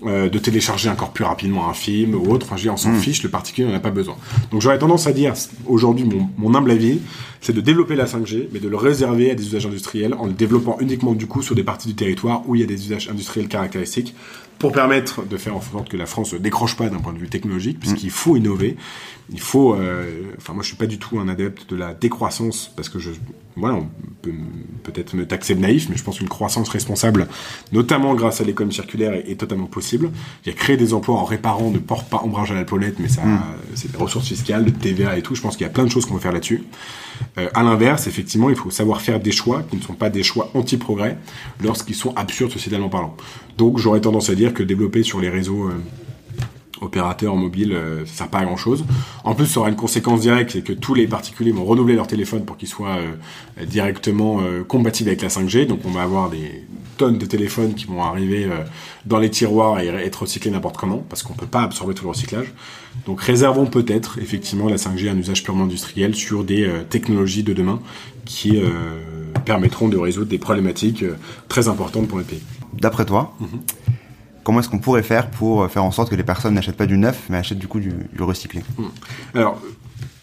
euh, 0.06 0.28
de 0.28 0.38
télécharger 0.38 0.88
encore 0.88 1.10
plus 1.10 1.24
rapidement 1.24 1.68
un 1.68 1.74
film 1.74 2.14
ou 2.14 2.30
autre. 2.30 2.46
Enfin, 2.46 2.56
je 2.56 2.62
dis, 2.62 2.70
on 2.70 2.76
s'en 2.76 2.92
hmm. 2.92 3.00
fiche, 3.00 3.22
le 3.22 3.28
particulier 3.28 3.66
n'en 3.66 3.74
a 3.74 3.80
pas 3.80 3.90
besoin. 3.90 4.16
Donc 4.50 4.62
j'aurais 4.62 4.78
tendance 4.78 5.06
à 5.06 5.12
dire, 5.12 5.34
aujourd'hui, 5.66 6.04
mon, 6.04 6.28
mon 6.36 6.54
humble 6.54 6.70
avis, 6.70 7.00
c'est 7.40 7.52
de 7.52 7.60
développer 7.60 7.96
la 7.96 8.06
5G, 8.06 8.48
mais 8.52 8.60
de 8.60 8.68
le 8.68 8.76
réserver 8.76 9.30
à 9.30 9.34
des 9.34 9.44
usages 9.44 9.66
industriels 9.66 10.14
en 10.14 10.26
le 10.26 10.32
développant 10.32 10.76
uniquement 10.80 11.12
du 11.12 11.26
coup 11.26 11.42
sur 11.42 11.54
des 11.54 11.62
parties 11.64 11.88
du 11.88 11.94
territoire 11.94 12.42
où 12.46 12.54
il 12.54 12.60
y 12.60 12.64
a 12.64 12.66
des 12.66 12.86
usages 12.86 13.08
industriels 13.08 13.48
caractéristiques 13.48 14.14
pour 14.58 14.72
permettre 14.72 15.24
de 15.24 15.36
faire 15.36 15.56
en 15.56 15.60
sorte 15.60 15.88
que 15.88 15.96
la 15.96 16.06
France 16.06 16.32
ne 16.32 16.38
décroche 16.38 16.76
pas 16.76 16.88
d'un 16.88 16.98
point 16.98 17.12
de 17.12 17.18
vue 17.18 17.28
technologique, 17.28 17.78
puisqu'il 17.78 18.10
faut 18.10 18.36
innover. 18.36 18.76
Il 19.30 19.40
faut. 19.40 19.74
Euh, 19.74 20.22
enfin, 20.38 20.54
moi, 20.54 20.62
je 20.62 20.68
suis 20.68 20.76
pas 20.76 20.86
du 20.86 20.98
tout 20.98 21.18
un 21.18 21.28
adepte 21.28 21.68
de 21.68 21.76
la 21.76 21.94
décroissance, 21.94 22.72
parce 22.74 22.88
que 22.88 22.98
je. 22.98 23.10
Voilà, 23.56 23.76
on 23.76 23.88
peut 24.22 24.32
peut-être 24.84 25.14
me 25.14 25.26
taxer 25.26 25.54
de 25.56 25.60
naïf, 25.60 25.88
mais 25.90 25.96
je 25.96 26.04
pense 26.04 26.18
qu'une 26.18 26.28
croissance 26.28 26.68
responsable, 26.68 27.26
notamment 27.72 28.14
grâce 28.14 28.40
à 28.40 28.44
l'économie 28.44 28.72
circulaire, 28.74 29.12
est, 29.12 29.34
totalement 29.34 29.66
possible. 29.66 30.10
Il 30.44 30.48
y 30.48 30.52
a 30.52 30.56
créer 30.56 30.76
des 30.76 30.94
emplois 30.94 31.16
en 31.16 31.24
réparant 31.24 31.70
ne 31.70 31.78
porte 31.78 32.08
pas 32.08 32.22
ombrage 32.22 32.52
à 32.52 32.54
la 32.54 32.64
mais 33.00 33.08
ça, 33.08 33.24
mm. 33.24 33.42
c'est 33.74 33.90
des 33.90 33.98
ressources 33.98 34.28
fiscales, 34.28 34.64
de 34.64 34.70
TVA 34.70 35.18
et 35.18 35.22
tout. 35.22 35.34
Je 35.34 35.42
pense 35.42 35.56
qu'il 35.56 35.66
y 35.66 35.68
a 35.68 35.72
plein 35.72 35.84
de 35.84 35.90
choses 35.90 36.06
qu'on 36.06 36.14
peut 36.14 36.20
faire 36.20 36.32
là-dessus. 36.32 36.62
Euh, 37.36 37.48
à 37.54 37.62
l'inverse, 37.62 38.06
effectivement, 38.06 38.50
il 38.50 38.56
faut 38.56 38.70
savoir 38.70 39.00
faire 39.00 39.20
des 39.20 39.32
choix 39.32 39.62
qui 39.62 39.76
ne 39.76 39.82
sont 39.82 39.94
pas 39.94 40.10
des 40.10 40.22
choix 40.22 40.50
anti-progrès 40.54 41.18
lorsqu'ils 41.62 41.94
sont 41.94 42.14
absurdes 42.14 42.52
sociétalement 42.52 42.88
parlant. 42.88 43.16
Donc, 43.56 43.78
j'aurais 43.78 44.00
tendance 44.00 44.30
à 44.30 44.34
dire 44.34 44.47
que 44.54 44.62
développer 44.62 45.02
sur 45.02 45.20
les 45.20 45.28
réseaux 45.28 45.68
euh, 45.68 45.74
opérateurs 46.80 47.36
mobiles, 47.36 47.72
euh, 47.72 48.06
ça 48.06 48.18
sert 48.18 48.28
pas 48.28 48.38
à 48.38 48.44
grand 48.44 48.56
chose. 48.56 48.84
En 49.24 49.34
plus, 49.34 49.46
ça 49.46 49.60
aura 49.60 49.68
une 49.68 49.76
conséquence 49.76 50.20
directe, 50.20 50.52
c'est 50.52 50.62
que 50.62 50.72
tous 50.72 50.94
les 50.94 51.06
particuliers 51.06 51.52
vont 51.52 51.64
renouveler 51.64 51.94
leur 51.94 52.06
téléphone 52.06 52.44
pour 52.44 52.56
qu'ils 52.56 52.68
soient 52.68 52.98
euh, 52.98 53.64
directement 53.64 54.40
compatibles 54.66 55.10
avec 55.10 55.22
la 55.22 55.28
5G. 55.28 55.66
Donc, 55.66 55.80
on 55.84 55.90
va 55.90 56.02
avoir 56.02 56.30
des 56.30 56.64
tonnes 56.96 57.18
de 57.18 57.26
téléphones 57.26 57.74
qui 57.74 57.86
vont 57.86 58.02
arriver 58.02 58.48
dans 59.06 59.18
les 59.18 59.30
tiroirs 59.30 59.78
et 59.78 59.86
être 59.86 60.22
recyclés 60.22 60.50
n'importe 60.50 60.76
comment, 60.76 60.98
parce 61.08 61.22
qu'on 61.22 61.32
peut 61.34 61.46
pas 61.46 61.62
absorber 61.62 61.94
tout 61.94 62.04
le 62.04 62.10
recyclage. 62.10 62.52
Donc, 63.06 63.20
réservons 63.20 63.66
peut-être 63.66 64.18
effectivement 64.18 64.68
la 64.68 64.76
5G 64.76 65.08
à 65.08 65.12
un 65.12 65.18
usage 65.18 65.44
purement 65.44 65.64
industriel 65.64 66.16
sur 66.16 66.42
des 66.42 66.68
technologies 66.90 67.44
de 67.44 67.52
demain 67.52 67.80
qui 68.24 68.58
permettront 69.44 69.88
de 69.88 69.96
résoudre 69.96 70.26
des 70.26 70.38
problématiques 70.38 71.04
très 71.48 71.68
importantes 71.68 72.08
pour 72.08 72.18
le 72.18 72.24
pays. 72.24 72.42
D'après 72.74 73.04
toi, 73.04 73.34
mhm 73.38 73.60
comment 74.48 74.60
est-ce 74.60 74.70
qu'on 74.70 74.78
pourrait 74.78 75.02
faire 75.02 75.28
pour 75.28 75.70
faire 75.70 75.84
en 75.84 75.90
sorte 75.90 76.08
que 76.08 76.14
les 76.14 76.22
personnes 76.22 76.54
n'achètent 76.54 76.78
pas 76.78 76.86
du 76.86 76.96
neuf, 76.96 77.26
mais 77.28 77.36
achètent 77.36 77.58
du 77.58 77.68
coup 77.68 77.80
du, 77.80 77.92
recyclé? 78.18 78.62
Hmm. 78.78 78.86
Alors, 79.34 79.60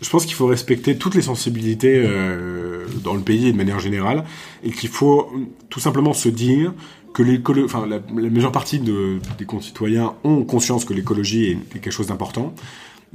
je 0.02 0.10
pense 0.10 0.26
qu'il 0.26 0.34
faut 0.34 0.48
respecter 0.48 0.98
toutes 0.98 1.14
les 1.14 1.22
sensibilités 1.22 1.94
euh, 2.04 2.88
dans 3.04 3.14
le 3.14 3.20
pays 3.20 3.50
et 3.50 3.52
de 3.52 3.58
manière 3.58 3.80
générale, 3.80 4.24
et 4.64 4.72
qu'il 4.72 4.90
faut 4.90 5.32
tout 5.70 5.80
simplement 5.80 6.14
se 6.14 6.28
dire 6.28 6.74
que 7.14 7.22
la, 7.22 8.00
majeure 8.32 8.52
partie 8.52 8.80
des 8.80 9.46
concitoyens 9.46 10.16
ont 10.24 10.44
conscience 10.44 10.86
que 10.86 10.96
l'écologie 10.96 11.52
est 11.52 11.80
quelque 11.80 11.92
chose 11.94 12.08
d'important, 12.08 12.56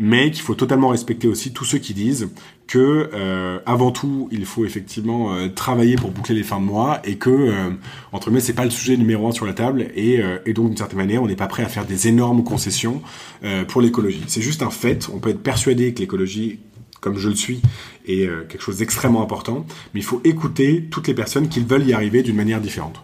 mais 0.01 0.31
qu'il 0.31 0.41
faut 0.43 0.55
totalement 0.55 0.89
respecter 0.89 1.29
aussi 1.29 1.53
tous 1.53 1.67
ceux 1.67 1.79
qui 1.79 1.93
disent 1.93 2.31
que 2.67 3.11
euh, 3.13 3.59
avant 3.67 3.93
tout 3.93 4.29
il 4.33 4.47
faut 4.47 4.65
effectivement 4.65 5.35
euh, 5.35 5.49
travailler 5.49 5.97
pour 5.97 6.11
boucler 6.11 6.35
les 6.35 6.43
fins 6.43 6.59
de 6.59 6.65
mois 6.65 7.01
et 7.05 7.17
que 7.17 7.29
euh, 7.29 7.71
entre 8.11 8.29
guillemets 8.29 8.41
c'est 8.41 8.55
pas 8.55 8.65
le 8.65 8.71
sujet 8.71 8.97
numéro 8.97 9.29
un 9.29 9.33
sur 9.33 9.45
la 9.45 9.53
table 9.53 9.89
et, 9.95 10.21
euh, 10.21 10.39
et 10.47 10.55
donc 10.55 10.69
d'une 10.69 10.77
certaine 10.79 10.99
manière 10.99 11.23
on 11.23 11.27
n'est 11.27 11.37
pas 11.37 11.49
prêt 11.49 11.63
à 11.63 11.69
faire 11.69 11.85
des 11.85 12.09
énormes 12.09 12.43
concessions 12.43 13.03
euh, 13.45 13.65
pour 13.65 13.83
l'écologie 13.83 14.25
c'est 14.27 14.41
juste 14.41 14.63
un 14.63 14.71
fait 14.71 15.11
on 15.13 15.19
peut 15.19 15.29
être 15.29 15.43
persuadé 15.43 15.93
que 15.93 16.01
l'écologie 16.01 16.61
comme 17.01 17.17
je 17.17 17.31
le 17.31 17.35
suis, 17.35 17.63
est 18.07 18.29
quelque 18.51 18.61
chose 18.61 18.77
d'extrêmement 18.77 19.23
important, 19.23 19.65
mais 19.95 20.01
il 20.01 20.03
faut 20.03 20.21
écouter 20.23 20.87
toutes 20.91 21.09
les 21.09 21.15
personnes 21.15 21.49
qui 21.49 21.61
veulent 21.61 21.87
y 21.87 21.95
arriver 21.95 22.23
d'une 22.23 22.37
manière 22.37 22.61
différente. 22.61 23.03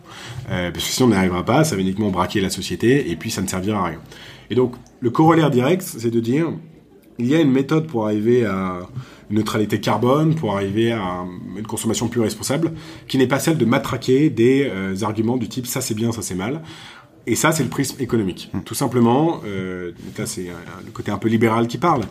parce 0.49 0.73
que 0.73 0.81
si 0.81 1.03
on 1.03 1.09
n'y 1.09 1.15
arrivera 1.15 1.47
pas, 1.47 1.65
ça 1.65 1.77
va 1.77 1.81
uniquement 1.81 2.11
braquer 2.11 2.43
la 2.43 2.51
société, 2.51 3.11
et 3.11 3.17
puis 3.17 3.31
ça 3.31 3.41
ne 3.41 3.47
servira 3.47 3.79
à 3.81 3.85
rien. 3.87 4.01
Et 4.51 4.55
donc, 4.55 4.75
le 5.01 5.09
corollaire 5.09 5.51
direct, 5.51 5.81
c'est 5.81 6.11
de 6.11 6.21
dire, 6.21 6.53
il 7.19 7.27
y 7.27 7.35
a 7.35 7.41
une 7.41 7.51
méthode 7.51 7.87
pour 7.87 8.07
arriver 8.07 8.45
à 8.45 8.81
une 9.31 9.37
neutralité 9.37 9.81
carbone, 9.81 10.35
pour 10.35 10.55
arriver 10.55 10.93
à 10.93 11.25
une 11.57 11.67
consommation 11.67 12.09
plus 12.09 12.21
responsable, 12.21 12.73
qui 13.09 13.19
n'est 13.19 13.27
pas 13.27 13.39
celle 13.39 13.59
de 13.59 13.65
matraquer 13.65 14.31
des 14.31 14.71
euh, 14.71 14.95
arguments 15.03 15.37
du 15.37 15.49
type 15.49 15.67
ça 15.67 15.81
c'est 15.81 15.95
bien, 15.95 16.13
ça 16.13 16.23
c'est 16.23 16.35
mal. 16.35 16.63
Et 17.29 17.35
ça, 17.35 17.51
c'est 17.51 17.65
le 17.65 17.69
prisme 17.69 18.01
économique. 18.01 18.51
Mmh. 18.53 18.61
Tout 18.61 18.75
simplement, 18.75 19.41
euh, 19.45 19.93
c'est 20.25 20.47
le 20.85 20.91
côté 20.93 21.11
un 21.11 21.19
peu 21.19 21.29
libéral 21.29 21.67
qui 21.67 21.77
parle, 21.77 22.03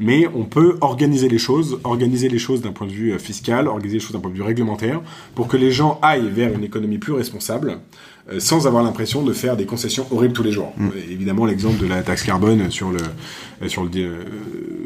mais 0.00 0.26
on 0.34 0.44
peut 0.44 0.78
organiser 0.80 1.28
les 1.28 1.38
choses, 1.38 1.78
organiser 1.84 2.28
les 2.28 2.38
choses 2.38 2.60
d'un 2.60 2.72
point 2.72 2.86
de 2.86 2.92
vue 2.92 3.12
euh, 3.12 3.18
fiscal, 3.18 3.68
organiser 3.68 3.94
les 3.94 4.00
choses 4.00 4.12
d'un 4.12 4.20
point 4.20 4.30
de 4.30 4.36
vue 4.36 4.42
réglementaire, 4.42 5.00
pour 5.36 5.46
que 5.46 5.56
les 5.56 5.70
gens 5.70 6.00
aillent 6.02 6.28
vers 6.28 6.52
une 6.52 6.64
économie 6.64 6.98
plus 6.98 7.12
responsable, 7.12 7.78
euh, 8.32 8.40
sans 8.40 8.66
avoir 8.66 8.82
l'impression 8.82 9.22
de 9.22 9.32
faire 9.32 9.56
des 9.56 9.66
concessions 9.66 10.06
horribles 10.10 10.34
tous 10.34 10.42
les 10.42 10.52
jours. 10.52 10.72
Mmh. 10.76 10.88
Évidemment, 11.08 11.46
l'exemple 11.46 11.78
de 11.78 11.86
la 11.86 12.02
taxe 12.02 12.24
carbone 12.24 12.70
sur 12.70 12.90
le, 12.90 12.98
euh, 13.62 13.68
sur 13.68 13.84
le, 13.84 13.90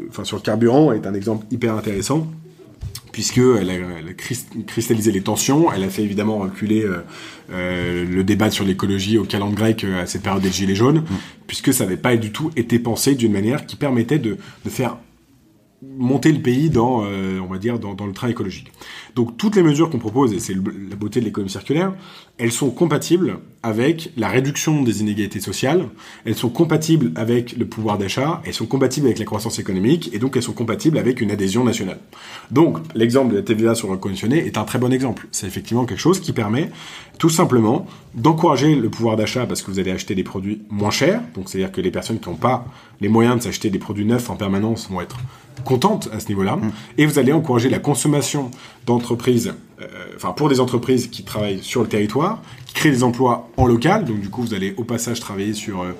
enfin, 0.09 0.23
sur 0.23 0.37
le 0.37 0.43
carburant 0.43 0.91
est 0.91 1.07
un 1.07 1.15
exemple 1.15 1.47
hyper 1.49 1.73
intéressant 1.75 2.27
puisqu'elle 3.11 3.69
a, 3.69 3.73
elle 3.73 4.09
a 4.09 4.13
cristallisé 4.65 5.11
les 5.11 5.21
tensions, 5.21 5.71
elle 5.71 5.83
a 5.83 5.89
fait 5.89 6.03
évidemment 6.03 6.37
reculer 6.37 6.83
euh, 6.83 7.03
euh, 7.51 8.05
le 8.05 8.23
débat 8.23 8.51
sur 8.51 8.65
l'écologie 8.65 9.17
au 9.17 9.23
calendrier 9.23 9.49
grec 9.55 9.83
euh, 9.83 10.03
à 10.03 10.05
cette 10.05 10.21
période 10.21 10.41
des 10.41 10.51
Gilets 10.51 10.75
jaunes, 10.75 10.99
mm. 10.99 11.15
puisque 11.47 11.73
ça 11.73 11.85
n'avait 11.85 11.97
pas 11.97 12.15
du 12.15 12.31
tout 12.31 12.51
été 12.55 12.79
pensé 12.79 13.15
d'une 13.15 13.31
manière 13.31 13.65
qui 13.65 13.75
permettait 13.75 14.19
de, 14.19 14.37
de 14.63 14.69
faire 14.69 14.97
monter 15.81 16.31
le 16.31 16.39
pays 16.39 16.69
dans, 16.69 17.03
euh, 17.05 17.39
on 17.39 17.47
va 17.47 17.57
dire, 17.57 17.79
dans, 17.79 17.93
dans, 17.93 18.05
le 18.05 18.13
train 18.13 18.27
écologique. 18.27 18.71
Donc 19.15 19.37
toutes 19.37 19.55
les 19.55 19.63
mesures 19.63 19.89
qu'on 19.89 19.99
propose, 19.99 20.33
et 20.33 20.39
c'est 20.39 20.53
la 20.53 20.95
beauté 20.95 21.19
de 21.19 21.25
l'économie 21.25 21.49
circulaire, 21.49 21.93
elles 22.37 22.51
sont 22.51 22.69
compatibles 22.69 23.39
avec 23.63 24.11
la 24.15 24.29
réduction 24.29 24.81
des 24.83 25.01
inégalités 25.01 25.41
sociales, 25.41 25.87
elles 26.25 26.35
sont 26.35 26.49
compatibles 26.49 27.11
avec 27.15 27.57
le 27.57 27.65
pouvoir 27.65 27.97
d'achat, 27.97 28.41
elles 28.45 28.53
sont 28.53 28.65
compatibles 28.65 29.07
avec 29.07 29.19
la 29.19 29.25
croissance 29.25 29.59
économique, 29.59 30.09
et 30.13 30.19
donc 30.19 30.37
elles 30.37 30.43
sont 30.43 30.53
compatibles 30.53 30.97
avec 30.97 31.19
une 31.21 31.31
adhésion 31.31 31.63
nationale. 31.63 31.99
Donc 32.51 32.77
l'exemple 32.95 33.31
de 33.31 33.37
la 33.37 33.43
TVA 33.43 33.75
sur 33.75 33.87
le 33.87 33.93
reconditionné 33.93 34.45
est 34.45 34.57
un 34.57 34.63
très 34.63 34.79
bon 34.79 34.93
exemple. 34.93 35.27
C'est 35.31 35.47
effectivement 35.47 35.85
quelque 35.85 35.99
chose 35.99 36.19
qui 36.21 36.31
permet 36.31 36.71
tout 37.17 37.29
simplement 37.29 37.85
d'encourager 38.15 38.75
le 38.75 38.89
pouvoir 38.89 39.17
d'achat 39.17 39.45
parce 39.45 39.61
que 39.61 39.71
vous 39.71 39.79
allez 39.79 39.91
acheter 39.91 40.15
des 40.15 40.23
produits 40.23 40.61
moins 40.69 40.91
chers, 40.91 41.21
donc 41.35 41.49
c'est-à-dire 41.49 41.71
que 41.71 41.81
les 41.81 41.91
personnes 41.91 42.19
qui 42.19 42.29
n'ont 42.29 42.35
pas 42.35 42.65
les 43.01 43.09
moyens 43.09 43.37
de 43.37 43.43
s'acheter 43.43 43.69
des 43.69 43.79
produits 43.79 44.05
neufs 44.05 44.29
en 44.29 44.35
permanence 44.35 44.89
vont 44.89 45.01
être 45.01 45.17
contente 45.65 46.09
à 46.13 46.19
ce 46.19 46.27
niveau-là. 46.29 46.55
Mm. 46.55 46.71
Et 46.97 47.05
vous 47.05 47.19
allez 47.19 47.33
encourager 47.33 47.69
la 47.69 47.79
consommation 47.79 48.51
d'entreprises, 48.85 48.98
euh, 49.81 49.85
enfin 50.15 50.33
pour 50.33 50.49
des 50.49 50.59
entreprises 50.59 51.07
qui 51.07 51.23
travaillent 51.23 51.63
sur 51.63 51.81
le 51.81 51.87
territoire, 51.87 52.41
qui 52.65 52.73
créent 52.73 52.91
des 52.91 53.03
emplois 53.03 53.49
en 53.55 53.65
local. 53.65 54.05
Donc 54.05 54.19
du 54.19 54.29
coup, 54.29 54.41
vous 54.41 54.53
allez 54.53 54.73
au 54.77 54.83
passage 54.83 55.19
travailler 55.19 55.53
sur 55.53 55.81
euh, 55.81 55.91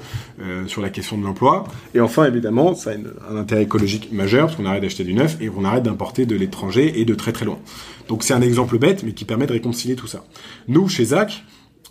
euh, 0.42 0.68
sur 0.68 0.82
la 0.82 0.90
question 0.90 1.18
de 1.18 1.24
l'emploi. 1.24 1.64
Et 1.94 2.02
enfin, 2.02 2.26
évidemment, 2.26 2.76
ça 2.76 2.92
a 2.92 3.32
un 3.32 3.38
intérêt 3.38 3.64
écologique 3.64 4.12
majeur 4.12 4.48
parce 4.48 4.58
qu'on 4.58 4.66
arrête 4.66 4.82
d'acheter 4.82 5.04
du 5.04 5.14
neuf 5.14 5.38
et 5.40 5.50
on 5.50 5.64
arrête 5.64 5.84
d'importer 5.84 6.26
de 6.26 6.36
l'étranger 6.36 7.00
et 7.00 7.06
de 7.06 7.16
très 7.16 7.32
très 7.32 7.46
loin. 7.46 7.60
Donc 8.10 8.24
c'est 8.24 8.34
un 8.34 8.42
exemple 8.42 8.78
bête, 8.78 9.04
mais 9.04 9.14
qui 9.14 9.24
permet 9.24 9.48
de 9.48 9.54
réconcilier 9.54 9.96
tout 9.96 10.08
ça. 10.08 10.26
Nous, 10.68 10.90
chez 10.90 11.06
Zach, 11.06 11.44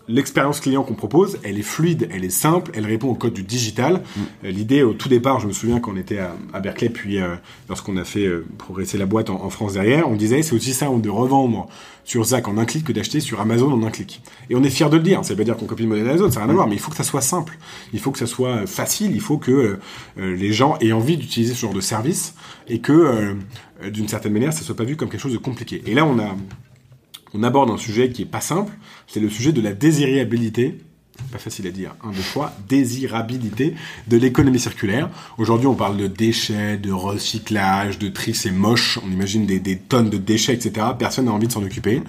l'expérience 0.09 0.61
client 0.61 0.83
qu'on 0.83 0.95
propose, 0.95 1.39
elle 1.45 1.59
est 1.59 1.63
fluide, 1.63 2.09
elle 2.11 2.25
est 2.25 2.31
simple, 2.31 2.71
elle 2.75 2.87
répond 2.87 3.09
au 3.09 3.15
code 3.15 3.35
du 3.35 3.43
digital. 3.43 3.95
Mm. 3.95 4.21
Euh, 4.45 4.51
l'idée 4.51 4.83
au 4.83 4.95
tout 4.95 5.09
départ, 5.09 5.39
je 5.41 5.47
me 5.47 5.53
souviens 5.53 5.81
quand 5.81 5.93
on 5.93 5.97
était 5.97 6.19
à, 6.19 6.61
Berkeley, 6.61 6.89
puis 6.89 7.21
euh, 7.21 7.37
lorsqu'on 7.69 7.97
a 7.97 8.05
fait 8.05 8.27
euh, 8.27 8.45
progresser 8.57 8.99
la 8.99 9.07
boîte 9.07 9.31
en, 9.31 9.51
France 9.51 9.75
derrière, 9.75 10.09
on 10.09 10.17
disait 10.17 10.43
c'est 10.43 10.55
aussi 10.55 10.73
ça 10.73 10.89
de 10.89 11.11
revendre 11.11 11.69
sur 12.05 12.25
Zach 12.25 12.49
en 12.49 12.57
un 12.57 12.65
clic 12.65 12.85
que 12.85 12.93
d'acheter 12.93 13.21
sur 13.21 13.41
Amazon 13.41 13.71
en 13.71 13.83
un 13.87 13.91
clic. 13.91 14.23
Et 14.49 14.57
on 14.57 14.63
est 14.63 14.71
fier 14.71 14.89
de 14.89 14.97
le 14.97 15.03
dire. 15.03 15.25
Ça 15.25 15.35
veut 15.35 15.39
pas 15.39 15.45
dire 15.45 15.57
qu'on 15.57 15.67
copie 15.67 15.83
le 15.83 15.91
modèle 15.91 16.09
Amazon, 16.09 16.31
ça 16.31 16.41
n'a 16.41 16.47
rien 16.47 16.53
à 16.53 16.55
voir, 16.55 16.67
mais 16.67 16.75
il 16.75 16.81
faut 16.81 16.91
que 16.91 16.97
ça 16.97 17.05
soit 17.05 17.21
simple, 17.21 17.59
il 17.93 18.01
faut 18.01 18.11
que 18.11 18.19
ça 18.19 18.27
soit 18.27 18.67
facile, 18.67 19.13
il 19.15 19.21
faut 19.21 19.37
que 19.37 19.79
les 20.17 20.53
gens 20.53 20.79
aient 20.81 20.93
envie 20.93 21.17
d'utiliser 21.19 21.53
ce 21.55 21.61
genre 21.61 21.75
de 21.75 21.81
service 21.83 22.35
et 22.67 22.79
que 22.79 23.37
d'une 23.91 24.09
certaine 24.09 24.33
manière, 24.33 24.53
ça 24.53 24.63
soit 24.63 24.77
pas 24.77 24.85
vu 24.85 24.97
comme 24.97 25.11
quelque 25.11 25.21
chose 25.21 25.33
de 25.33 25.39
compliqué. 25.39 25.83
Et 25.87 25.95
là, 25.95 26.07
on 26.07 26.19
a 26.19 26.35
on 27.35 27.43
aborde 27.43 27.71
un 27.71 27.77
sujet 27.77 28.11
qui 28.11 28.23
est 28.23 28.27
pas 28.27 28.41
simple, 28.41 28.73
c'est 29.07 29.21
le 29.21 29.29
sujet 29.29 29.53
de 29.53 29.61
la 29.61 29.73
désirabilité 29.73 30.79
pas 31.33 31.39
facile 31.39 31.67
à 31.67 31.71
dire, 31.71 31.95
un, 32.03 32.11
deux 32.11 32.23
fois, 32.23 32.53
désirabilité 32.69 33.75
de 34.07 34.17
l'économie 34.17 34.59
circulaire. 34.59 35.11
Aujourd'hui, 35.37 35.67
on 35.67 35.75
parle 35.75 35.97
de 35.97 36.07
déchets, 36.07 36.79
de 36.79 36.93
recyclage, 36.93 37.99
de 37.99 38.09
tri, 38.09 38.35
c'est 38.35 38.51
moche, 38.51 38.99
on 39.05 39.11
imagine 39.11 39.45
des, 39.45 39.79
tonnes 39.79 40.11
de 40.11 40.17
déchets, 40.17 40.55
etc. 40.55 40.87
Personne 40.99 41.27
n'a 41.27 41.33
envie 41.33 41.49
de 41.49 41.53
s'en 41.53 41.63
occuper. 41.63 42.03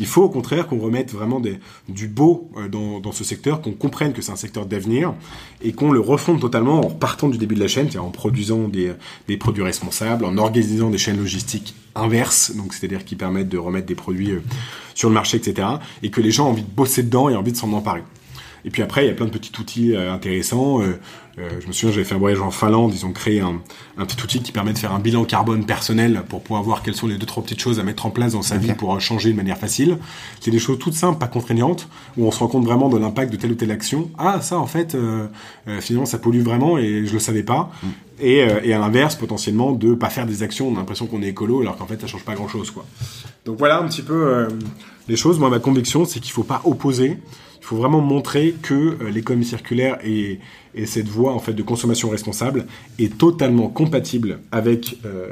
Il 0.00 0.06
faut 0.06 0.22
au 0.22 0.28
contraire 0.28 0.66
qu'on 0.66 0.78
remette 0.78 1.12
vraiment 1.12 1.40
du 1.88 2.08
beau 2.08 2.50
euh, 2.56 2.68
dans, 2.68 3.12
ce 3.12 3.24
secteur, 3.24 3.60
qu'on 3.60 3.72
comprenne 3.72 4.12
que 4.12 4.22
c'est 4.22 4.32
un 4.32 4.36
secteur 4.36 4.66
d'avenir 4.66 5.14
et 5.62 5.72
qu'on 5.72 5.92
le 5.92 6.00
refonde 6.00 6.40
totalement 6.40 6.80
en 6.80 6.90
partant 6.90 7.28
du 7.28 7.38
début 7.38 7.54
de 7.54 7.60
la 7.60 7.68
chaîne, 7.68 7.84
c'est-à-dire 7.84 8.04
en 8.04 8.10
produisant 8.10 8.68
des, 8.68 8.92
des 9.28 9.36
produits 9.36 9.62
responsables, 9.62 10.24
en 10.24 10.36
organisant 10.36 10.90
des 10.90 10.98
chaînes 10.98 11.18
logistiques 11.18 11.74
inverses, 11.94 12.54
donc 12.56 12.74
c'est-à-dire 12.74 13.04
qui 13.04 13.16
permettent 13.16 13.48
de 13.48 13.58
remettre 13.58 13.86
des 13.86 13.94
produits 13.94 14.32
euh, 14.32 14.42
sur 14.94 15.08
le 15.08 15.14
marché, 15.14 15.36
etc. 15.36 15.68
Et 16.02 16.10
que 16.10 16.20
les 16.20 16.30
gens 16.30 16.46
ont 16.46 16.50
envie 16.50 16.62
de 16.62 16.70
bosser 16.70 17.02
dedans 17.02 17.28
et 17.28 17.36
envie 17.36 17.52
de 17.52 17.56
s'en 17.56 17.72
emparer. 17.72 18.02
Et 18.64 18.70
puis 18.70 18.82
après, 18.82 19.04
il 19.04 19.08
y 19.08 19.10
a 19.10 19.14
plein 19.14 19.26
de 19.26 19.30
petits 19.30 19.52
outils 19.60 19.94
euh, 19.94 20.12
intéressants. 20.12 20.80
Euh, 20.80 20.98
euh, 21.38 21.48
je 21.60 21.66
me 21.66 21.72
souviens, 21.72 21.92
j'avais 21.92 22.04
fait 22.04 22.14
un 22.14 22.18
voyage 22.18 22.40
en 22.40 22.50
Finlande. 22.50 22.92
Ils 22.94 23.04
ont 23.04 23.12
créé 23.12 23.40
un, 23.40 23.60
un, 23.98 24.06
petit 24.06 24.22
outil 24.22 24.40
qui 24.40 24.52
permet 24.52 24.72
de 24.72 24.78
faire 24.78 24.92
un 24.92 25.00
bilan 25.00 25.24
carbone 25.24 25.66
personnel 25.66 26.22
pour 26.28 26.42
pouvoir 26.42 26.62
voir 26.62 26.82
quelles 26.82 26.94
sont 26.94 27.08
les 27.08 27.18
deux 27.18 27.26
trois 27.26 27.42
petites 27.42 27.60
choses 27.60 27.80
à 27.80 27.82
mettre 27.82 28.06
en 28.06 28.10
place 28.10 28.32
dans 28.32 28.42
sa 28.42 28.56
vie 28.56 28.72
pour 28.72 28.98
changer 29.00 29.32
de 29.32 29.36
manière 29.36 29.58
facile. 29.58 29.98
C'est 30.40 30.50
des 30.50 30.58
choses 30.58 30.78
toutes 30.78 30.94
simples, 30.94 31.18
pas 31.18 31.26
contraignantes, 31.26 31.88
où 32.16 32.26
on 32.26 32.30
se 32.30 32.38
rend 32.38 32.46
compte 32.46 32.64
vraiment 32.64 32.88
de 32.88 32.98
l'impact 32.98 33.32
de 33.32 33.36
telle 33.36 33.52
ou 33.52 33.56
telle 33.56 33.72
action. 33.72 34.10
Ah, 34.16 34.40
ça 34.40 34.58
en 34.58 34.66
fait, 34.66 34.94
euh, 34.94 35.26
finalement, 35.80 36.06
ça 36.06 36.18
pollue 36.18 36.40
vraiment 36.40 36.78
et 36.78 37.04
je 37.04 37.12
le 37.12 37.18
savais 37.18 37.42
pas. 37.42 37.70
Mm. 37.82 37.88
Et, 38.20 38.36
et, 38.62 38.72
à 38.72 38.78
l'inverse, 38.78 39.16
potentiellement, 39.16 39.72
de 39.72 39.92
pas 39.94 40.08
faire 40.08 40.24
des 40.24 40.44
actions. 40.44 40.68
On 40.68 40.74
a 40.74 40.78
l'impression 40.78 41.06
qu'on 41.06 41.20
est 41.20 41.28
écolo, 41.28 41.62
alors 41.62 41.76
qu'en 41.76 41.86
fait, 41.86 42.00
ça 42.00 42.06
change 42.06 42.24
pas 42.24 42.34
grand 42.34 42.46
chose, 42.46 42.70
quoi. 42.70 42.86
Donc 43.44 43.58
voilà 43.58 43.78
un 43.78 43.88
petit 43.88 44.02
peu 44.02 44.46
les 45.08 45.16
choses. 45.16 45.40
Moi, 45.40 45.50
ma 45.50 45.58
conviction, 45.58 46.04
c'est 46.04 46.20
qu'il 46.20 46.30
faut 46.30 46.44
pas 46.44 46.62
opposer 46.64 47.18
il 47.64 47.66
faut 47.66 47.76
vraiment 47.76 48.02
montrer 48.02 48.54
que 48.60 48.74
euh, 48.74 49.10
l'économie 49.10 49.46
circulaire 49.46 49.96
et, 50.04 50.38
cette 50.86 51.06
voie 51.06 51.32
en 51.32 51.38
fait 51.38 51.52
de 51.52 51.62
consommation 51.62 52.10
responsable 52.10 52.66
est 52.98 53.16
totalement 53.16 53.68
compatible 53.68 54.40
avec 54.50 54.98
euh, 55.06 55.28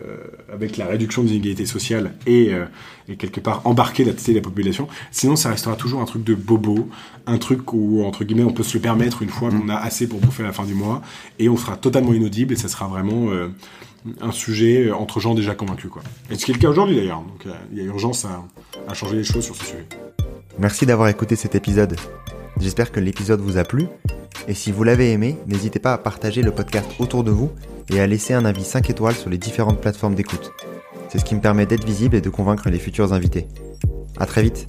avec 0.52 0.76
la 0.76 0.86
réduction 0.86 1.24
des 1.24 1.32
inégalités 1.32 1.66
sociales 1.66 2.12
et, 2.28 2.54
euh, 2.54 2.64
et 3.08 3.16
quelque 3.16 3.40
part 3.40 3.60
embarquer 3.64 4.04
la 4.04 4.12
totalité 4.12 4.34
de 4.34 4.38
la 4.38 4.42
population. 4.42 4.86
Sinon, 5.10 5.34
ça 5.34 5.50
restera 5.50 5.74
toujours 5.74 6.00
un 6.00 6.04
truc 6.04 6.22
de 6.22 6.36
bobo, 6.36 6.88
un 7.26 7.38
truc 7.38 7.72
où 7.72 8.04
entre 8.04 8.22
guillemets 8.22 8.44
on 8.44 8.52
peut 8.52 8.62
se 8.62 8.74
le 8.74 8.82
permettre 8.82 9.22
une 9.22 9.30
fois 9.30 9.50
qu'on 9.50 9.68
a 9.68 9.74
assez 9.74 10.06
pour 10.06 10.20
bouffer 10.20 10.44
à 10.44 10.46
la 10.46 10.52
fin 10.52 10.64
du 10.64 10.74
mois 10.74 11.02
et 11.40 11.48
on 11.48 11.56
sera 11.56 11.76
totalement 11.76 12.14
inaudible 12.14 12.52
et 12.52 12.56
ça 12.56 12.68
sera 12.68 12.86
vraiment 12.86 13.30
un 14.20 14.32
sujet 14.32 14.92
entre 14.92 15.18
gens 15.18 15.34
déjà 15.34 15.56
convaincus 15.56 15.90
quoi. 15.90 16.02
Et 16.30 16.36
ce 16.36 16.44
qui 16.44 16.52
est 16.52 16.54
le 16.54 16.60
cas 16.60 16.68
aujourd'hui 16.68 16.94
d'ailleurs. 16.94 17.22
Donc 17.22 17.52
il 17.72 17.78
y 17.78 17.80
a 17.80 17.84
urgence 17.84 18.24
à, 18.24 18.44
à 18.88 18.94
changer 18.94 19.16
les 19.16 19.24
choses 19.24 19.44
sur 19.44 19.56
ce 19.56 19.64
sujet. 19.64 19.86
Merci 20.58 20.86
d'avoir 20.86 21.08
écouté 21.08 21.36
cet 21.36 21.54
épisode. 21.54 21.96
J'espère 22.60 22.92
que 22.92 23.00
l'épisode 23.00 23.40
vous 23.40 23.58
a 23.58 23.64
plu. 23.64 23.86
Et 24.48 24.54
si 24.54 24.72
vous 24.72 24.84
l'avez 24.84 25.12
aimé, 25.12 25.36
n'hésitez 25.46 25.78
pas 25.78 25.92
à 25.92 25.98
partager 25.98 26.42
le 26.42 26.50
podcast 26.50 26.88
autour 26.98 27.24
de 27.24 27.30
vous 27.30 27.50
et 27.90 28.00
à 28.00 28.06
laisser 28.06 28.34
un 28.34 28.44
avis 28.44 28.64
5 28.64 28.90
étoiles 28.90 29.14
sur 29.14 29.30
les 29.30 29.38
différentes 29.38 29.80
plateformes 29.80 30.14
d'écoute. 30.14 30.52
C'est 31.08 31.18
ce 31.18 31.24
qui 31.24 31.34
me 31.34 31.40
permet 31.40 31.66
d'être 31.66 31.84
visible 31.84 32.16
et 32.16 32.20
de 32.20 32.30
convaincre 32.30 32.70
les 32.70 32.78
futurs 32.78 33.12
invités. 33.12 33.46
À 34.18 34.26
très 34.26 34.42
vite 34.42 34.68